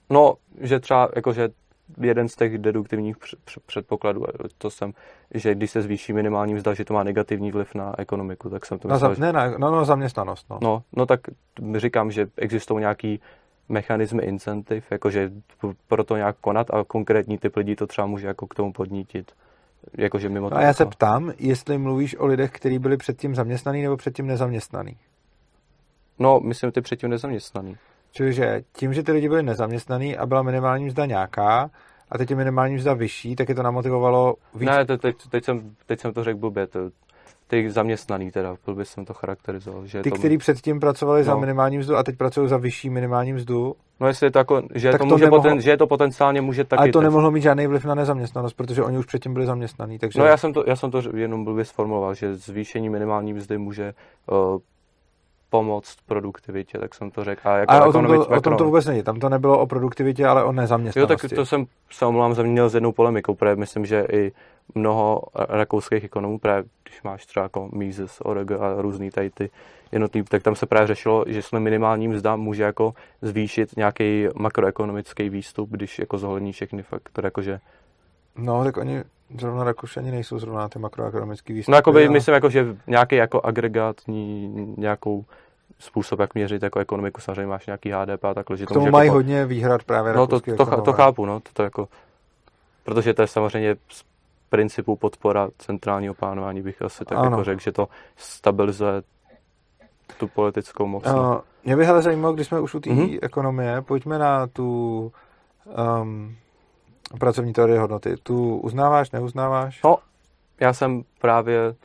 [0.09, 1.49] No, že třeba, jakože
[2.01, 3.15] jeden z těch deduktivních
[3.65, 4.25] předpokladů,
[4.57, 4.93] to jsem,
[5.33, 8.79] že když se zvýší minimální mzda, že to má negativní vliv na ekonomiku, tak jsem
[8.79, 9.09] to myslel.
[9.09, 10.45] Na, za, ne, ne, no, no, zaměstnanost.
[10.49, 10.59] No.
[10.61, 10.83] no.
[10.95, 11.19] No, tak
[11.77, 13.19] říkám, že existují nějaký
[13.69, 15.31] mechanismy incentiv, jakože
[15.87, 19.31] pro to nějak konat a konkrétní typ lidí to třeba může jako k tomu podnítit.
[19.97, 23.81] Jakože mimo no a já se ptám, jestli mluvíš o lidech, kteří byli předtím zaměstnaný
[23.81, 24.97] nebo předtím nezaměstnaný.
[26.19, 27.77] No, myslím ty předtím nezaměstnaný.
[28.17, 31.69] Čili tím, že ty lidi byli nezaměstnaný a byla minimální mzda nějaká,
[32.11, 34.69] a teď je minimální mzda vyšší, tak je to namotivovalo víc...
[34.69, 36.79] Ne, teď, teď, jsem, teď jsem to řekl blbě, to,
[37.47, 39.85] ty zaměstnaný teda, blbě jsem to charakterizoval.
[39.85, 40.15] Že ty, to...
[40.15, 41.25] kteří předtím pracovali no.
[41.25, 44.61] za minimální mzdu a teď pracují za vyšší minimální mzdu, No jestli je to jako,
[44.75, 45.43] že, to, to může nemohlo...
[45.43, 46.79] poten, že to potenciálně může taky...
[46.79, 50.19] Ale to nemohlo mít žádný vliv na nezaměstnanost, protože oni už předtím byli zaměstnaní, takže...
[50.19, 53.93] No já jsem to, já jsem to jenom blbě sformuloval, že zvýšení minimální mzdy může
[54.31, 54.59] uh,
[55.49, 57.49] pomoct produktivitě, tak jsem to řekl.
[57.49, 59.03] A, jako a o, tom to, o tom to vůbec není.
[59.03, 61.13] Tam to nebylo o produktivitě, ale o nezaměstnanosti.
[61.13, 64.31] Jo, tak to jsem se omlouvám zaměnil s jednou polemikou, protože myslím, že i
[64.75, 69.49] mnoho rakouských ekonomů, právě když máš třeba jako Mises, Oreg a různý tady ty
[69.91, 75.29] jednotlivý, tak tam se právě řešilo, že jestli minimální mzda může jako zvýšit nějaký makroekonomický
[75.29, 77.59] výstup, když jako zohlední všechny faktory, jakože
[78.37, 79.03] No, tak oni
[79.39, 81.71] zrovna Rakušani nejsou zrovna na ty makroekonomické výstupy.
[81.71, 82.11] No, jako by, a...
[82.11, 85.25] myslím, jako, že nějaký jako agregátní nějakou
[85.79, 88.57] způsob, jak měřit jako ekonomiku, samozřejmě máš nějaký HDP a takhle.
[88.57, 89.15] Že K tomu mají jako...
[89.15, 91.87] hodně výhrad právě No, to, to, to, chápu, no, to, to jako,
[92.83, 94.03] protože to je samozřejmě z
[94.49, 97.29] principu podpora centrálního plánování, bych asi tak ano.
[97.29, 99.01] jako řekl, že to stabilizuje
[100.17, 101.05] tu politickou moc.
[101.05, 103.19] Uh, mě by ale zajímalo, když jsme už u té mm-hmm.
[103.21, 105.11] ekonomie, pojďme na tu
[106.01, 106.35] um,
[107.19, 108.15] pracovní teorie hodnoty.
[108.23, 109.81] Tu uznáváš, neuznáváš?
[109.83, 109.97] No,
[110.59, 111.75] já jsem právě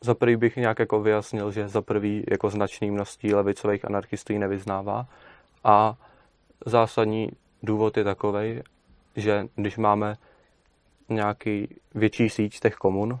[0.00, 4.38] za prvý bych nějak jako vyjasnil, že za prvý jako značný množství levicových anarchistů ji
[4.38, 5.06] nevyznává
[5.64, 5.94] a
[6.66, 7.30] zásadní
[7.62, 8.62] důvod je takový,
[9.16, 10.16] že když máme
[11.08, 13.18] nějaký větší síť těch komun,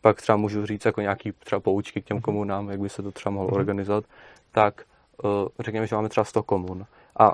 [0.00, 2.22] pak třeba můžu říct jako nějaký třeba poučky k těm mhm.
[2.22, 3.56] komunám, jak by se to třeba mohlo mm-hmm.
[3.56, 4.04] organizovat,
[4.52, 4.82] tak
[5.24, 6.86] uh, řekněme, že máme třeba 100 komun.
[7.18, 7.32] A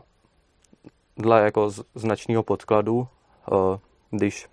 [1.17, 3.09] dle jako značného podkladu,
[3.53, 3.79] eh,
[4.11, 4.47] když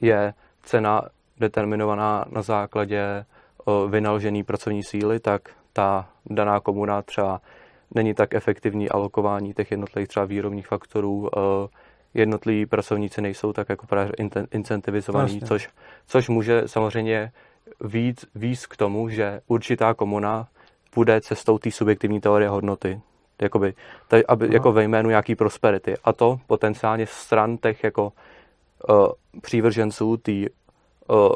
[0.00, 1.02] je cena
[1.38, 3.24] determinovaná na základě eh,
[3.88, 7.40] vynaložené pracovní síly, tak ta daná komuna třeba
[7.94, 11.68] není tak efektivní alokování těch jednotlivých třeba výrobních faktorů, eh,
[12.14, 14.12] jednotliví pracovníci nejsou tak jako právě
[14.50, 15.48] incentivizovaní, vlastně.
[15.48, 15.68] což,
[16.06, 17.32] což může samozřejmě
[17.80, 20.48] víc, víc k tomu, že určitá komuna
[20.90, 23.00] půjde cestou té subjektivní teorie hodnoty
[23.42, 23.74] jakoby,
[24.08, 25.94] tady, aby, jako ve jménu nějaký prosperity.
[26.04, 28.12] A to potenciálně stran těch jako
[28.88, 29.06] uh,
[29.42, 30.32] přívrženců té
[31.08, 31.32] uh,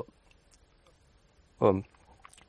[1.70, 1.82] um,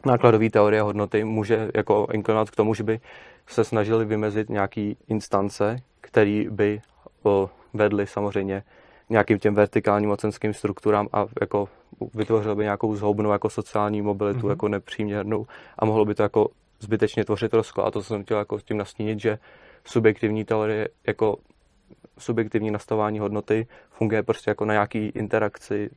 [0.06, 3.00] nákladové teorie hodnoty může jako inklinovat k tomu, že by
[3.48, 6.82] se snažili vymezit nějaký instance, které by
[7.24, 8.64] uh, vedly samozřejmě
[9.10, 11.70] nějakým těm vertikálním mocenským strukturám a jako
[12.14, 14.50] vytvořil by nějakou zhoubnou jako sociální mobilitu, mm-hmm.
[14.50, 15.46] jako nepříměrnou
[15.80, 16.50] a mohlo by to jako
[16.84, 17.88] zbytečně tvořit rozklad.
[17.88, 19.38] A to jsem chtěl jako tím nastínit, že
[19.86, 21.38] subjektivní teorie jako
[22.20, 25.90] subjektivní nastavování hodnoty funguje prostě jako na nějaký interakci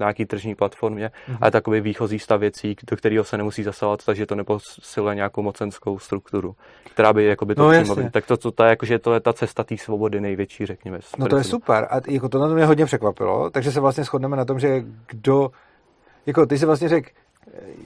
[0.00, 1.38] na nějaký tržní platformě, mm-hmm.
[1.40, 5.98] ale takový výchozí stav věcí, do kterého se nemusí zasahovat, takže to neposiluje nějakou mocenskou
[5.98, 6.56] strukturu,
[6.90, 8.10] která by jako by to No, přímo...
[8.10, 10.98] Tak to, to, to, je jako, že to je ta cesta té svobody největší, řekněme.
[11.18, 11.86] No to je super.
[11.90, 14.84] A jako to na to mě hodně překvapilo, takže se vlastně shodneme na tom, že
[15.08, 15.50] kdo,
[16.26, 17.10] jako ty si vlastně řekl,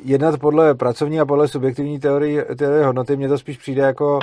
[0.04, 4.20] jednat podle pracovní a podle subjektivní teorie, teorie hodnoty, mně to spíš přijde jako,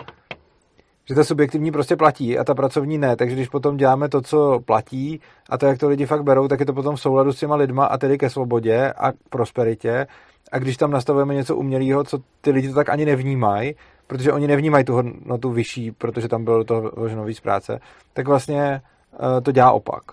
[1.05, 4.59] že ta subjektivní prostě platí a ta pracovní ne, takže když potom děláme to, co
[4.65, 7.39] platí a to, jak to lidi fakt berou, tak je to potom v souladu s
[7.39, 10.07] těma lidma a tedy ke svobodě a k prosperitě
[10.51, 13.75] a když tam nastavujeme něco umělého, co ty lidi to tak ani nevnímají,
[14.07, 17.79] protože oni nevnímají tu hodnotu vyšší, protože tam bylo toho vloženo víc práce,
[18.13, 18.81] tak vlastně
[19.13, 20.03] uh, to dělá opak.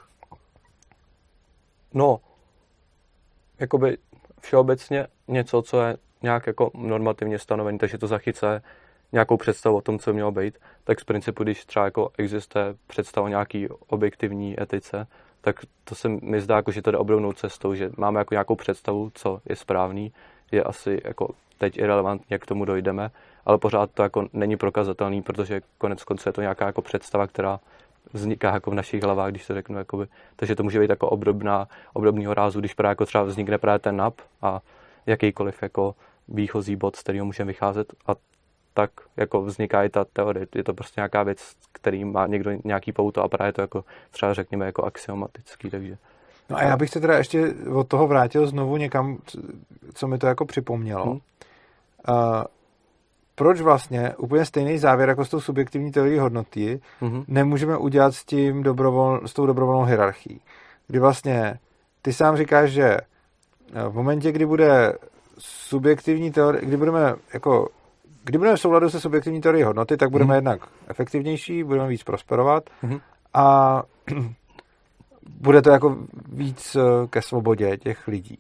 [1.94, 2.20] No,
[3.60, 3.96] jakoby
[4.42, 8.62] všeobecně něco, co je nějak jako normativně stanovený, takže to zachycuje
[9.12, 13.28] nějakou představu o tom, co mělo být, tak z principu, když třeba jako existuje představa
[13.28, 15.06] nějaký objektivní etice,
[15.40, 18.56] tak to se mi zdá, jako, že to jde obrovnou cestou, že máme jako nějakou
[18.56, 20.12] představu, co je správný,
[20.52, 23.10] je asi jako teď irrelevantní, jak k tomu dojdeme,
[23.46, 27.60] ale pořád to jako není prokazatelný, protože konec konců je to nějaká jako představa, která
[28.12, 30.06] vzniká jako v našich hlavách, když to řeknu, jakoby.
[30.36, 33.96] takže to může být jako obdobná, obdobného rázu, když právě jako třeba vznikne právě ten
[33.96, 34.60] NAP a
[35.06, 35.94] jakýkoliv jako
[36.28, 38.12] výchozí bod, z kterého můžeme vycházet a
[38.74, 40.46] tak jako vzniká i ta teorie.
[40.54, 44.34] Je to prostě nějaká věc, který má někdo nějaký pouto a právě to jako třeba
[44.34, 45.98] řekněme jako axiomatický, takže
[46.50, 49.18] No a já bych se teda ještě od toho vrátil znovu někam,
[49.94, 51.04] co mi to jako připomnělo.
[51.04, 51.12] Hmm.
[51.12, 52.44] Uh,
[53.34, 57.24] proč vlastně úplně stejný závěr jako s tou subjektivní teorií hodnoty mhm.
[57.28, 60.40] nemůžeme udělat s, tím dobrovol, s tou dobrovolnou hierarchií?
[60.86, 61.58] Kdy vlastně
[62.02, 64.92] ty sám říkáš, že eh, v momentě, kdy bude
[65.38, 67.68] subjektivní teorie, kdy budeme jako
[68.24, 70.34] kdy budeme v souladu se subjektivní teorií hodnoty, tak budeme Mhm.
[70.36, 73.00] jednak efektivnější, budeme víc prosperovat Mhm.
[73.34, 73.82] a
[75.40, 75.96] bude to jako
[76.32, 78.38] víc eh, ke svobodě těch lidí.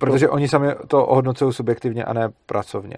[0.00, 2.96] Protože oni sami to ohodnocují subjektivně a ne pracovně.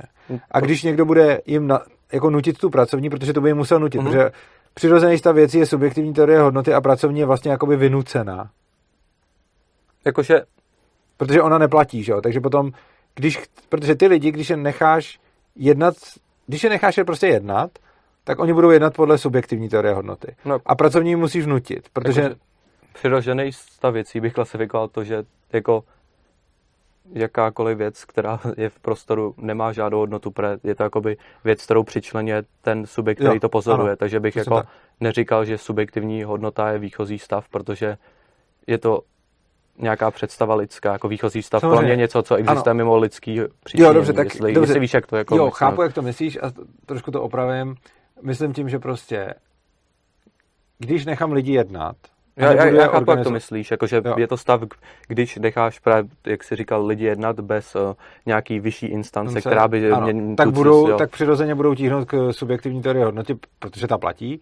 [0.51, 1.81] A když někdo bude jim na,
[2.12, 4.07] jako nutit tu pracovní, protože to by jim musel nutit, Mhm.
[4.07, 4.31] protože
[4.74, 8.51] přirozený stav věcí je subjektivní teorie hodnoty a pracovní je vlastně jakoby vynucená.
[10.05, 10.43] Jakože
[11.16, 12.20] Protože ona neplatí, že jo?
[12.20, 12.70] Takže potom,
[13.15, 15.20] když, protože ty lidi, když je necháš
[15.57, 15.95] jednat,
[16.47, 17.70] když je necháš je prostě jednat,
[18.24, 20.37] tak oni budou jednat podle subjektivní teorie hodnoty.
[20.45, 20.59] No.
[20.66, 22.20] A pracovní musíš vnutit, protože...
[22.20, 22.41] Jakože
[22.93, 25.23] přirozený stav věcí bych klasifikoval to, že
[25.53, 25.85] jako
[27.12, 31.83] jakákoliv věc, která je v prostoru, nemá žádnou hodnotu, protože je to jakoby věc, kterou
[31.83, 33.89] přičlenuje ten subjekt, který Jo, to pozoruje.
[33.91, 34.69] ano, Takže bych jako tak.
[35.01, 37.97] neříkal, že subjektivní hodnota je výchozí stav, protože
[38.66, 39.01] je to
[39.79, 41.61] nějaká představa lidská, jako výchozí stav.
[41.61, 43.87] Pro mě něco, co existuje mimo lidský příčinění.
[43.89, 44.70] Jo, dobře, tak jestli, dobře.
[44.70, 45.57] jestli víš, jak to jako jo, myslím.
[45.69, 46.53] chápu, jak to myslíš a
[46.87, 47.74] trošku to opravím.
[48.23, 49.35] Myslím tím, že prostě
[50.79, 51.97] když nechám lidi jednat,
[52.36, 54.14] Já, já, já chápu, jak to myslíš, jakože Jo.
[54.18, 54.60] je to stav,
[55.09, 57.92] když necháš právě, jak jsi říkal, lidi jednat bez uh,
[58.26, 62.09] nějaký vyšší instance, Dobře, která by ano, mě, tak, budou, cest, tak přirozeně budou tíhnout
[62.09, 64.40] k subjektivní teorii hodnoty, protože ta platí.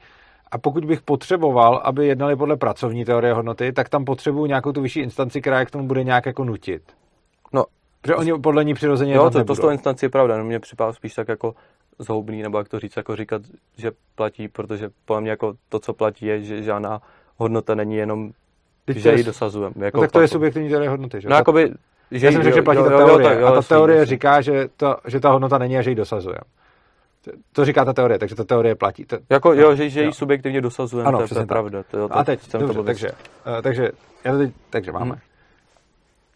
[0.50, 4.80] A pokud bych potřeboval, aby jednali podle pracovní teorie hodnoty, tak tam potřebuju nějakou tu
[4.80, 6.82] vyšší instanci, která je k tomu bude nějak jako nutit.
[7.52, 7.64] No,
[8.00, 9.62] Protože oni podle ní přirozeně jo, to, to nebudou.
[9.62, 11.54] tou instancí je pravda, no mě připadá spíš tak jako
[11.98, 13.42] zhoubný, nebo jak to říct, jako říkat,
[13.76, 17.00] že platí, protože podle mě jako to, co platí, je, že žádná
[17.40, 18.30] hodnota není jenom,
[18.84, 19.74] Teď že je- ji dosazujeme.
[19.84, 21.28] Jako No, tak to je fakt- subjektivní teorie hodnoty, že?
[21.28, 21.72] No, Ta- jakoby,
[22.10, 23.44] že Já jsem řekl, že platí ta teorie.
[23.44, 24.10] a ta jasný, teorie jasný.
[24.10, 26.40] říká, že, to, že ta hodnota není a že ji dosazujeme.
[27.52, 29.04] To- říká ta teorie, takže ta teorie platí.
[29.04, 30.06] To, Jako, jo, že, že jo.
[30.06, 31.48] ji subjektivně dosazujeme, Ano, to, je- je tak.
[31.48, 31.82] pravda.
[31.90, 33.06] To, jo, to, a teď, jsem dobře, to takže,
[33.44, 33.56] takže...
[33.56, 33.90] uh, takže,
[34.24, 35.04] já to teď, takže máme.
[35.10, 35.18] Mhm.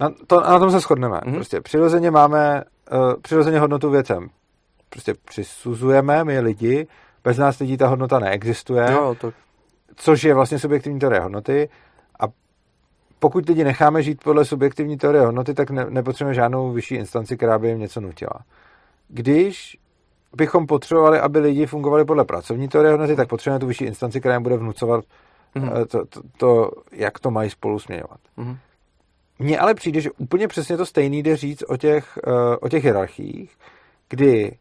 [0.01, 1.21] Na, to, na tom se shodneme.
[1.25, 1.35] Mhm.
[1.35, 2.63] Prostě přirozeně máme,
[2.93, 4.29] uh, přirozeně hodnotu věcem.
[4.91, 6.87] Prostě přisuzujeme my lidi,
[7.25, 9.33] bez nás lidí ta hodnota neexistuje, Jo, to,
[9.97, 11.69] což je vlastně subjektivní teorie hodnoty.
[12.21, 12.25] A
[13.19, 17.59] pokud lidi necháme žít podle subjektivní teorie hodnoty, tak ne, nepotřebujeme žádnou vyšší instanci, která
[17.59, 18.41] by jim něco nutila.
[19.09, 19.79] Když
[20.37, 24.35] bychom potřebovali, aby lidi fungovali podle pracovní teorie hodnoty, tak potřebujeme tu vyšší instanci, která
[24.35, 25.05] jim bude vnucovat
[25.55, 25.71] Mhm.
[25.83, 28.21] eh, to, to, to, jak to mají spolu směňovat.
[28.37, 28.57] mhm.
[29.39, 32.85] Mně ale přijde, že úplně přesně to stejný jde říct o těch, eh, o těch
[32.85, 33.57] hierarchiích,
[34.09, 34.57] kdy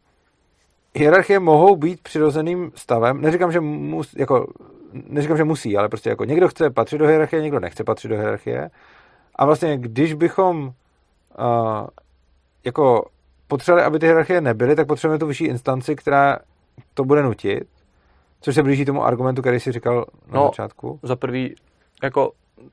[0.94, 3.20] hierarchie mohou být přirozeným stavem.
[3.20, 4.46] Neříkám, že, mus, jako,
[5.08, 8.14] neříkám, že musí, ale prostě jako někdo chce patřit do hierarchie, někdo nechce patřit do
[8.16, 8.70] hierarchie.
[9.36, 11.86] A vlastně, když bychom uh,
[12.64, 13.04] jako
[13.48, 16.38] potřebovali, aby ty hierarchie nebyly, tak potřebujeme tu vyšší instanci, která
[16.94, 17.64] to bude nutit.
[18.40, 21.00] Což se blíží tomu argumentu, který jsi říkal na No, začátku.
[21.02, 21.54] za prvý,
[22.02, 22.32] jako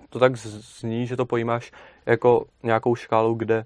[0.09, 1.71] to tak zní, že to pojímáš
[2.05, 3.63] jako nějakou škálu, kde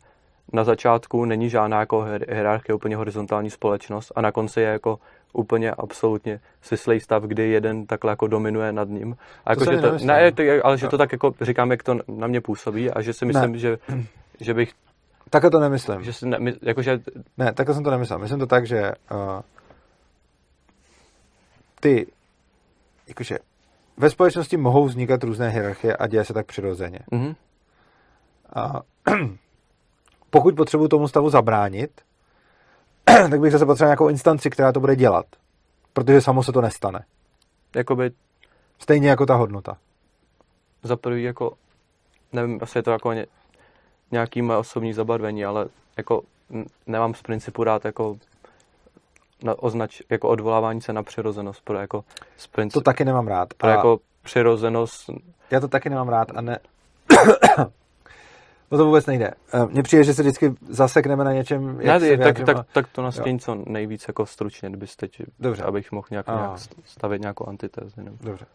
[0.53, 4.99] na začátku není žádná jako hierarchie, úplně horizontální společnost a na konci je jako
[5.33, 9.17] úplně absolutně svislý stav, kdy jeden takhle jako dominuje nad ním.
[9.45, 10.31] A jako, To že to, ne,
[10.63, 13.51] ale že to tak jako říkám, jak to na mě působí a že si myslím,
[13.51, 13.57] Ne.
[13.59, 13.77] že,
[14.39, 14.71] že bych,
[15.29, 16.03] Takhle to nemyslím.
[16.03, 16.99] že si ne, my- jakože,
[17.37, 18.19] Ne, takhle jsem to nemyslel.
[18.19, 19.41] Myslím to tak, že uh,
[21.79, 22.07] ty,
[23.07, 23.37] jakože
[23.97, 26.99] ve společnosti mohou vznikat různé hierarchie a děje se tak přirozeně.
[27.11, 27.35] mhm,
[28.55, 28.81] A
[30.35, 32.01] pokud potřebuji tomu stavu zabránit,
[33.05, 35.25] tak bych zase potřeboval nějakou instanci, která to bude dělat.
[35.93, 37.05] Protože samo se to nestane.
[37.75, 38.11] jakoby
[38.79, 39.77] Stejně jako ta hodnota.
[40.83, 41.53] za prvý jako,
[42.33, 43.25] nevím, asi je to jako ně,
[44.11, 45.67] nějaký moje osobní zabarvení, ale
[45.97, 46.21] jako
[46.87, 48.17] nemám z principu rád jako
[49.43, 52.03] na, označ, jako odvolávání se na přirozenost, pro jako
[52.37, 53.53] z To principu, taky nemám rád.
[53.53, 55.09] pro A jako přirozenost,
[55.51, 56.59] Já to taky nemám rád a ne...
[58.71, 59.31] no to vůbec nejde.
[59.53, 62.87] Eh, Mně přijde, že se vždycky zasekneme na něčem, jak ne, se tak, tak, tak,
[62.87, 65.63] to nastěň co nejvíc jako stručně, kdybys teď, Dobře.
[65.63, 68.03] abych mohl nějak, nějak stavit nějakou antitézi.
[68.03, 68.17] Nebo.
[68.21, 68.45] Dobře.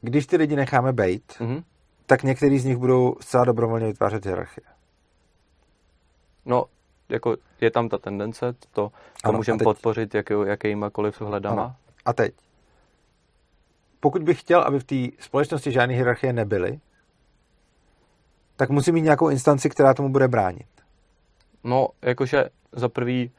[0.00, 1.62] Když ty lidi necháme bejt, Mhm.
[2.06, 4.64] tak některý z nich budou zcela dobrovolně vytvářet hierarchie.
[6.46, 6.64] No,
[7.08, 8.92] jako je tam ta tendence, to, to
[9.24, 11.62] Ano, můžeme podpořit jaký, jakýmakoliv hledama.
[11.62, 11.74] Ano.
[12.04, 12.34] A teď.
[14.00, 16.80] Pokud bych chtěl, aby v té společnosti žádné hierarchie nebyly,
[18.60, 20.66] tak musím mít nějakou instanci, která tomu bude bránit.
[21.64, 23.30] No, jakože za prvý,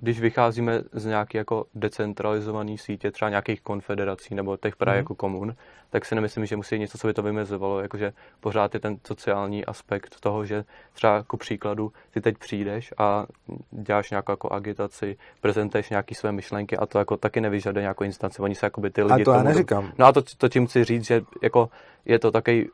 [0.00, 5.04] když vycházíme z nějaké jako decentralizované sítě, třeba nějakých konfederací nebo těch právě Mhm.
[5.04, 5.54] jako komun,
[5.90, 7.80] tak si nemyslím, že musí něco, co by to vymezovalo.
[7.80, 13.26] Jakože pořád je ten sociální aspekt toho, že třeba ku příkladu ty teď přijdeš a
[13.70, 18.42] děláš nějakou jako agitaci, prezentuješ nějaké své myšlenky a to jako taky nevyžaduje nějakou instanci.
[18.42, 19.92] Oni se jakoby ty lidi Ale to já tomu- neříkám.
[19.98, 21.70] No a to, to tím chci říct, že jako
[22.04, 22.68] je to takový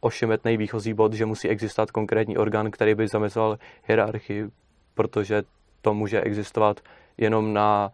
[0.00, 4.48] ošemetný výchozí bod, že musí existovat konkrétní orgán, který by zamezoval hierarchii,
[4.94, 5.42] protože
[5.82, 6.80] to může existovat
[7.16, 7.92] jenom na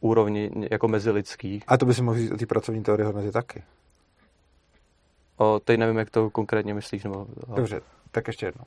[0.00, 1.64] úrovni jako mezilidských.
[1.66, 3.62] A to by si mohl říct o té pracovní teorii hodnoty taky.
[5.36, 7.04] O, teď nevím, jak to konkrétně myslíš.
[7.04, 7.26] Nebo,
[7.56, 7.80] Dobře,
[8.10, 8.64] tak ještě jedno.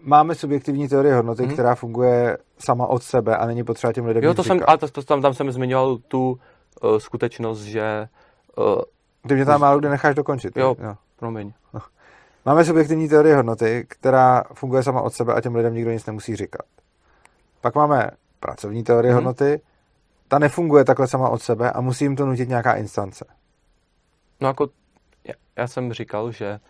[0.00, 1.52] Máme subjektivní teorii hodnoty, Mhm.
[1.52, 4.88] která funguje sama od sebe a není potřeba těm lidem Jo, to jsem, a to,
[4.88, 6.30] to, tam, tam jsem zmiňoval tu
[6.82, 8.08] uh, skutečnost, že
[8.58, 8.64] uh,
[9.28, 10.56] Ty mě tam málo kdy necháš dokončit.
[10.56, 10.76] Jo.
[10.78, 10.94] jo.
[11.16, 11.52] promiň,
[12.46, 16.36] Máme subjektivní teorii hodnoty, která funguje sama od sebe a těm lidem nikdo nic nemusí
[16.36, 16.66] říkat.
[17.60, 18.10] Pak máme
[18.40, 19.14] pracovní teorii Mhm.
[19.14, 19.60] hodnoty,
[20.28, 23.24] ta nefunguje takhle sama od sebe a musí jim to nutit nějaká instance.
[24.40, 24.68] No jako,
[25.24, 26.60] já, já jsem říkal, že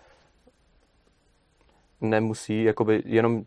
[2.00, 3.42] nemusí, jakoby jenom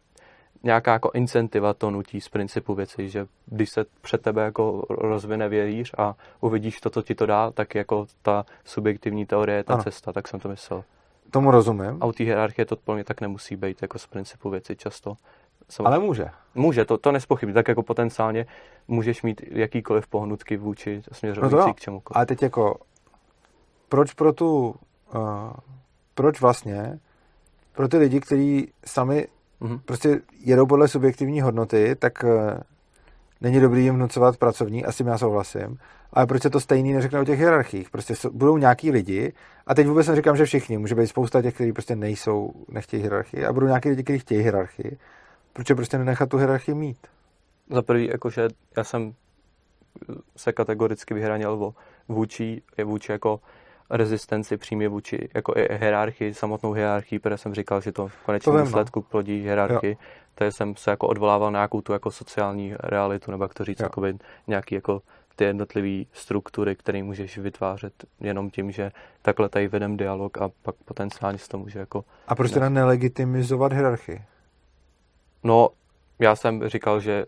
[0.63, 5.49] nějaká jako incentiva to nutí z principu věci, že když se před tebe jako rozvine
[5.49, 9.73] vějíř a uvidíš to, co ti to dá, tak jako ta subjektivní teorie je ta
[9.73, 9.83] Ano.
[9.83, 10.83] cesta, tak jsem to myslel.
[11.31, 14.49] Tomu rozumím, A u té hierarchie to podle mě tak nemusí být jako z principu
[14.49, 15.15] věci často.
[15.69, 16.29] Jsem, ale může.
[16.55, 18.45] Může, to, to nespochybí, tak jako potenciálně
[18.87, 22.17] můžeš mít jakýkoliv pohnutky vůči směřující No k čemukoliv.
[22.17, 22.75] Ale teď jako,
[23.89, 24.75] proč pro tu,
[25.15, 25.51] uh,
[26.13, 26.99] proč vlastně
[27.73, 29.27] pro ty lidi, kteří sami
[29.59, 29.79] Mhm.
[29.85, 32.29] prostě jedou podle subjektivní hodnoty, tak uh,
[33.41, 35.77] není dobrý jim vnucovat pracovní, a s tím já souhlasím.
[36.13, 37.89] Ale proč se to stejný neřekne o těch hierarchiích?
[37.89, 39.33] Prostě jsou- budou nějaký lidi,
[39.67, 43.45] a teď vůbec neříkám, že všichni, může být spousta těch, kteří prostě nejsou, nechtějí hierarchii,
[43.45, 44.97] a budou nějaký lidi, kteří chtějí hierarchii.
[45.53, 46.97] Proč je prostě nenechat tu hierarchii mít?
[47.69, 48.47] Za prvý, jakože
[48.77, 49.13] já jsem
[50.35, 51.73] se kategoricky vyhranil
[52.07, 53.39] vůči, je vůči jako
[53.89, 58.65] rezistenci přímě vůči jako i hierarchii, samotnou hierarchii, protože jsem říkal, že to v konečném
[58.65, 59.01] vím, no.
[59.01, 59.97] plodí hierarchii,
[60.35, 63.79] takže jsem se jako odvolával na nějakou tu jako sociální realitu, nebo jak to říct,
[63.79, 63.85] Jo.
[63.85, 65.01] jakoby nějaký jako
[65.35, 68.91] ty jednotlivé struktury, které můžeš vytvářet jenom tím, že
[69.21, 73.73] takhle tady vedem dialog a pak potenciálně se to může jako A proč teda nelegitimizovat
[73.73, 74.21] hierarchii?
[75.43, 75.69] No,
[76.19, 77.25] já jsem říkal, že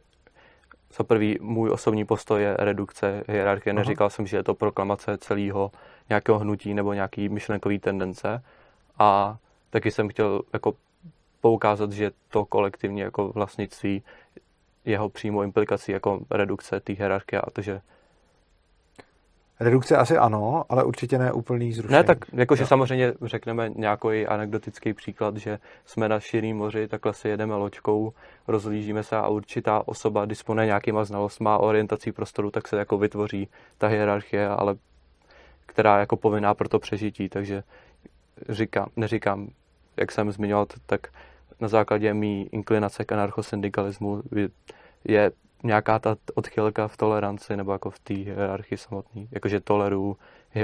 [0.98, 3.74] za prvý můj osobní postoj je redukce hierarchie.
[3.74, 3.80] Aha.
[3.80, 5.72] Neříkal jsem, že je to proklamace celého
[6.10, 8.44] nějakého hnutí nebo nějaký myšlenkový tendence.
[9.00, 9.38] A
[9.70, 10.74] taky jsem chtěl jako
[11.42, 14.04] poukázat, že to kolektivní jako vlastnictví
[14.86, 17.82] jeho přímou implikací jako redukce té hierarchie a to, že
[19.62, 21.98] Redukce asi ano, ale určitě ne úplný zrušení.
[21.98, 22.68] Ne, tak jakože Jo.
[22.68, 28.14] samozřejmě řekneme nějaký anekdotický příklad, že jsme na širým moři, takhle si jedeme loďkou,
[28.48, 33.50] rozlížíme se a určitá osoba disponuje nějakýma znalostma a orientací prostoru, tak se jako vytvoří
[33.78, 34.76] ta hierarchie, ale
[35.70, 37.64] která je jako povinná pro to přežití, takže
[38.50, 39.48] říkám, neříkám,
[39.98, 41.08] jak jsem zmiňoval, tak
[41.60, 44.22] na základě mý inklinace k anarchosyndikalismu
[45.04, 45.32] je,
[45.64, 49.28] nějaká ta odchylka v toleranci nebo jako v té hierarchii samotné.
[49.32, 50.18] Jakože toleruju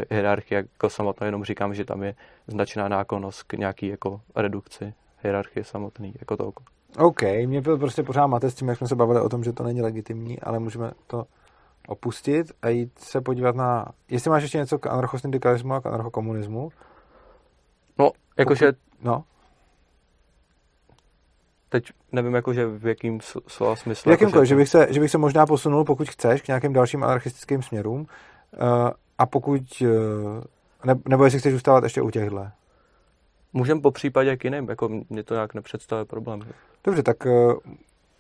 [0.10, 2.16] hierarchii jako samotnou, jenom říkám, že tam je
[2.48, 6.52] značná náklonost k nějaký jako redukci hierarchie samotný, jako to
[6.98, 9.54] OK, mě byl prostě pořád máte s tím, jak jsme se bavili o tom, že
[9.54, 11.26] to není legitimní, ale můžeme to
[11.88, 13.86] opustit a jít se podívat na...
[14.10, 16.70] Jestli máš ještě něco k anarchosyndikalismu a k anarchokomunismu?
[18.00, 18.74] No, jakože...
[19.02, 19.24] No.
[21.70, 24.10] Teď nevím, jakože v jakým slova smyslu.
[24.10, 26.74] V jakýmkoliv, jako, že, bych se, že bych se možná posunul, pokud chceš, k nějakým
[26.74, 28.00] dalším anarchistickým směrům.
[28.00, 28.08] Uh,
[29.18, 29.62] a pokud...
[29.82, 29.88] Uh,
[30.86, 32.52] ne, nebo jestli chceš zůstávat ještě u těchhle.
[33.54, 36.42] Můžeme po případě k jiným, jako mě to nějak nepředstavuje problém.
[36.84, 37.54] Dobře, tak uh,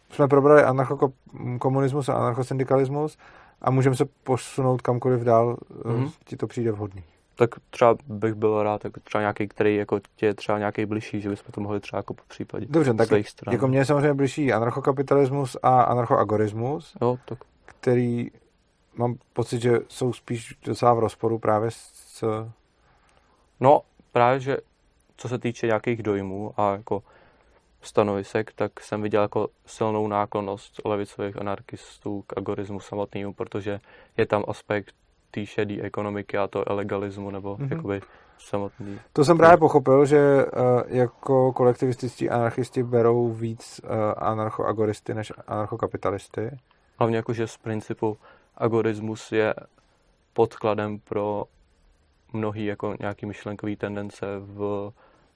[0.10, 3.18] jsme probrali anarchokomunismus a anarchosyndikalismus
[3.66, 6.12] a můžeme se posunout kamkoliv dál, mm-hmm.
[6.26, 7.04] ti to přijde vhodný.
[7.36, 11.22] Tak třeba bych byl rád, jako třeba nějaký, který jako tě je třeba nějaký blížší,
[11.22, 13.54] že bychom to mohli třeba jako po případě Dobře, tak stran.
[13.54, 17.40] jako mě je samozřejmě blížší anarchokapitalismus a anarchoagorismus, jo, tak.
[17.66, 18.32] který
[18.96, 22.24] mám pocit, že jsou spíš docela v rozporu právě s...
[23.60, 23.82] No,
[24.12, 24.58] právě, že
[25.18, 27.04] co se týče nějakých dojmů a jako
[27.88, 33.80] stanovisek, tak jsem viděl jako silnou náklonost levicových anarchistů k agorismu samotnému, protože
[34.18, 34.95] je tam aspekt
[35.32, 37.76] té šedé ekonomiky a to legalismu nebo mm-hmm.
[37.76, 38.02] jakoby
[38.38, 38.99] samotný.
[39.14, 40.52] To jsem právě pochopil, že uh,
[40.88, 46.57] jako kolektivističtí anarchisti berou víc uh, anarchoagoristy než anarchokapitalisty.
[46.99, 48.18] Hlavně jakože z principu
[48.57, 49.53] agorismus je
[50.34, 51.44] podkladem pro
[52.34, 54.91] mnohý jako nějaký myšlenkový tendence v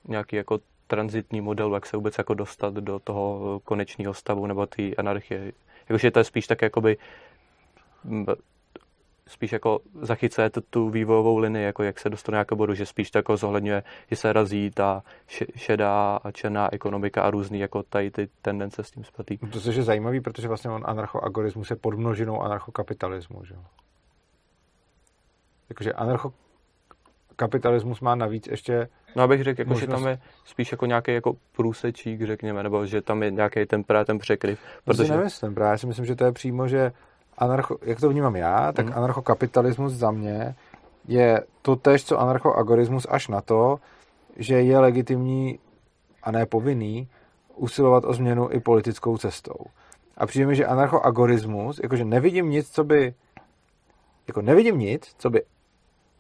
[0.08, 0.60] nějaký jako
[0.90, 5.52] transitní model, jak se vůbec jako dostat do toho konečného stavu nebo té anarchie.
[5.90, 6.98] Jakože to je spíš tak jakoby
[9.28, 13.20] spíš jako zachycuje tu, vývojovou linii, jako jak se dostane nějakého bodu, že spíš tak
[13.20, 15.04] jako zohledňuje, že se razí ta
[15.56, 19.38] šedá a černá ekonomika a různý jako tady ty tendence s tím spatý.
[19.38, 23.62] To je zajímavý, protože vlastně on anarchoagorismus je podmnožinou anarchokapitalismu, že jo?
[25.70, 26.34] Jakože anarcho
[27.36, 28.90] kapitalismus má navíc ještě...
[29.16, 29.90] No abych řekl, jako, možnost...
[29.90, 33.84] že tam je spíš jako nějaký jako průsečík, řekněme, nebo že tam je nějaký ten
[33.84, 34.60] právě ten překryv.
[34.86, 35.06] Protože...
[35.06, 36.92] si nemyslím, právě si myslím, že to je přímo, že
[37.38, 38.94] anarcho, jak to vnímám já, tak mm.
[38.96, 40.56] anarchokapitalismus za mě
[41.08, 43.80] je to tež, co anarchoagorismus až na to,
[44.38, 45.60] že je legitimní
[46.24, 47.08] a ne povinný
[47.56, 49.66] usilovat o změnu i politickou cestou.
[50.18, 53.14] A přijde mi, že anarchoagorismus, jakože nevidím nic, co by
[54.28, 55.44] jako nevidím nic, co by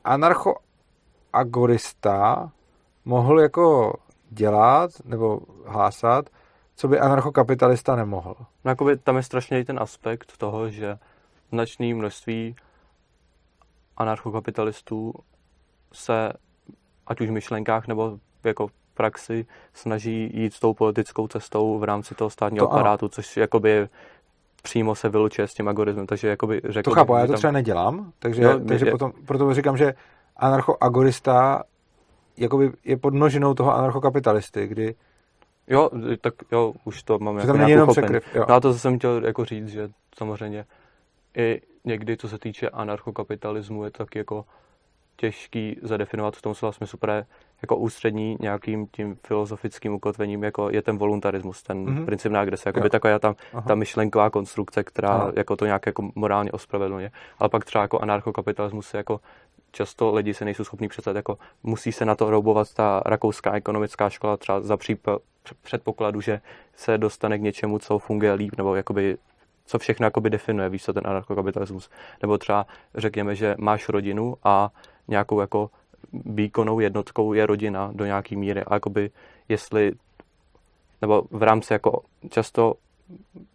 [0.03, 0.55] anarcho
[1.33, 2.51] agorista
[3.09, 3.93] mohl jako
[4.29, 6.29] dělat nebo hlásat,
[6.75, 8.35] co by anarchokapitalista nemohl.
[8.65, 10.97] No jakoby tam je strašně ten aspekt toho, že
[11.49, 12.55] značné množství
[13.97, 15.13] anarchokapitalistů
[15.93, 16.33] se,
[17.07, 21.83] ať už v myšlenkách nebo jako v praxi, snaží jít s tou politickou cestou v
[21.83, 23.09] rámci toho státního to aparátu, ano.
[23.09, 23.89] což jakoby
[24.63, 27.37] přímo se vylučuje s tím agorismem, takže jakoby řekl To chápu, já to tam...
[27.37, 28.91] třeba nedělám, takže, no, takže je...
[28.91, 29.93] potom, proto říkám, že
[30.37, 31.63] anarchoagorista
[32.39, 34.95] jakoby je pod množinou toho anarchokapitalisty, kdy
[35.69, 35.89] Jo,
[36.21, 38.45] tak jo, už to mám jako nějak jenom překryv, jo.
[38.49, 40.65] No a to jsem chtěl jako říct, že samozřejmě
[41.37, 44.45] i někdy, co se týče anarchokapitalismu, je tak jako
[45.15, 47.25] těžký zadefinovat v tom slova smyslu, protože
[47.61, 52.05] jako ústřední nějakým tím filozofickým ukotvením, jako je ten voluntarismus, ten mm-hmm.
[52.05, 53.35] princip na agrese, jako by taková ta,
[53.67, 55.31] ta myšlenková konstrukce, která Aha.
[55.35, 57.11] jako to nějak jako morálně ospravedlňuje.
[57.39, 59.19] Ale pak třeba jako anarchokapitalismus je jako
[59.71, 64.09] často lidi se nejsou schopní představit, jako musí se na to roubovat ta rakouská ekonomická
[64.09, 65.21] škola třeba za případ,
[65.61, 66.41] předpokladu, že
[66.75, 69.17] se dostane k něčemu, co funguje líp, nebo jakoby
[69.65, 71.89] co všechno jakoby definuje, víš co, ten anarchokapitalismus.
[72.21, 72.65] Nebo třeba
[72.95, 74.69] řekněme, že máš rodinu a
[75.07, 75.69] nějakou jako
[76.13, 78.63] výkonnou jednotkou je rodina do nějaký míry.
[78.63, 79.11] A jakoby
[79.49, 79.91] jestli,
[81.01, 82.73] nebo v rámci jako často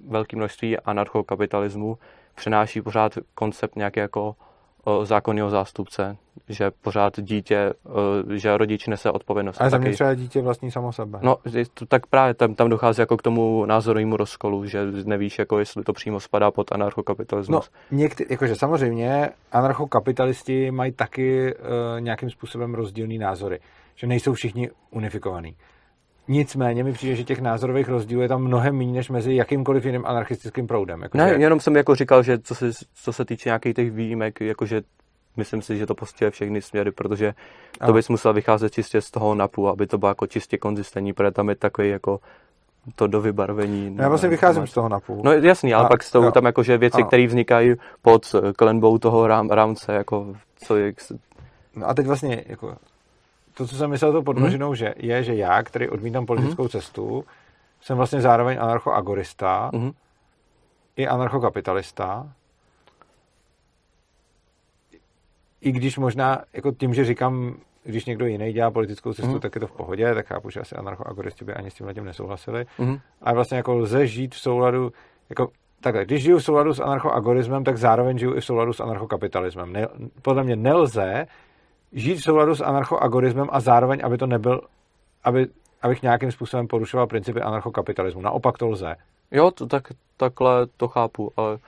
[0.08, 1.98] velké množství anarchokapitalismu
[2.34, 4.36] přináší pořád koncept nějaké jako
[5.02, 6.16] zákonného zástupce,
[6.48, 7.72] že pořád dítě,
[8.34, 9.60] že rodič nese odpovědnost.
[9.60, 11.18] Ale za mě třeba dítě vlastní samo sebe.
[11.22, 11.36] No,
[11.88, 15.92] tak právě tam, tam dochází jako k tomu názorovému rozkolu, že nevíš, jako jestli to
[15.92, 17.70] přímo spadá pod anarchokapitalismus.
[17.90, 23.60] No, někdy, jakože samozřejmě anarchokapitalisti mají taky uh, nějakým způsobem rozdílný názory,
[23.94, 25.56] že nejsou všichni unifikovaní.
[26.28, 30.06] Nicméně mi přijde, že těch názorových rozdílů je tam mnohem méně než mezi jakýmkoliv jiným
[30.06, 31.02] anarchistickým proudem.
[31.02, 31.34] Jako ne, že...
[31.34, 34.82] jenom jsem jako říkal, že co se, co se týče nějakých těch výjimek, jakože
[35.36, 37.34] myslím si, že to postihuje všechny směry, protože
[37.86, 41.30] to bys musel vycházet čistě z toho napu, aby to bylo jako čistě konzistentní, protože
[41.30, 42.20] tam je takový jako
[42.96, 43.96] to do vybarvení.
[43.98, 44.70] Já vlastně vycházím máš...
[44.70, 45.22] z toho napů.
[45.24, 49.50] No jasný, ale a, pak jsou tam jakože věci, které vznikají pod klenbou toho rám,
[49.50, 50.26] rámce, jako
[50.56, 50.92] co je...
[51.76, 52.74] No a teď vlastně jako
[53.54, 54.76] to, co jsem myslel tou podmnožinou, mm.
[54.76, 56.68] že je, že já, který odmítám politickou mm.
[56.68, 57.24] cestu,
[57.80, 59.92] jsem vlastně zároveň anarchoagorista mm.
[60.96, 62.32] i anarchokapitalista.
[65.64, 67.54] i když možná, jako tím, že říkám,
[67.84, 69.40] když někdo jiný dělá politickou cestu, mm.
[69.40, 72.04] tak je to v pohodě, tak chápu, že asi anarchoagoristi by ani s tím tím
[72.04, 72.66] nesouhlasili.
[72.78, 72.98] Mhm.
[73.22, 74.92] A vlastně jako lze žít v souladu,
[75.30, 75.48] jako
[75.80, 79.72] takhle, když žiju v souladu s anarchoagorismem, tak zároveň žiju i v souladu s anarchokapitalismem.
[79.72, 79.88] Ne,
[80.22, 81.26] podle mě nelze
[81.94, 84.60] žít v souladu s anarchoagorismem a zároveň, aby to nebyl,
[85.24, 85.46] aby,
[85.82, 88.20] abych nějakým způsobem porušoval principy anarchokapitalismu.
[88.20, 88.96] Naopak to lze.
[89.30, 91.58] Jo, to, tak, takhle to chápu, ale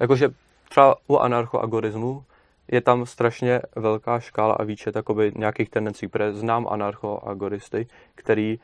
[0.00, 0.28] jakože
[0.68, 2.24] třeba u anarchoagorismu
[2.68, 8.58] je tam strašně velká škála a výčet jakoby nějakých tendencí, protože znám anarchoagoristy, který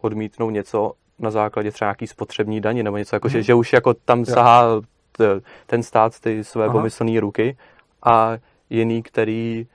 [0.00, 3.94] odmítnou něco na základě třeba nějaký spotřební daně nebo něco, jako, že, že už jako
[3.94, 4.80] tam sahá
[5.12, 6.72] t- ten stát ty své Aha.
[6.72, 7.56] pomyslné ruky
[8.02, 8.36] a
[8.70, 9.66] jiný, který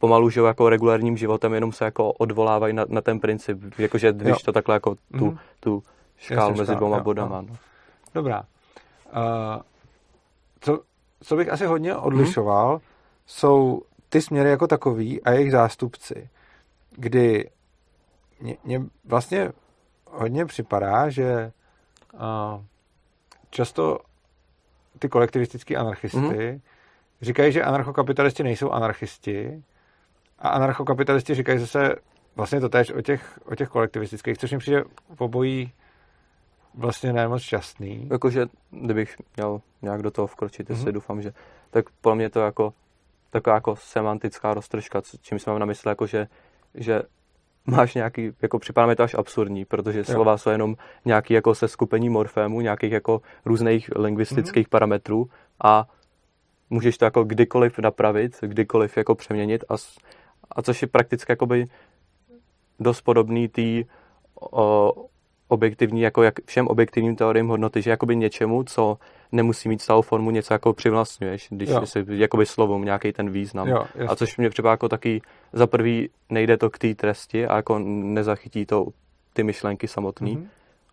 [0.00, 4.28] pomalu žijou jako regulárním životem, jenom se jako odvolávají na, na ten princip, jakože když
[4.28, 4.36] Jo.
[4.44, 5.38] to takhle jako tu, Mhm.
[5.60, 5.82] tu
[6.16, 7.40] škálu Jasně, mezi dvěma jo, bodama.
[7.40, 7.56] No.
[8.14, 8.42] Dobrá.
[9.12, 9.62] Uh,
[10.60, 10.80] co,
[11.22, 12.80] co bych asi hodně odlišoval, hmm.
[13.26, 16.28] jsou ty směry jako takový a jejich zástupci,
[16.90, 17.50] kdy
[18.40, 19.52] mě, mě vlastně
[20.10, 21.52] hodně připadá, že
[22.14, 22.20] uh,
[23.50, 23.98] často
[24.98, 26.60] ty kolektivistický anarchisty hmm.
[27.22, 29.62] říkají, že anarchokapitalisti nejsou anarchisti
[30.40, 31.94] a anarchokapitalisti říkají zase
[32.36, 34.84] vlastně to tež o těch, o těch kolektivistických, což mi přijde
[35.18, 35.72] obojí
[36.74, 38.08] vlastně ne moc šťastný.
[38.10, 40.92] Jakože, kdybych měl nějak do toho vkročit, jestli Mhm.
[40.94, 41.32] doufám, že,
[41.70, 42.72] tak pro mě to jako
[43.30, 46.26] taková jako semantická roztržka, čím jsem mám na mysli, jako že,
[46.74, 47.02] že
[47.66, 50.04] máš nějaký, jako připadá mi to až absurdní, protože Jo.
[50.04, 54.70] slova jsou jenom nějaký jako seskupení morfémů, nějakých jako různých lingvistických Mhm.
[54.70, 55.30] parametrů
[55.64, 55.88] a
[56.70, 59.74] můžeš to jako kdykoliv napravit, kdykoliv jako přeměnit a,
[60.52, 61.66] a což je prakticky jakoby
[62.80, 63.62] dost podobný té
[65.48, 68.98] objektivní, jako jak všem objektivním teoriím hodnoty, že jakoby něčemu, co
[69.32, 71.86] nemusí mít stálou formu, něco jako přivlastňuješ, když Jo.
[71.86, 73.68] si jakoby slovům nějaký ten význam.
[73.68, 75.22] Jo, a což mě připadá jako taky,
[75.52, 78.86] za prvý nejde to k té tresti a jako nezachytí to
[79.32, 80.48] ty myšlenky samotný.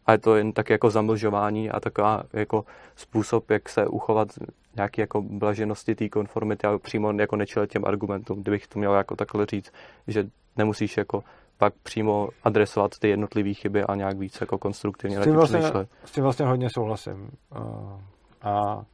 [0.07, 0.11] Mhm.
[0.11, 2.65] A je to jen tak jako zamlžování a taková jako
[2.95, 4.27] způsob, jak se uchovat
[4.75, 9.15] nějaký jako blaženosti té konformity a přímo jako nečelit těm argumentům, kdybych to měl jako
[9.15, 9.71] takhle říct,
[10.07, 10.27] že
[10.57, 11.23] nemusíš jako
[11.57, 15.89] pak přímo adresovat ty jednotlivé chyby a nějak víc jako konstruktivně S tím, vlastně, přemýšlet.
[16.05, 17.29] s tím vlastně hodně souhlasím.
[17.57, 18.01] Uh,
[18.41, 18.85] a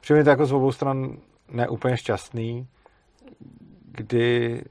[0.00, 1.16] přijde to jako z obou stran
[1.48, 2.66] neúplně šťastný,
[3.84, 4.62] kdy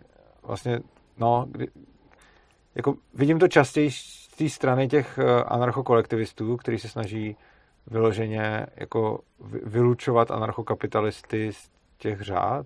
[0.43, 0.79] vlastně,
[1.17, 1.67] no, kdy,
[2.75, 3.89] jako vidím to častěji
[4.41, 7.35] té strany těch eh, anarchokolektivistů, kteří se snaží
[7.87, 12.65] vyloženě jako vy- vylučovat anarchokapitalisty z těch řád.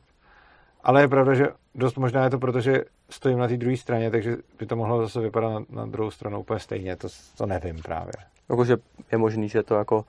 [0.84, 4.12] Ale je pravda, že dost možná je to proto, že stojím na té druhé straně,
[4.12, 6.96] takže by to mohlo zase vypadat na, na druhou stranu úplně stejně.
[6.96, 7.08] To,
[7.38, 8.14] to nevím právě.
[8.50, 8.78] Jakože
[9.12, 10.06] je možný, že to jako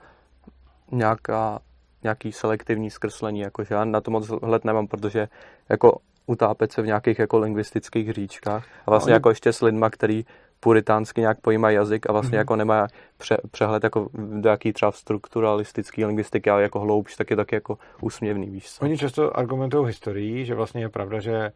[0.91, 1.59] nějaká,
[2.03, 5.27] nějaký selektivní zkreslení, jakože já na to moc hled nemám, protože
[5.69, 9.89] jako utápet se v nějakých jako lingvistických říčkách a vlastně No, jako ještě s lidma,
[9.89, 10.25] který
[10.59, 12.39] puritánsky nějak pojímají jazyk a vlastně Mhm.
[12.39, 17.35] jako nemá pře- přehled jako do jaký třeba strukturalistický lingvistiky, ale jako hloubš, tak je
[17.35, 18.85] taky jako úsměvný, víš co?
[18.85, 21.51] Oni často argumentují historií, že vlastně je pravda, že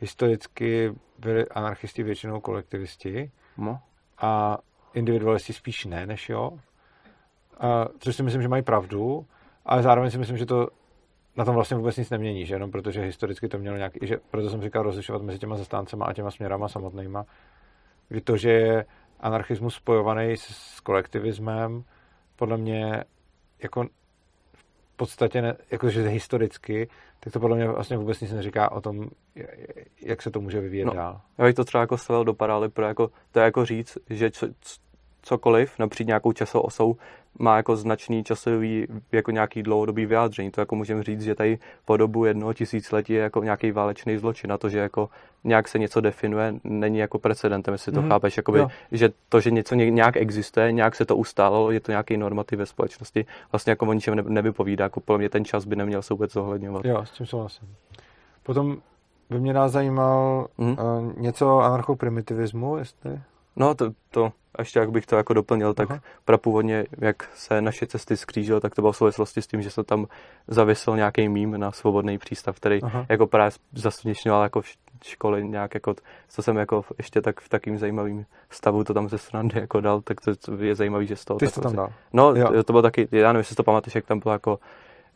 [0.00, 3.78] historicky byli anarchisti většinou kolektivisti No.
[4.18, 4.58] a
[4.94, 6.52] individualisti spíš ne, než jo.
[7.60, 9.26] A, což si myslím, že mají pravdu,
[9.66, 10.68] ale zároveň si myslím, že to
[11.36, 14.50] na tom vlastně vůbec nic nemění, že jenom protože historicky to mělo nějaký, že proto
[14.50, 17.24] jsem říkal rozlišovat mezi těma zastáncema a těma směrama samotnýma,
[18.08, 18.84] kdy to, že je
[19.20, 21.84] anarchismus spojovaný s, s kolektivismem,
[22.36, 23.04] podle mě
[23.62, 23.84] jako
[24.54, 26.88] v podstatě, ne, jakože historicky,
[27.20, 29.08] tak to podle mě vlastně vůbec nic neříká o tom,
[30.02, 30.94] jak se to může vyvíjet No.
[30.94, 31.20] dál.
[31.38, 34.30] Já bych to třeba jako stavil do parály, pro jako, to je jako říct, že
[34.30, 34.52] c-
[35.26, 36.96] cokoliv napříč nějakou časovou osou
[37.38, 40.50] má jako značný časový, jako nějaký dlouhodobý vyjádření.
[40.50, 44.52] To jako můžeme říct, že tady po dobu jednoho tisíciletí je jako nějaký válečný zločin
[44.52, 45.08] a to, že jako
[45.44, 48.10] nějak se něco definuje, není jako precedentem, jestli to Mhm.
[48.10, 48.68] chápeš, jakoby, Jo.
[48.92, 52.58] že to, že něco ně- nějak existuje, nějak se to ustálilo, je to nějaký normativ
[52.58, 56.02] ve společnosti, vlastně jako o ničem ne- nevypovídá, jako podle mě ten čas by neměl
[56.02, 56.84] se vůbec zohledňovat.
[56.84, 57.68] Jo, s tím souhlasím.
[58.42, 58.76] Potom
[59.30, 60.70] by mě nás zajímal Mhm.
[60.70, 63.20] uh, něco o anarchoprimitivismu, jestli...
[63.56, 66.00] No, to, to ještě jak bych to jako doplnil, tak Aha.
[66.24, 69.84] prapůvodně, jak se naše cesty skřížily, tak to bylo v souvislosti s tím, že se
[69.84, 70.06] tam
[70.48, 73.06] zavěsil nějaký mím na svobodný přístav, který Aha.
[73.08, 74.62] jako právě zasměšňoval jako
[75.04, 75.94] školy nějak jako,
[76.28, 80.00] co jsem jako ještě tak v takým zajímavým stavu to tam ze srandy jako dal,
[80.00, 82.32] tak to, je zajímavý, že z toho Ty jsi to tam vlastně- dal.
[82.34, 82.52] No, Jo.
[82.52, 84.58] to, to bylo taky, já nevím, jestli to pamatuješ, jak tam bylo jako,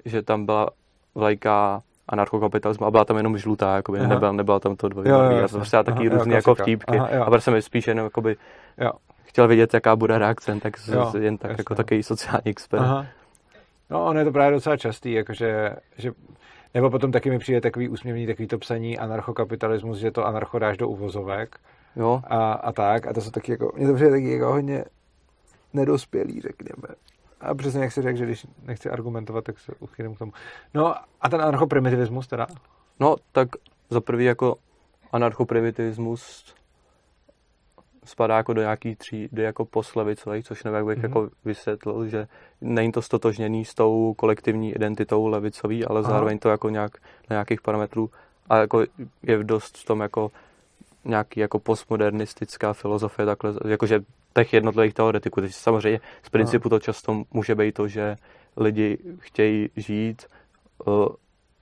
[0.04, 0.68] že tam byla
[1.14, 4.08] vlajka anarchokapitalismu a byla tam jenom žlutá, jakoby, Aha.
[4.08, 5.58] nebyla, nebyla tam to jo, dvojbarví a jasně.
[5.58, 7.22] prostě taky různý jako vtípky Aha, jo.
[7.22, 8.36] a prostě jsem spíš jenom jakoby
[8.78, 8.92] Jo.
[9.24, 11.60] chtěl vědět, jaká bude reakce, tak Jo, jen tak jasně.
[11.60, 12.80] jako takový sociální expert.
[12.80, 13.06] Aha.
[13.90, 16.12] No, on je to právě docela častý, jakože, že
[16.74, 20.76] Nebo potom taky mi přijde takový úsměvný takový to psaní anarchokapitalismus, že to anarcho dáš
[20.76, 21.56] do uvozovek.
[21.96, 22.22] Jo.
[22.28, 23.06] A, a tak.
[23.06, 24.84] A to jsou taky jako, mě to přijde taky jako hodně
[25.72, 26.94] nedospělý, řekněme.
[27.40, 30.32] A přesně jak se řekl, že když nechci argumentovat, tak se uchylím k tomu.
[30.74, 32.46] No a ten anarchoprimitivismus teda?
[33.00, 33.48] No, tak
[33.90, 34.56] za prvý jako
[35.12, 36.54] anarchoprimitivismus
[38.04, 41.02] spadá jako do nějaký třídy jako poslevicových, což nevím, jak bych mm-hmm.
[41.02, 42.28] jako vysvětlil, že
[42.60, 46.10] není to stotožněný s tou kolektivní identitou levicový, ale Aha.
[46.10, 46.92] zároveň to jako nějak
[47.30, 48.10] na nějakých parametrů
[48.48, 48.84] a jako
[49.22, 50.30] je dost v tom jako
[51.04, 54.00] nějaký jako postmodernistická filozofie, takhle, jakože
[54.34, 55.40] těch jednotlivých teoretiků.
[55.40, 58.16] Takže samozřejmě z principu to často může být to, že
[58.56, 60.26] lidi chtějí žít
[60.86, 61.08] uh,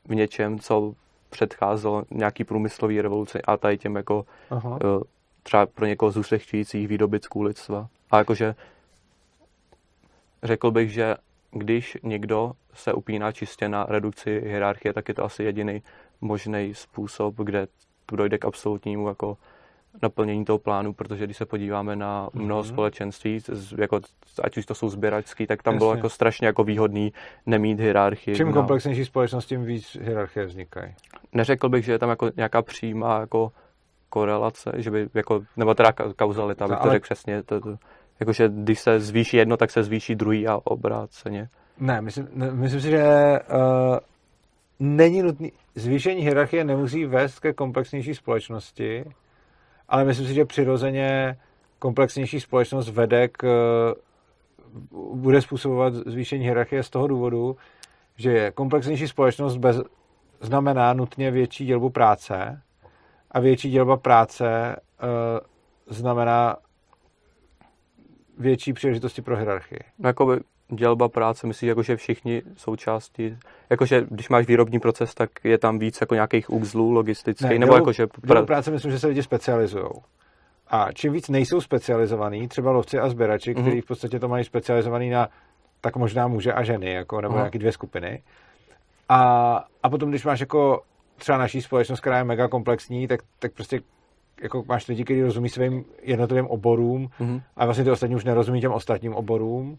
[0.08, 0.94] v něčem, co
[1.30, 4.70] předcházelo nějaký průmyslový revoluci a tady těm jako Aha.
[4.70, 5.02] Uh,
[5.42, 7.88] třeba pro někoho zůstřešťujících výdobytků lidstva.
[8.10, 8.54] A jakože
[10.42, 11.16] řekl bych, že
[11.50, 15.82] když někdo se upíná čistě na redukci hierarchie, tak je to asi jediný
[16.20, 17.68] možný způsob, kde
[18.12, 19.36] dojde k absolutnímu jako
[20.02, 22.68] naplnění toho plánu, protože když se podíváme na mnoho mm-hmm.
[22.68, 23.38] společenství,
[23.78, 24.00] jako,
[24.42, 25.78] ať už to jsou sběračský, tak tam Jasně.
[25.78, 27.12] bylo jako strašně jako výhodný
[27.46, 28.36] nemít hierarchii.
[28.36, 30.94] Čím komplexnější společnost, tím víc hierarchie vznikají.
[31.32, 33.52] Neřekl bych, že je tam jako nějaká přímá jako
[34.08, 36.92] korelace, že by jako, nebo teda kauzalita, abych to ale...
[36.92, 37.76] řekl přesně, to, to,
[38.20, 41.48] jakože když se zvýší jedno, tak se zvýší druhý a obráceně.
[41.80, 43.04] Ne, myslím, ne, myslím si, že
[43.52, 43.98] uh,
[44.80, 49.04] není nutný, zvýšení hierarchie nemusí vést ke komplexnější společnosti,
[49.88, 51.38] ale myslím si, že přirozeně
[51.78, 53.46] komplexnější společnost vede k,
[55.14, 57.56] bude způsobovat zvýšení hierarchie z toho důvodu,
[58.16, 59.80] že komplexnější společnost bez,
[60.40, 62.62] znamená nutně větší dělbu práce
[63.30, 66.56] a větší dělba práce uh, znamená
[68.38, 69.80] větší příležitosti pro hierarchii.
[69.98, 70.40] No, jakoby
[70.74, 73.36] dělba práce, myslíš, jako, že všichni součástí,
[73.70, 77.72] jakože když máš výrobní proces, tak je tam víc jako nějakých úzlů logistických, ne, nebo
[77.72, 78.06] dělbu, jakože...
[78.24, 79.88] Dělbu práce myslím, že se lidi specializují.
[80.68, 83.60] A čím víc nejsou specializovaný, třeba lovci a sběrači, mm-hmm.
[83.60, 85.28] kteří v podstatě to mají specializovaný na
[85.80, 87.38] tak možná muže a ženy, jako, nebo mm-hmm.
[87.38, 88.22] nějaké dvě skupiny.
[89.08, 89.20] A,
[89.82, 90.82] a potom, když máš jako
[91.16, 93.80] třeba naší společnost, která je mega komplexní, tak, tak prostě
[94.42, 97.42] jako máš lidi, kteří rozumí svým jednotlivým oborům mm-hmm.
[97.56, 99.78] a vlastně ty ostatní už nerozumí těm ostatním oborům,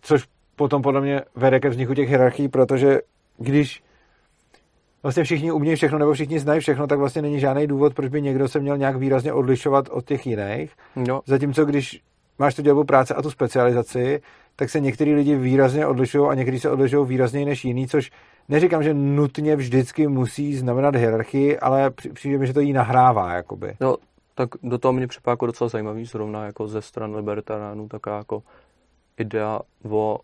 [0.00, 0.24] což
[0.56, 3.00] potom podle mě vede ke vzniku těch hierarchií, protože
[3.38, 3.82] když
[5.02, 8.22] vlastně všichni umějí všechno nebo všichni znají všechno, tak vlastně není žádný důvod, proč by
[8.22, 10.72] někdo se měl nějak výrazně odlišovat od těch jiných.
[10.96, 11.20] No.
[11.26, 12.00] Zatímco když
[12.38, 14.20] máš tu dělbu práce a tu specializaci,
[14.56, 18.10] tak se některý lidi výrazně odlišují a někteří se odlišují výrazněji než jiný, což
[18.48, 23.76] neříkám, že nutně vždycky musí znamenat hierarchii, ale přijde mi, že to jí nahrává, jakoby.
[23.80, 23.96] No,
[24.34, 28.42] tak do toho mě připadá jako docela zajímavý zrovna jako ze stran libertariánů, taká jako
[29.20, 30.20] idea o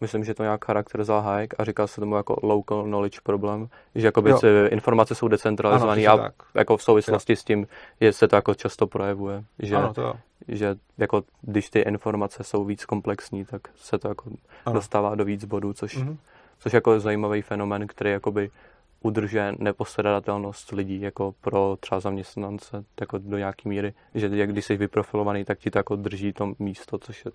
[0.00, 4.06] myslím, že to nějak charakterizoval Hayek a říká se tomu jako local knowledge problem, že
[4.06, 4.30] jakoby
[4.68, 6.34] informace jsou decentralizované a tak.
[6.54, 7.36] jako v souvislosti jo.
[7.36, 7.66] s tím
[8.00, 10.14] je, se to jako často projevuje, že, ano, to
[10.48, 14.30] že jako když ty informace jsou víc komplexní, tak se to jako
[14.66, 14.74] ano.
[14.74, 16.16] dostává do víc bodů, což, mm-hmm.
[16.58, 18.50] což jako je zajímavý fenomen, který jakoby
[19.00, 24.76] udržuje nepostradatelnost lidí jako pro třeba zaměstnance jako do nějaký míry, že jak když jsi
[24.76, 27.30] vyprofilovaný, tak ti to jako drží to místo, což je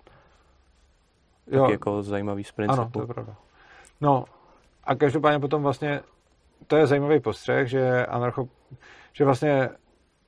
[1.50, 1.60] jo.
[1.60, 2.80] taky jako zajímavý z principu.
[2.80, 3.36] Ano, to je pravda.
[4.00, 4.24] No
[4.84, 6.00] a každopádně potom vlastně
[6.66, 8.48] to je zajímavý postřeh, že anarcho,
[9.12, 9.68] že vlastně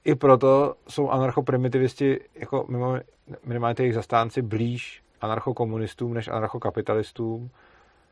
[0.04, 2.96] i proto jsou anarchoprimitivisti jako mimo,
[3.44, 7.50] minimálně jejich zastánci blíž anarchokomunistům než anarchokapitalistům,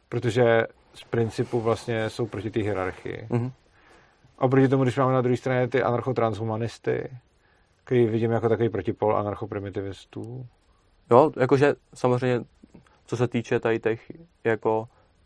[0.09, 3.27] protože z principu vlastně jsou proti té hierarchii.
[3.31, 3.53] Mm-hmm.
[4.39, 7.11] A proti tomu, když máme na druhé straně ty anarchotranshumanisty,
[7.85, 10.47] který vidím jako takový protipol anarchoprimitivistů.
[11.11, 12.41] Jo, jakože samozřejmě
[13.11, 14.12] co se týče tady těch
[14.45, 14.85] jako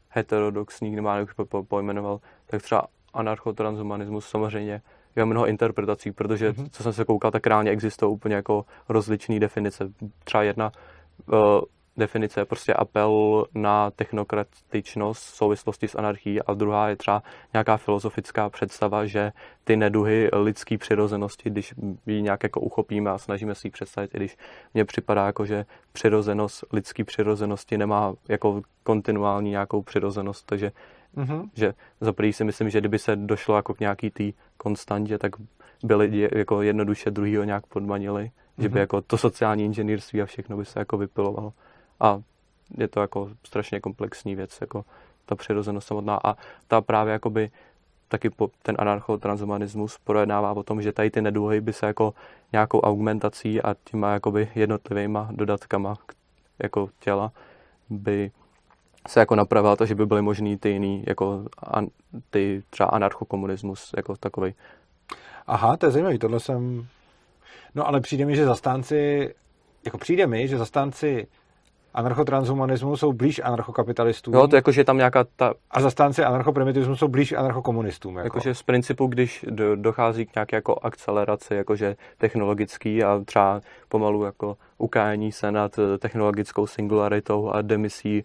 [0.09, 4.83] heterodoxních, nebo jak po, pojmenoval, tak třeba anarchotranshumanismus samozřejmě
[5.17, 6.69] je mnoho interpretací, protože mm-hmm.
[6.71, 9.85] co jsem se koukal, tak reálně existují úplně jako rozličné definice.
[10.25, 10.73] Třeba jedna
[11.33, 11.39] uh,
[11.97, 17.23] definice je prostě apel na technokratičnost v souvislosti s anarchií a druhá je třeba
[17.53, 19.33] nějaká filozofická představa, že
[19.65, 21.75] ty neduhy lidské přirozenosti, když
[22.07, 24.37] ji nějak jako uchopíme a snažíme si ji představit, i když
[24.75, 30.73] mně připadá jako, že přirozenost lidské přirozenosti nemá jako kontinuální nějakou přirozenost, takže
[31.17, 31.49] mm-hmm.
[31.55, 34.25] že za prvý si myslím, že kdyby se došlo jako k nějaký té
[34.57, 35.33] konstantě, tak
[35.85, 38.63] by lidi jako jednoduše druhýho nějak podmanili, mm-hmm.
[38.63, 38.79] že by mhm.
[38.79, 41.53] jako to sociální inženýrství a všechno by se jako vypilovalo.
[42.05, 42.21] A
[42.79, 44.85] je to jako strašně komplexní věc, jako
[45.27, 46.21] ta přirozenost samotná.
[46.25, 46.37] A
[46.69, 47.51] ta právě jakoby
[48.09, 52.15] taky po, ten anarchotranshumanismus projednává o tom, že tady ty neduhy by se jako
[52.53, 55.97] nějakou augmentací a těma jakoby jednotlivýma dodatkama
[56.63, 57.33] jako těla
[57.91, 58.31] by
[59.09, 61.87] se jako napravila to, že by byly možný ty jiný, jako an,
[62.31, 64.55] ty třeba anarchokomunismus jako takový.
[65.47, 66.87] Aha, to je zajímavý, tohle jsem...
[67.75, 69.35] No ale přijde mi, že zastánci,
[69.85, 71.27] jako přijde mi, že zastánci
[71.95, 74.35] anarchotranshumanismu jsou blíž anarchokapitalistům.
[74.35, 75.55] Jo, to jako, že je tam nějaká ta...
[75.71, 78.17] A zastánci anarchoprimitivismu jsou blíž anarchokomunistům.
[78.17, 78.27] Jako.
[78.27, 84.25] Jakože z principu, když do, dochází k nějaké jako akceleraci, jakože technologický a třeba pomalu
[84.25, 88.25] jako ukájení se nad eh, technologickou singularitou a demisí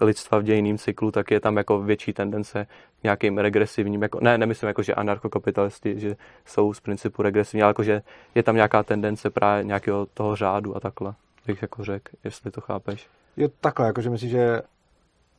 [0.00, 2.66] lidstva v dějiným cyklu, tak je tam jako větší tendence
[3.00, 6.16] k nějakým regresivním, jako, ne, nemyslím jako, že anarchokapitalisti, že
[6.46, 8.02] jsou z principu regresivní, ale jako, že
[8.34, 11.14] je tam nějaká tendence právě nějakého toho řádu a takhle
[11.46, 13.08] bych jako řekl, jestli to chápeš.
[13.36, 14.62] Jo, takhle, jakože myslíš, že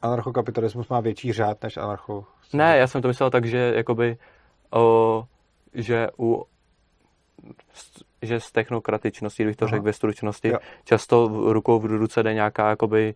[0.01, 2.25] anarchokapitalismus má větší řád než anarcho...
[2.53, 4.17] Ne, já jsem to myslel tak, že jakoby,
[4.71, 5.23] o,
[5.73, 6.45] že u
[8.21, 10.57] že z technokratičnosti, kdybych to řekl ve stručnosti, jo.
[10.83, 13.15] často rukou v ruce jde nějaká jakoby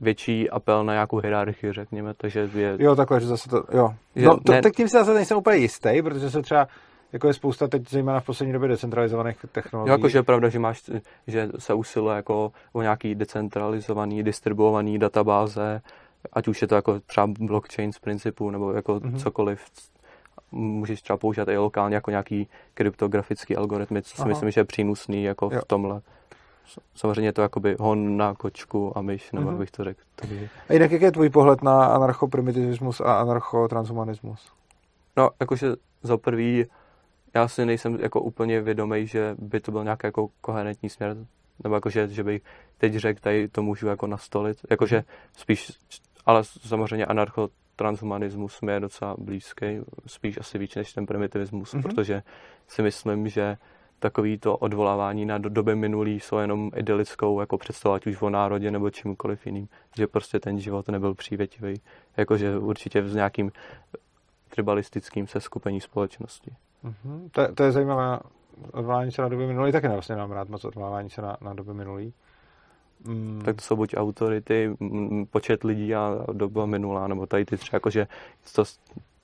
[0.00, 2.76] větší apel na nějakou hierarchii, řekněme, takže je...
[2.78, 3.94] Jo, takhle, že zase to, jo.
[4.16, 4.62] Že no, to, ne...
[4.62, 6.68] tak tím si zase nejsem úplně jistý, protože se třeba
[7.12, 9.90] jako je spousta teď zejména v poslední době decentralizovaných technologií.
[9.90, 10.90] Jo, jakože je pravda, že máš,
[11.26, 15.80] že se usiluje jako o nějaký decentralizovaný, distribuovaný databáze,
[16.32, 19.18] ať už je to jako třeba blockchain z principu, nebo jako mm-hmm.
[19.18, 19.60] cokoliv,
[20.52, 24.28] můžeš třeba používat i lokálně jako nějaký kryptografický algoritmy, co si Aha.
[24.28, 25.60] myslím, že je přínosný jako jo.
[25.60, 26.00] v tomhle.
[26.94, 29.58] Samozřejmě to jakoby hon na kočku a myš, nebo mm-hmm.
[29.58, 30.00] bych to řekl.
[30.16, 30.48] Takže...
[30.68, 34.52] A jinak jak je tvůj pohled na anarchoprimitivismus a anarchotranshumanismus?
[35.16, 35.72] No, jakože
[36.02, 36.64] za prvý
[37.34, 41.16] já si nejsem jako úplně vědomý, že by to byl nějaký jako koherentní směr,
[41.62, 42.42] nebo jako, že, že bych
[42.78, 45.72] teď řekl, tady to můžu jako nastolit, jakože spíš,
[46.26, 49.66] ale samozřejmě anarcho transhumanismus mi je docela blízký,
[50.06, 51.82] spíš asi víc než ten primitivismus, mm-hmm.
[51.82, 52.22] protože
[52.68, 53.56] si myslím, že
[53.98, 58.90] takový to odvolávání na doby minulý jsou jenom idylickou jako představovat už o národě nebo
[58.90, 61.74] čímkoliv jiným, že prostě ten život nebyl přívětivý,
[62.16, 63.52] jakože určitě s nějakým
[64.48, 66.50] tribalistickým seskupení společnosti.
[66.84, 67.30] Mm-hmm.
[67.30, 68.18] To, to je zajímavé
[68.72, 71.74] odvolání se na doby minulý, taky vlastně mám rád moc odvolávání se na, na doby
[71.74, 72.12] minulý.
[73.04, 73.42] Mm.
[73.44, 74.76] Tak to jsou buď autority,
[75.30, 78.06] počet lidí a doba minulá, nebo tady ty třeba jakože
[78.54, 78.64] to,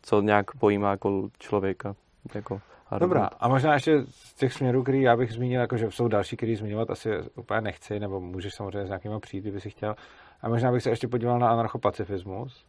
[0.03, 1.95] co nějak pojímá jako člověka.
[2.35, 2.61] Jako
[2.99, 6.37] Dobrá, a možná ještě z těch směrů, který já bych zmínil, jako že jsou další,
[6.37, 9.97] který zmiňovat asi úplně nechci, nebo můžeš samozřejmě s nějakým přijít, kdyby si chtěl.
[10.43, 12.65] A možná bych se ještě podíval na anarchopacifismus.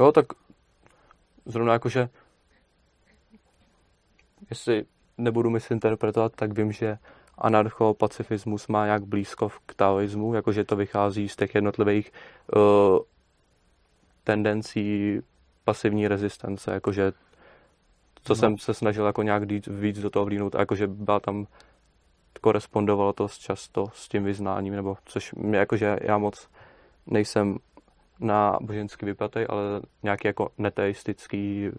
[0.00, 0.26] Jo, tak
[1.46, 2.08] zrovna jakože
[4.52, 4.84] jestli
[5.18, 6.98] nebudu misinterpretovat, tak vím, že
[7.38, 12.12] anarchopacifismus má nějak blízko k taoismu, jakože to vychází z těch jednotlivých
[12.56, 12.98] uh,
[14.24, 15.18] tendencí
[15.64, 17.12] pasivní rezistence, jakože
[18.24, 18.36] co no.
[18.36, 21.46] jsem se snažil jako nějak víc, víc do toho vlínout, jakože byla tam
[22.40, 26.48] korespondovalo to často s tím vyznáním, nebo což mě jakože já moc
[27.06, 27.58] nejsem
[28.20, 29.62] na boženský vypatej, ale
[30.02, 31.70] nějaký jako neteistický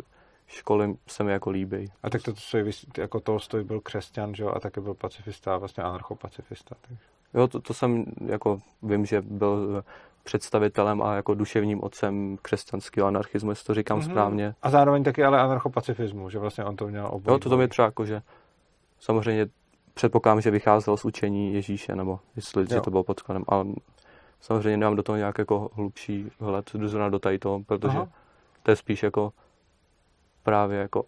[0.53, 1.91] školy se mi jako líbí.
[2.03, 2.65] A tak to, co je,
[2.97, 6.75] jako Tolstoj byl křesťan, že jo, a taky byl pacifista, vlastně anarchopacifista.
[6.81, 7.03] Takže.
[7.34, 9.84] Jo, to, to jsem jako vím, že byl
[10.23, 14.11] představitelem a jako duševním otcem křesťanského anarchismu, jestli to říkám mm-hmm.
[14.11, 14.55] správně.
[14.61, 17.34] A zároveň taky ale anarchopacifismu, že vlastně on to měl obojí.
[17.34, 18.21] Jo, to, to mě třeba jako, že
[18.99, 19.47] samozřejmě
[19.93, 22.81] předpokládám, že vycházel z učení Ježíše, nebo jestli jo.
[22.81, 23.65] to bylo podkladem, ale
[24.41, 28.07] samozřejmě nemám do toho nějak jako hlubší hled zrovna do tady toho, protože Aha.
[28.63, 29.34] to je spíš jako
[30.44, 31.06] právě jako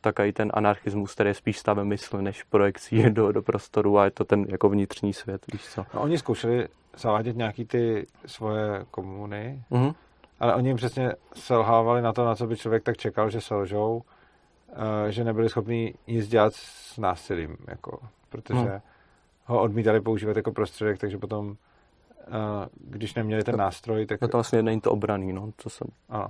[0.00, 4.10] takový ten anarchismus, který je spíš stavem mysli, než projekcí do, do prostoru a je
[4.10, 5.86] to ten jako vnitřní svět, víš co.
[5.94, 9.94] No, oni zkoušeli zavádět nějaký ty svoje komuny, mm-hmm.
[10.40, 13.96] ale oni jim přesně selhávali na to, na co by člověk tak čekal, že selžou,
[13.96, 17.98] uh, že nebyli schopni nic dělat s násilím, jako,
[18.28, 18.80] protože mm.
[19.44, 21.54] ho odmítali používat jako prostředek, takže potom, uh,
[22.74, 24.20] když neměli ten nástroj, tak...
[24.20, 25.86] No to vlastně není to obraný, no, co jsem...
[26.08, 26.28] Ano.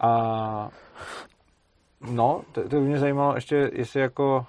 [0.00, 0.70] A
[2.00, 4.46] No, to, to by mě zajímalo ještě, jestli jako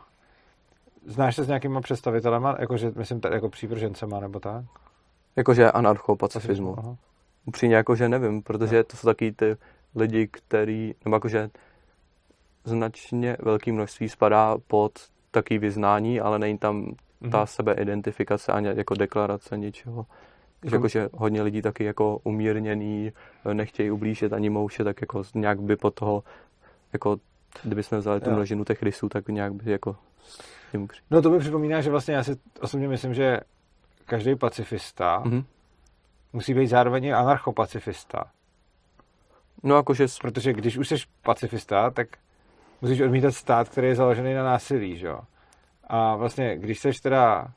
[1.05, 4.65] znáš se s nějakýma představitelema, jakože, myslím, tady jako přívržencema, nebo tak?
[5.35, 6.97] Jakože anarchopacifismu.
[7.45, 8.83] Upřímně jakože nevím, protože no.
[8.83, 9.57] to jsou taky ty
[9.95, 11.49] lidi, který, nebo jakože
[12.63, 14.91] značně velké množství spadá pod
[15.31, 17.31] taký vyznání, ale není tam mm-hmm.
[17.31, 20.05] ta sebeidentifikace ani jako deklarace ničeho.
[20.65, 23.11] Že jakože hodně lidí taky jako umírněný,
[23.53, 26.23] nechtějí ublížit ani mouše, tak jako nějak by po toho
[26.93, 27.17] jako
[27.63, 29.95] Kdybychom vzali tu množinu těch rysů, tak nějak by jako
[30.71, 33.39] tím No to mi připomíná, že vlastně já si osobně myslím, že
[34.05, 35.43] každý pacifista mm-hmm.
[36.33, 38.23] musí být zároveň anarchopacifista.
[39.63, 40.05] No jakože...
[40.21, 42.07] Protože když už jsi pacifista, tak
[42.81, 45.19] musíš odmítat stát, který je založený na násilí, že jo?
[45.83, 47.47] A vlastně, když jsi teda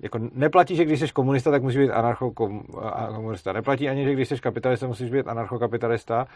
[0.00, 3.52] jako neplatí, že když jsi komunista, tak musíš být anarchokomunista.
[3.52, 6.26] Neplatí ani, že když jsi kapitalista, musíš být anarchokapitalista,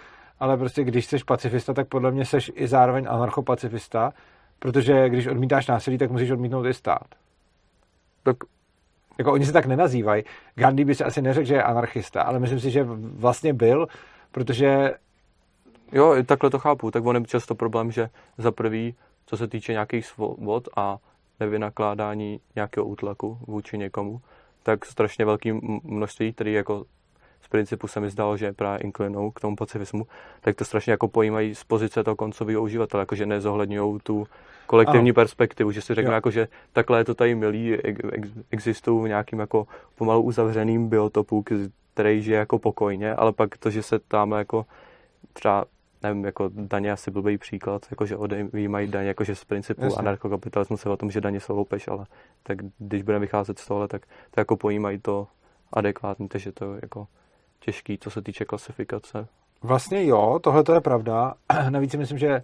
[0.41, 4.13] ale prostě když jsi pacifista, tak podle mě jsi i zároveň anarchopacifista,
[4.59, 7.07] protože když odmítáš násilí, tak musíš odmítnout i stát.
[8.23, 8.37] Tak
[9.19, 10.25] jako oni se tak nenazývají.
[10.55, 13.87] Gandhi by se asi neřekl, že je anarchista, ale myslím si, že vlastně byl,
[14.33, 14.95] protože...
[15.93, 16.91] Jo, takhle to chápu.
[16.91, 18.95] Tak on je často problém, že za prvý,
[19.27, 20.99] co se týče nějakých svobod a
[21.41, 24.21] nevynakládání nějakého útlaku vůči někomu,
[24.63, 25.53] tak strašně velké
[25.83, 26.85] množství, který jako
[27.47, 30.07] z principu se mi zdalo, že právě inklinou k tomu pacifismu,
[30.41, 34.27] tak to strašně jako pojímají z pozice toho koncového uživatele, jakože nezohledňují tu
[34.67, 35.15] kolektivní ano.
[35.15, 37.77] perspektivu, že si řeknu, jako, že takhle je to tady milý,
[38.51, 41.45] existují v nějakým jako pomalu uzavřeným biotopu,
[41.95, 44.67] který žije jako pokojně, ale pak to, že se tam jako
[45.33, 45.65] třeba
[46.09, 49.99] nevím, jako daně asi blbý příklad, jakože odejmají daně, jakože z principu Jasně.
[49.99, 52.07] anarchokapitalismu se o tom, že daně jsou loupež, ale
[52.43, 55.27] tak když budeme vycházet z tohle, tak to jako pojímají to
[55.73, 57.07] adekvátně, takže to je jako
[57.59, 59.27] těžký, co se týče klasifikace.
[59.63, 61.35] Vlastně jo, tohle to je pravda.
[61.71, 62.43] Navíc si myslím, že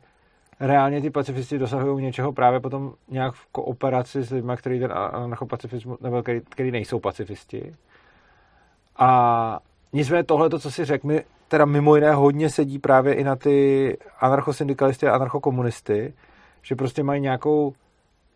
[0.61, 6.01] reálně ty pacifisti dosahují něčeho právě potom nějak v kooperaci s lidmi, který ten anarchopacifismus,
[6.01, 7.73] nebo který, který nejsou pacifisti.
[8.97, 9.61] A
[9.93, 13.99] nicméně tohle, co si řekl, mi teda mimo jiné hodně sedí právě i na ty
[14.20, 16.15] anarchosyndikalisty a anarchokomunisty,
[16.62, 17.73] že prostě mají nějakou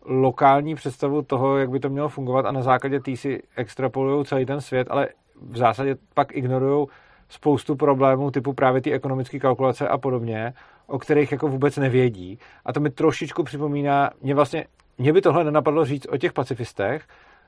[0.05, 4.45] lokální představu toho, jak by to mělo fungovat a na základě tý si extrapolují celý
[4.45, 5.07] ten svět, ale
[5.41, 6.87] v zásadě pak ignorují
[7.29, 10.53] spoustu problémů typu právě ty ekonomické kalkulace a podobně,
[10.87, 12.39] o kterých jako vůbec nevědí.
[12.65, 14.65] A to mi trošičku připomíná, mě vlastně,
[14.97, 17.03] mě by tohle nenapadlo říct o těch pacifistech,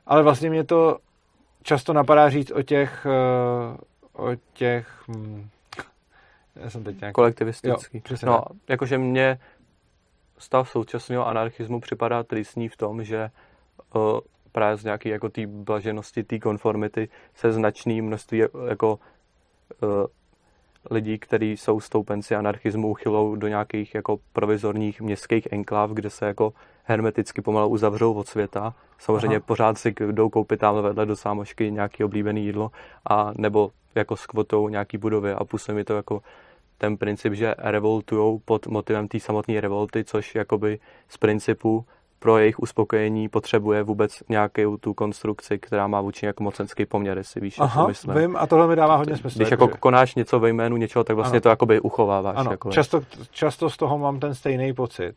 [0.05, 0.97] ale vlastně mě to
[1.63, 3.77] často napadá říct o těch, eh,
[4.13, 5.49] o těch, hm,
[6.63, 7.15] já jsem teď nějak...
[7.15, 8.01] Kolektivistický.
[8.09, 9.39] Jo, no, jakože mě
[10.37, 13.31] stav současného anarchismu připadá tristní v tom, že
[13.95, 14.19] uh,
[14.51, 18.99] právě z nějaké jako té blaženosti, té konformity se značný množství jako
[19.81, 19.89] uh,
[20.91, 26.53] lidí, kteří jsou stoupenci anarchismu, uchylou do nějakých jako provizorních městských enkláv, kde se jako
[26.83, 28.73] hermeticky pomalu uzavřou od světa.
[28.99, 29.45] Samozřejmě Aha.
[29.45, 32.71] pořád si jdou koupit tam vedle do sámošky nějaké oblíbené jídlo
[33.09, 36.21] a nebo jako s kvotou nějaký budovy a působí mi to jako
[36.79, 40.79] ten princip, že revoltují pod motivem té samotné revolty, což jakoby
[41.09, 41.85] z principu
[42.19, 47.41] pro jejich uspokojení potřebuje vůbec nějakou tu konstrukci, která má vůči jako mocenský poměr, jestli
[47.41, 48.15] víš, Aha, myslím.
[48.15, 49.39] vím, a tohle mi dává hodně smysl.
[49.39, 51.41] Když jako, konáš něco ve jménu něčeho, tak vlastně ano.
[51.41, 52.35] to jakoby uchováváš.
[52.37, 53.01] Ano, jako často,
[53.31, 55.13] často z toho mám ten stejný pocit.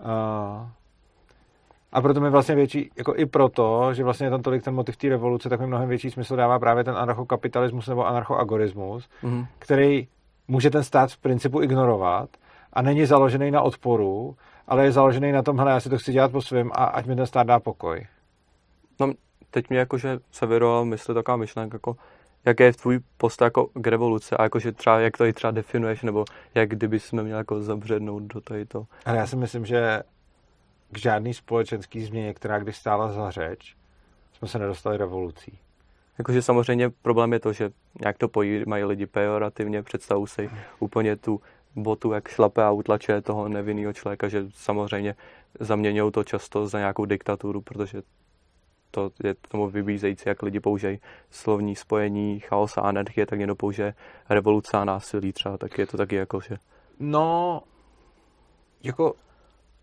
[0.00, 0.66] Uh,
[1.92, 4.96] a proto mi vlastně větší, jako i proto, že vlastně je tam tolik ten motiv
[4.96, 9.46] té revoluce, tak mi mnohem větší smysl dává právě ten anarchokapitalismus nebo anarchoagorismus, mm-hmm.
[9.58, 10.08] který
[10.50, 12.30] může ten stát v principu ignorovat
[12.72, 14.36] a není založený na odporu,
[14.68, 17.06] ale je založený na tom, hele, já si to chci dělat po svém a ať
[17.06, 18.06] mi ten stát dá pokoj.
[19.00, 19.12] No,
[19.50, 21.96] teď mě jakože se vyroval mysli taková myšlenka, jako,
[22.44, 26.02] jaký je tvůj post jako k revoluci a jakože třeba, jak to i třeba definuješ,
[26.02, 26.24] nebo
[26.54, 28.86] jak kdyby jsme měli jako zabřednout do tady to.
[29.04, 30.02] Ale já si myslím, že
[30.92, 33.76] k žádný společenský změně, která když stála za řeč,
[34.32, 35.58] jsme se nedostali revolucí.
[36.20, 37.70] Jakože samozřejmě problém je to, že
[38.00, 41.40] nějak to pojímají lidi pejorativně, představu si úplně tu
[41.76, 45.14] botu, jak šlape a utlače toho nevinného člověka, že samozřejmě
[45.60, 48.02] zaměňují to často za nějakou diktaturu, protože
[48.90, 53.94] to je tomu vybízející, jak lidi použijí slovní spojení chaos a anarchie, tak někdo použije
[54.28, 56.56] revoluce a násilí třeba, tak je to taky jako, že...
[56.98, 57.62] No,
[58.82, 59.14] jako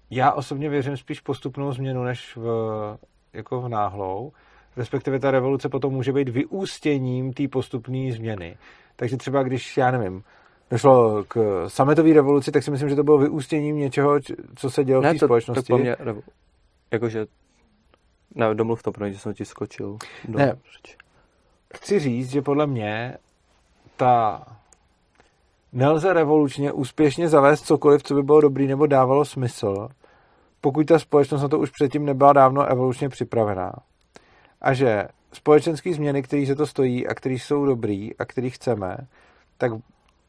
[0.09, 2.97] já osobně věřím spíš postupnou změnu, než v,
[3.33, 4.31] jako v náhlou.
[4.77, 8.57] Respektive ta revoluce potom může být vyústěním té postupné změny.
[8.95, 10.23] Takže třeba když, já nevím,
[10.71, 14.19] došlo k sametové revoluci, tak si myslím, že to bylo vyústěním něčeho,
[14.55, 15.67] co se dělo ne, v té společnosti.
[15.67, 15.95] To po mně,
[16.91, 17.25] jakože,
[18.35, 19.97] ne, domluv to, protože jsem ti skočil.
[20.27, 20.97] Do ne, řeči.
[21.73, 23.17] chci říct, že podle mě
[23.95, 24.43] ta
[25.73, 29.89] nelze revolučně úspěšně zavést cokoliv, co by bylo dobrý nebo dávalo smysl,
[30.61, 33.73] pokud ta společnost na to už předtím nebyla dávno evolučně připravená.
[34.61, 38.97] A že společenské změny, které se to stojí a které jsou dobrý a které chceme,
[39.57, 39.71] tak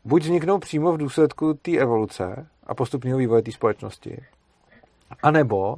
[0.04, 4.20] buď vzniknou přímo v důsledku té evoluce a postupného vývoje té společnosti,
[5.22, 5.76] anebo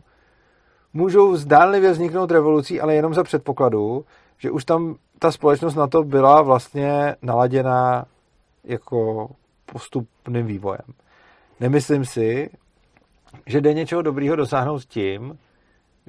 [0.93, 4.05] můžou zdánlivě vzniknout revolucí, ale jenom za předpokladu,
[4.39, 8.06] že už tam ta společnost na to byla vlastně naladěná
[8.64, 9.31] jako
[9.66, 10.86] postupným vývojem.
[11.60, 12.51] Nemyslím si,
[13.47, 15.39] že jde něčeho dobrýho dosáhnout tím,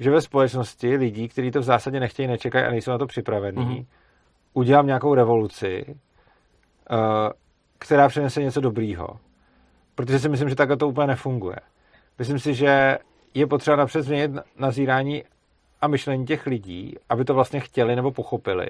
[0.02, 3.58] že ve společnosti lidí, kteří to v zásadě nechtějí, nečekají a nejsou na to připravení,
[3.58, 3.86] mm-hmm.
[4.54, 5.96] udělám nějakou revoluci, uh,
[7.78, 9.06] která přinese něco dobrýho.
[9.94, 11.56] Protože si myslím, že takhle to úplně nefunguje.
[12.18, 12.98] Myslím si, že
[13.34, 15.24] je potřeba napřed změnit nazírání
[15.80, 18.66] a myšlení těch lidí, aby to vlastně chtěli nebo pochopili.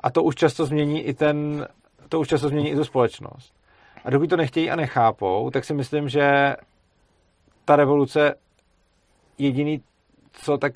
[0.00, 1.66] A to už často změní i ten,
[2.08, 3.54] to už často změní i tu společnost.
[4.04, 6.56] A dokud to nechtějí a nechápou, tak si myslím, že
[7.64, 8.34] ta revoluce
[9.38, 9.82] jediný,
[10.42, 10.72] co tak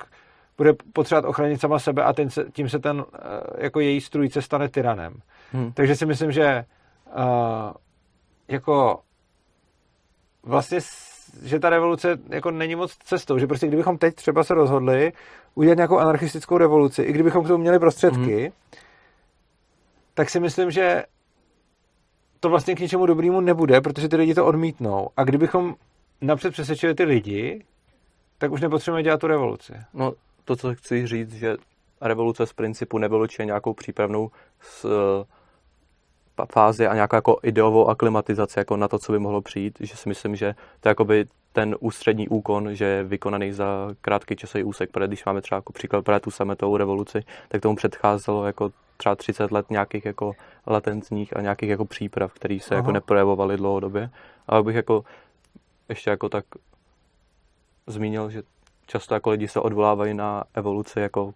[0.56, 3.18] bude potřebovat ochránit sama sebe a ten se, tím se ten eh,
[3.64, 5.14] jako její strujce stane tyranem.
[5.52, 5.72] Hmm.
[5.72, 6.64] Takže si myslím, že
[7.06, 7.72] uh,
[8.48, 9.00] jako
[10.42, 10.80] vlastně
[11.42, 15.12] že ta revoluce jako není moc cestou, že prostě kdybychom teď třeba se rozhodli
[15.54, 18.78] udělat nějakou anarchistickou revoluci, i kdybychom k tomu měli prostředky, mm.
[20.14, 21.04] tak si myslím, že
[22.40, 25.08] to vlastně k ničemu dobrému nebude, protože ty lidi to odmítnou.
[25.16, 25.74] A kdybychom
[26.20, 27.64] napřed přesvědčili ty lidi,
[28.42, 29.72] tak už nepotřebujeme dělat tu revoluci.
[29.94, 30.12] No,
[30.44, 31.56] to, co chci říct, že
[32.00, 34.86] revoluce z principu nevylučuje nějakou přípravnou s,
[36.52, 40.08] fázi a nějakou jako ideovou aklimatizaci jako na to, co by mohlo přijít, že si
[40.08, 44.90] myslím, že to je jakoby ten ústřední úkon, že je vykonaný za krátký časový úsek,
[44.90, 49.14] protože když máme třeba jako příklad právě tu sametovou revoluci, tak tomu předcházelo jako třeba
[49.14, 50.32] 30 let nějakých jako
[50.66, 52.78] latentních a nějakých jako příprav, které se jako Aha.
[52.78, 54.10] jako neprojevovaly dlouhodobě.
[54.48, 55.04] A bych jako
[55.88, 56.44] ještě jako tak
[57.86, 58.42] zmínil, že
[58.86, 61.34] často jako lidi se odvolávají na evoluci jako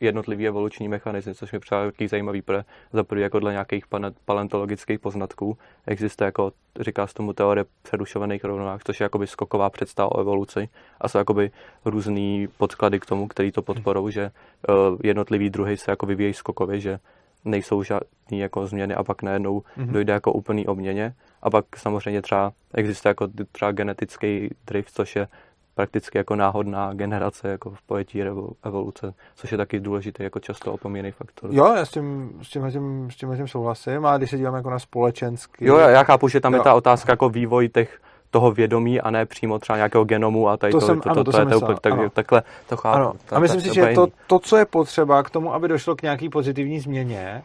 [0.00, 2.58] jednotlivý evoluční mechanizmy, což mi přijde takový zajímavý, pro
[2.92, 3.84] za prvý jako dle nějakých
[4.24, 10.12] paleontologických poznatků existuje jako, říká se tomu teorie přerušovaných rovnovách, což je jakoby skoková představa
[10.12, 10.68] o evoluci
[11.00, 11.50] a jsou jakoby
[11.84, 14.30] různý podklady k tomu, který to podporují, že
[14.68, 16.98] uh, jednotlivý druhy se jako vyvíjejí skokově, že
[17.44, 19.92] nejsou žádné jako změny a pak najednou mm-hmm.
[19.92, 21.14] dojde jako úplný obměně.
[21.42, 25.28] A pak samozřejmě třeba existuje jako třeba genetický drift, což je
[25.74, 28.22] prakticky jako náhodná generace jako v pojetí
[28.64, 31.50] evoluce, což je taky důležitý jako často opomíjený faktor.
[31.52, 34.58] Jo, já s tím, s tím, tím, s tím, tím souhlasím, a když se díváme
[34.58, 35.64] jako na společenský...
[35.64, 36.60] Jo, já chápu, že tam jo.
[36.60, 38.00] je ta otázka jako vývoj těch
[38.30, 41.24] toho vědomí a ne přímo třeba nějakého genomu a tady to, to, jsem, to, ano,
[41.24, 42.96] to, to, to, to, to, tak, takhle to chápu.
[42.96, 43.12] Ano.
[43.30, 46.28] A myslím si, že to, to, co je potřeba k tomu, aby došlo k nějaký
[46.28, 47.42] pozitivní změně,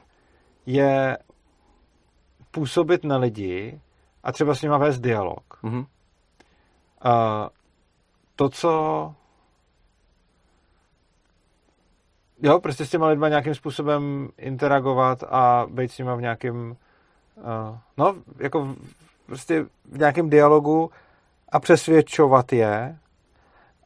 [0.65, 1.17] je
[2.51, 3.79] působit na lidi
[4.23, 5.59] a třeba s nimi vést dialog.
[5.63, 5.85] Mm-hmm.
[7.05, 7.49] Uh,
[8.35, 9.13] to, co...
[12.41, 16.75] Jo, prostě s těma lidma nějakým způsobem interagovat a být s nima v nějakém...
[17.35, 20.91] Uh, no, jako v, prostě v nějakém dialogu
[21.49, 22.99] a přesvědčovat je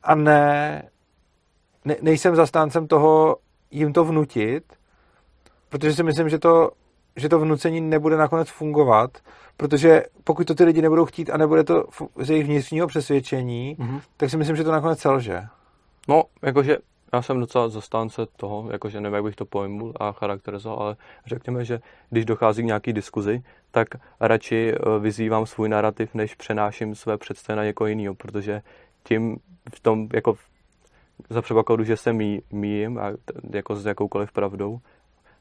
[0.03, 0.83] a ne,
[1.85, 3.37] ne nejsem zastáncem toho
[3.71, 4.73] jim to vnutit,
[5.69, 6.71] protože si myslím, že to,
[7.17, 9.17] že to vnucení nebude nakonec fungovat,
[9.57, 11.85] protože pokud to ty lidi nebudou chtít a nebude to
[12.17, 14.01] z jejich vnitřního přesvědčení, mm-hmm.
[14.17, 15.43] tak si myslím, že to nakonec selže.
[16.07, 16.77] No, jakože
[17.13, 20.95] já jsem docela zastánce toho, jakože nevím, jak bych to pojmul a charakterizoval, ale
[21.25, 21.79] řekněme, že
[22.09, 23.87] když dochází k nějaký diskuzi, tak
[24.19, 28.61] radši eh, vyzývám svůj narrativ, než přenáším své představy na někoho jiného, protože
[29.03, 29.37] tím
[29.75, 30.35] v tom, jako
[31.29, 33.11] za předpokladu, že se mý, míjím a
[33.53, 34.79] jako s jakoukoliv pravdou,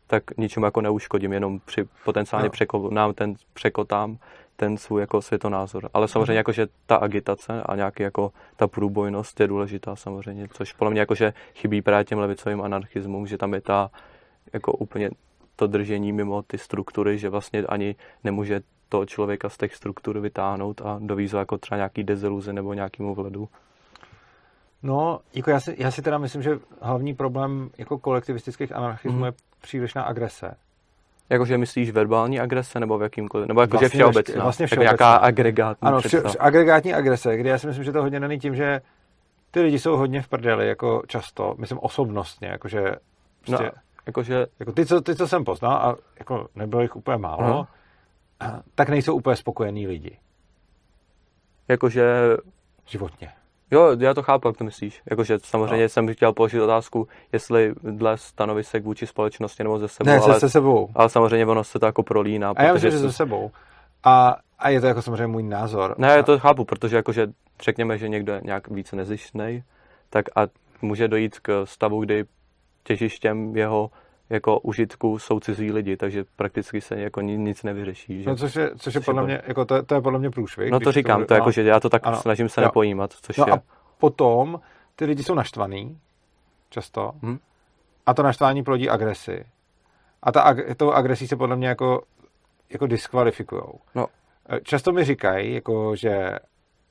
[0.06, 2.50] tak ničemu jako neuškodím, jenom při potenciálně no.
[2.50, 4.18] překonám ten, překotám
[4.56, 5.90] ten svůj jako světonázor.
[5.94, 10.90] Ale samozřejmě jakože ta agitace a nějaký jako ta průbojnost je důležitá samozřejmě, což podle
[10.90, 13.90] mě jakože chybí právě těm levicovým anarchismům, že tam je ta
[14.52, 15.10] jako úplně
[15.56, 20.80] to držení mimo ty struktury, že vlastně ani nemůže to člověka z těch struktur vytáhnout
[20.80, 23.48] a dovízat jako třeba nějaký deziluzi nebo nějakému vledu.
[24.82, 29.24] No, jako já si, já si teda myslím, že hlavní problém jako kolektivistických anarchismů mm.
[29.24, 30.54] je přílišná agrese.
[31.30, 34.90] Jakože myslíš verbální agrese nebo v jakýmkoliv, nebo jakože vlastně, všeobecná, vlastně všeobecná.
[34.90, 38.38] Jako nějaká agregátní Ano, vše, agregátní agrese, kdy já si myslím, že to hodně není
[38.38, 38.80] tím, že
[39.50, 42.80] ty lidi jsou hodně v prdeli, jako často, myslím osobnostně, jakože
[43.44, 43.70] prostě, no,
[44.06, 44.46] jakože...
[44.60, 47.66] Jako ty, co, ty, co jsem poznal, a jako nebylo jich úplně málo,
[48.40, 48.62] uh-huh.
[48.74, 50.18] tak nejsou úplně spokojení lidi.
[51.68, 52.04] Jakože...
[52.86, 53.32] Životně.
[53.70, 55.02] Jo, já to chápu, jak to myslíš.
[55.10, 55.88] Jakože samozřejmě no.
[55.88, 60.10] jsem chtěl položit otázku, jestli dle stanovisek vůči společnosti nebo ze sebou.
[60.10, 60.88] Ne, ale, se sebou.
[60.94, 62.52] Ale samozřejmě ono se to jako prolíná.
[62.56, 63.50] A já myslím, že se sebou.
[64.04, 65.94] A, a je to jako samozřejmě můj názor.
[65.98, 67.26] Ne, já to chápu, protože jakože
[67.62, 69.62] řekněme, že někdo je nějak více nezištnej,
[70.10, 70.40] tak a
[70.82, 72.24] může dojít k stavu, kdy
[72.84, 73.90] těžištěm jeho
[74.30, 78.22] jako užitku jsou cizí lidi, takže prakticky se jako nic nevyřeší.
[78.22, 78.30] Že?
[78.30, 80.70] No, což je, což je podle mě, jako to, to je podle mě průšvih.
[80.70, 82.16] No to říkám, to, to jako, že já to tak ano.
[82.16, 82.64] snažím se jo.
[82.66, 83.52] nepojímat, což no je...
[83.52, 83.58] a
[83.98, 84.60] potom
[84.96, 85.98] ty lidi jsou naštvaný,
[86.70, 87.38] často, hmm?
[88.06, 89.44] a to naštvání plodí agresi.
[90.22, 92.02] A ta, tou agresí se podle mě jako,
[92.70, 93.80] jako diskvalifikujou.
[93.94, 94.06] No.
[94.48, 96.38] E, často mi říkají, jako, že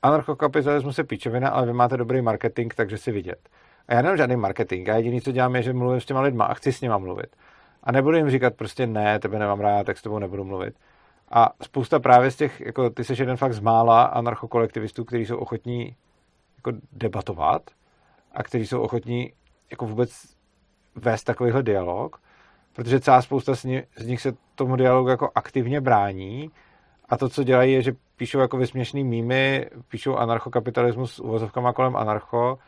[0.02, 3.48] anarchokapitalismus je píčovina, ale vy máte dobrý marketing, takže si vidět.
[3.88, 4.88] A já nemám žádný marketing.
[4.88, 7.36] Já jediný, co dělám, je, že mluvím s těma lidma a chci s nima mluvit.
[7.82, 10.74] A nebudu jim říkat prostě ne, tebe nemám rád, tak s tebou nebudu mluvit.
[11.30, 15.36] A spousta právě z těch, jako ty jsi jeden fakt z mála anarchokolektivistů, kteří jsou
[15.36, 15.96] ochotní
[16.56, 17.62] jako debatovat
[18.32, 19.32] a kteří jsou ochotní
[19.70, 20.36] jako vůbec
[20.94, 22.20] vést takovýhle dialog,
[22.72, 26.50] protože celá spousta z nich, z nich se tomu dialogu jako aktivně brání
[27.08, 31.96] a to, co dělají, je, že píšou jako vysměšný mýmy, píšou anarchokapitalismus s uvozovkama kolem
[31.96, 32.58] anarcho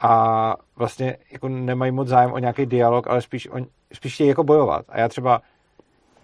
[0.00, 4.44] a vlastně jako nemají moc zájem o nějaký dialog, ale spíš, on, spíš chtějí jako
[4.44, 4.84] bojovat.
[4.88, 5.42] A já třeba,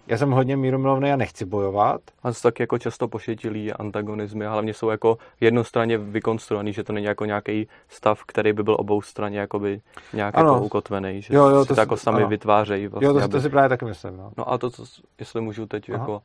[0.07, 2.01] já jsem hodně mírumilovný a nechci bojovat.
[2.23, 6.93] A to tak jako často pošetilí antagonizmy a hlavně jsou jako jednostranně vykonstruovaný, že to
[6.93, 9.81] není jako nějaký stav, který by byl obou straně jakoby
[10.13, 10.53] nějak ano.
[10.53, 12.27] jako ukotvený, že jo, jo, si to, to jako sami ano.
[12.27, 12.87] vytvářejí.
[12.87, 13.31] Vlastně, jo, to, aby...
[13.31, 14.17] to si právě taky myslím.
[14.17, 14.83] No, no a to, co,
[15.19, 15.99] jestli můžu teď Aha.
[15.99, 16.21] jako,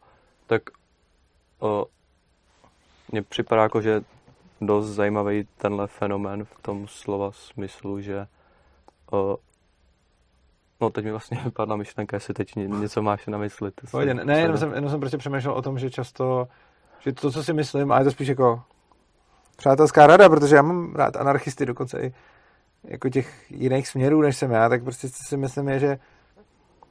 [0.46, 0.62] tak
[1.60, 1.86] o,
[3.12, 4.02] mně připadá jako, že
[4.66, 8.26] dost zajímavý tenhle fenomén v tom slova smyslu, že
[9.10, 9.39] o,
[10.82, 13.70] No teď mi vlastně vypadla myšlenka, jestli teď něco máš na mysli.
[13.90, 16.48] Pojde, ne, jenom jsem, jenom jsem prostě přemýšlel o tom, že často,
[17.01, 18.62] že to, co si myslím, a je to spíš jako
[19.56, 22.12] přátelská rada, protože já mám rád anarchisty dokonce i
[22.84, 25.98] jako těch jiných směrů, než jsem já, tak prostě si myslím je, že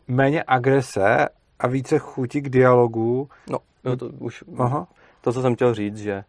[0.07, 1.27] méně agrese
[1.59, 3.29] a více chuti k dialogu.
[3.49, 4.87] No, no to už, Aha.
[5.21, 6.23] to, co jsem chtěl říct, že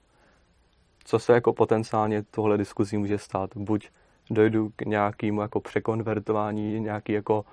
[1.05, 3.51] co se jako potenciálně tohle diskuzí může stát.
[3.57, 3.89] Buď
[4.31, 7.45] dojdu k nějakému jako překonvertování, nějaký jako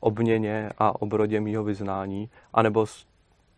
[0.00, 2.86] obměně a obrodě mýho vyznání, anebo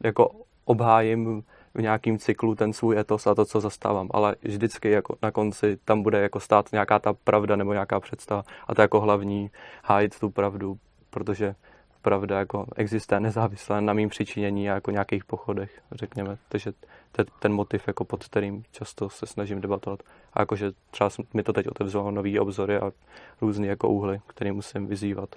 [0.05, 0.31] jako
[0.65, 1.45] obhájím
[1.75, 5.79] v nějakým cyklu ten svůj etos a to, co zastávám, ale vždycky jako na konci
[5.85, 9.51] tam bude jako stát nějaká ta pravda nebo nějaká představa a to jako hlavní
[9.85, 10.79] hájit tu pravdu,
[11.11, 11.55] protože
[12.03, 16.39] pravda jako existuje nezávisle na mým přičinění a jako nějakých pochodech, řekněme.
[16.49, 16.73] Takže
[17.13, 20.03] to je ten motiv, jako pod kterým často se snažím debatovat.
[20.33, 22.93] A jakože třeba mi to teď otevřelo nový obzory a
[23.41, 25.29] různé jako úhly, které musím vyzývat.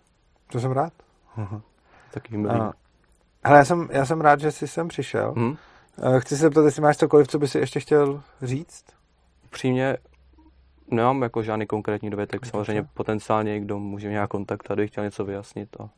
[0.52, 0.94] To jsem rád.
[1.38, 1.62] Uh-huh.
[2.14, 2.60] Taky milý.
[2.60, 2.72] Uh,
[3.44, 5.34] hele, já jsem, já jsem rád, že jsi sem přišel.
[5.38, 5.58] Hmm?
[6.20, 8.86] Chci se zeptat, jestli máš cokoliv, co by si ještě chtěl říct?
[9.50, 9.98] Přímě
[10.92, 12.46] nemám jako žádný konkrétní dovětek.
[12.46, 15.70] Samozřejmě potenciálně, kdo může nějak kontakt tady, chtěl něco vyjasnit.
[15.80, 15.90] A...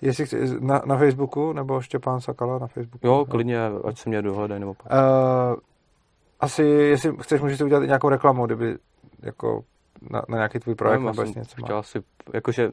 [0.00, 3.06] Jestli chci, na, na Facebooku, nebo Štěpán Sakala na Facebooku?
[3.06, 4.60] Jo, klidně, ať se mě dohledají.
[4.60, 4.70] Nebo...
[4.70, 5.56] Uh,
[6.40, 8.78] asi, jestli chceš, můžeš udělat nějakou reklamu, kdyby
[9.22, 9.64] jako
[10.10, 12.02] na, na nějaký tvůj projekt nebo něco chtěl si,
[12.34, 12.70] jakože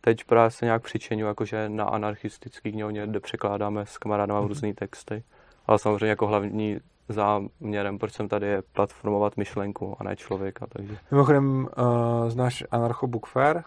[0.00, 4.48] teď právě se nějak přičeňu, jakože na anarchistický knihovně, kde překládáme s kamarádama mm-hmm.
[4.48, 5.22] různé texty.
[5.66, 6.78] Ale samozřejmě jako hlavní
[7.08, 10.66] záměrem, proč jsem tady, je platformovat myšlenku a ne člověka.
[10.66, 10.96] Takže.
[11.10, 13.62] Mimochodem, uh, znáš Anarcho Book Fair?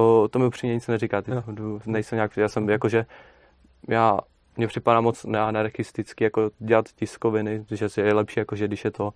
[0.00, 1.44] O, to mi upřímně nic neříká, ty no.
[1.86, 3.06] nejsem nějak, já jsem jakože,
[3.88, 4.18] já,
[4.56, 9.12] mně připadá moc neanarchisticky jako dělat tiskoviny, že je lepší, jakože když je to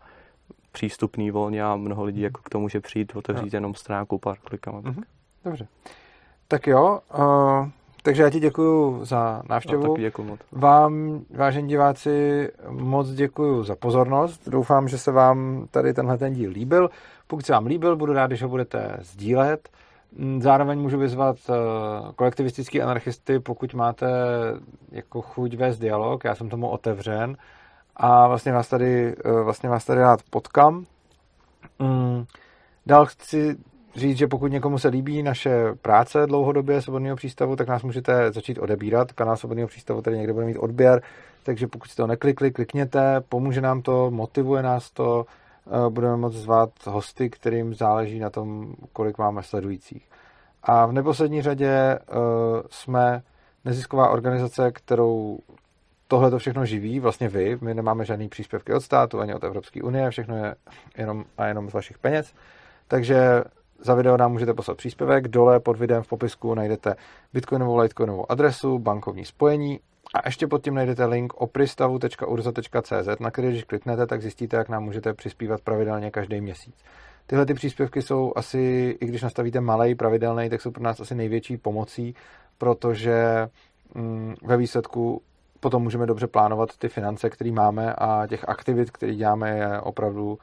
[0.73, 3.56] přístupný volně a mnoho lidí jako k tomu může přijít, otevřít no.
[3.56, 4.82] jenom stránku pár klikama.
[4.82, 4.93] Tak.
[4.93, 5.02] Mm-hmm.
[5.44, 5.66] Dobře.
[6.48, 7.69] Tak jo, uh,
[8.02, 9.82] takže já ti děkuji za návštěvu.
[9.82, 10.40] No, taky děkuji moc.
[10.52, 14.48] Vám, vážení diváci, moc děkuji za pozornost.
[14.48, 16.90] Doufám, že se vám tady tenhle ten díl líbil.
[17.27, 19.69] Pokud se vám líbil, budu rád, když ho budete sdílet.
[20.16, 21.53] Mm, zároveň můžu vyzvat eh,
[22.16, 24.07] kolektivistický anarchisty, pokud máte
[24.93, 27.36] jako chuť vést dialog, já jsem tomu otevřen
[27.97, 30.85] a vlastně vás tady, eh, vlastně vás tady rád potkám.
[31.78, 32.24] Mm,
[32.86, 33.57] dál chci
[33.97, 38.59] říct, že pokud někomu se líbí naše práce dlouhodobě Svobodného přístavu, tak nás můžete začít
[38.59, 39.12] odebírat.
[39.12, 41.03] Kanál Svobodného přístavu tady někde bude mít odběr,
[41.43, 45.27] takže pokud jste to neklikli, klikněte, pomůže nám to, motivuje nás to,
[45.89, 50.09] budeme moct zvát hosty, kterým záleží na tom, kolik máme sledujících.
[50.62, 51.99] A v neposlední řadě eh,
[52.70, 53.23] jsme
[53.65, 55.39] nezisková organizace, kterou
[56.09, 59.82] tohle to všechno živí, vlastně vy, my nemáme žádný příspěvky od státu ani od Evropské
[59.82, 60.55] unie, všechno je
[60.99, 62.35] jenom a jenom z vašich peněz.
[62.89, 63.45] Takže
[63.78, 66.95] za video nám můžete poslat příspěvek, dole pod videem v popisku najdete
[67.32, 69.81] bitcoinovou, litecoinovou adresu, bankovní spojení
[70.15, 74.85] a ještě pod tím najdete link opristavu.urza.cz, na který když kliknete, tak zjistíte, jak nám
[74.85, 76.74] můžete přispívat pravidelně každý měsíc.
[77.27, 81.15] Tyhle ty příspěvky jsou asi, i když nastavíte malý pravidelný, tak jsou pro nás asi
[81.15, 82.15] největší pomocí,
[82.59, 83.49] protože
[83.95, 85.23] mm, ve výsledku
[85.61, 90.39] potom můžeme dobře plánovat ty finance, které máme a těch aktivit, které děláme, je opravdu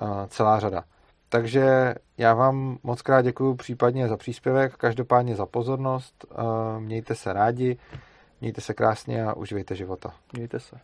[0.00, 0.84] uh, celá řada.
[1.28, 7.32] Takže já vám moc krát děkuji případně za příspěvek, každopádně za pozornost, uh, mějte se
[7.32, 7.78] rádi.
[8.40, 10.14] Mějte se krásně a uživejte života.
[10.32, 10.80] Mějte se.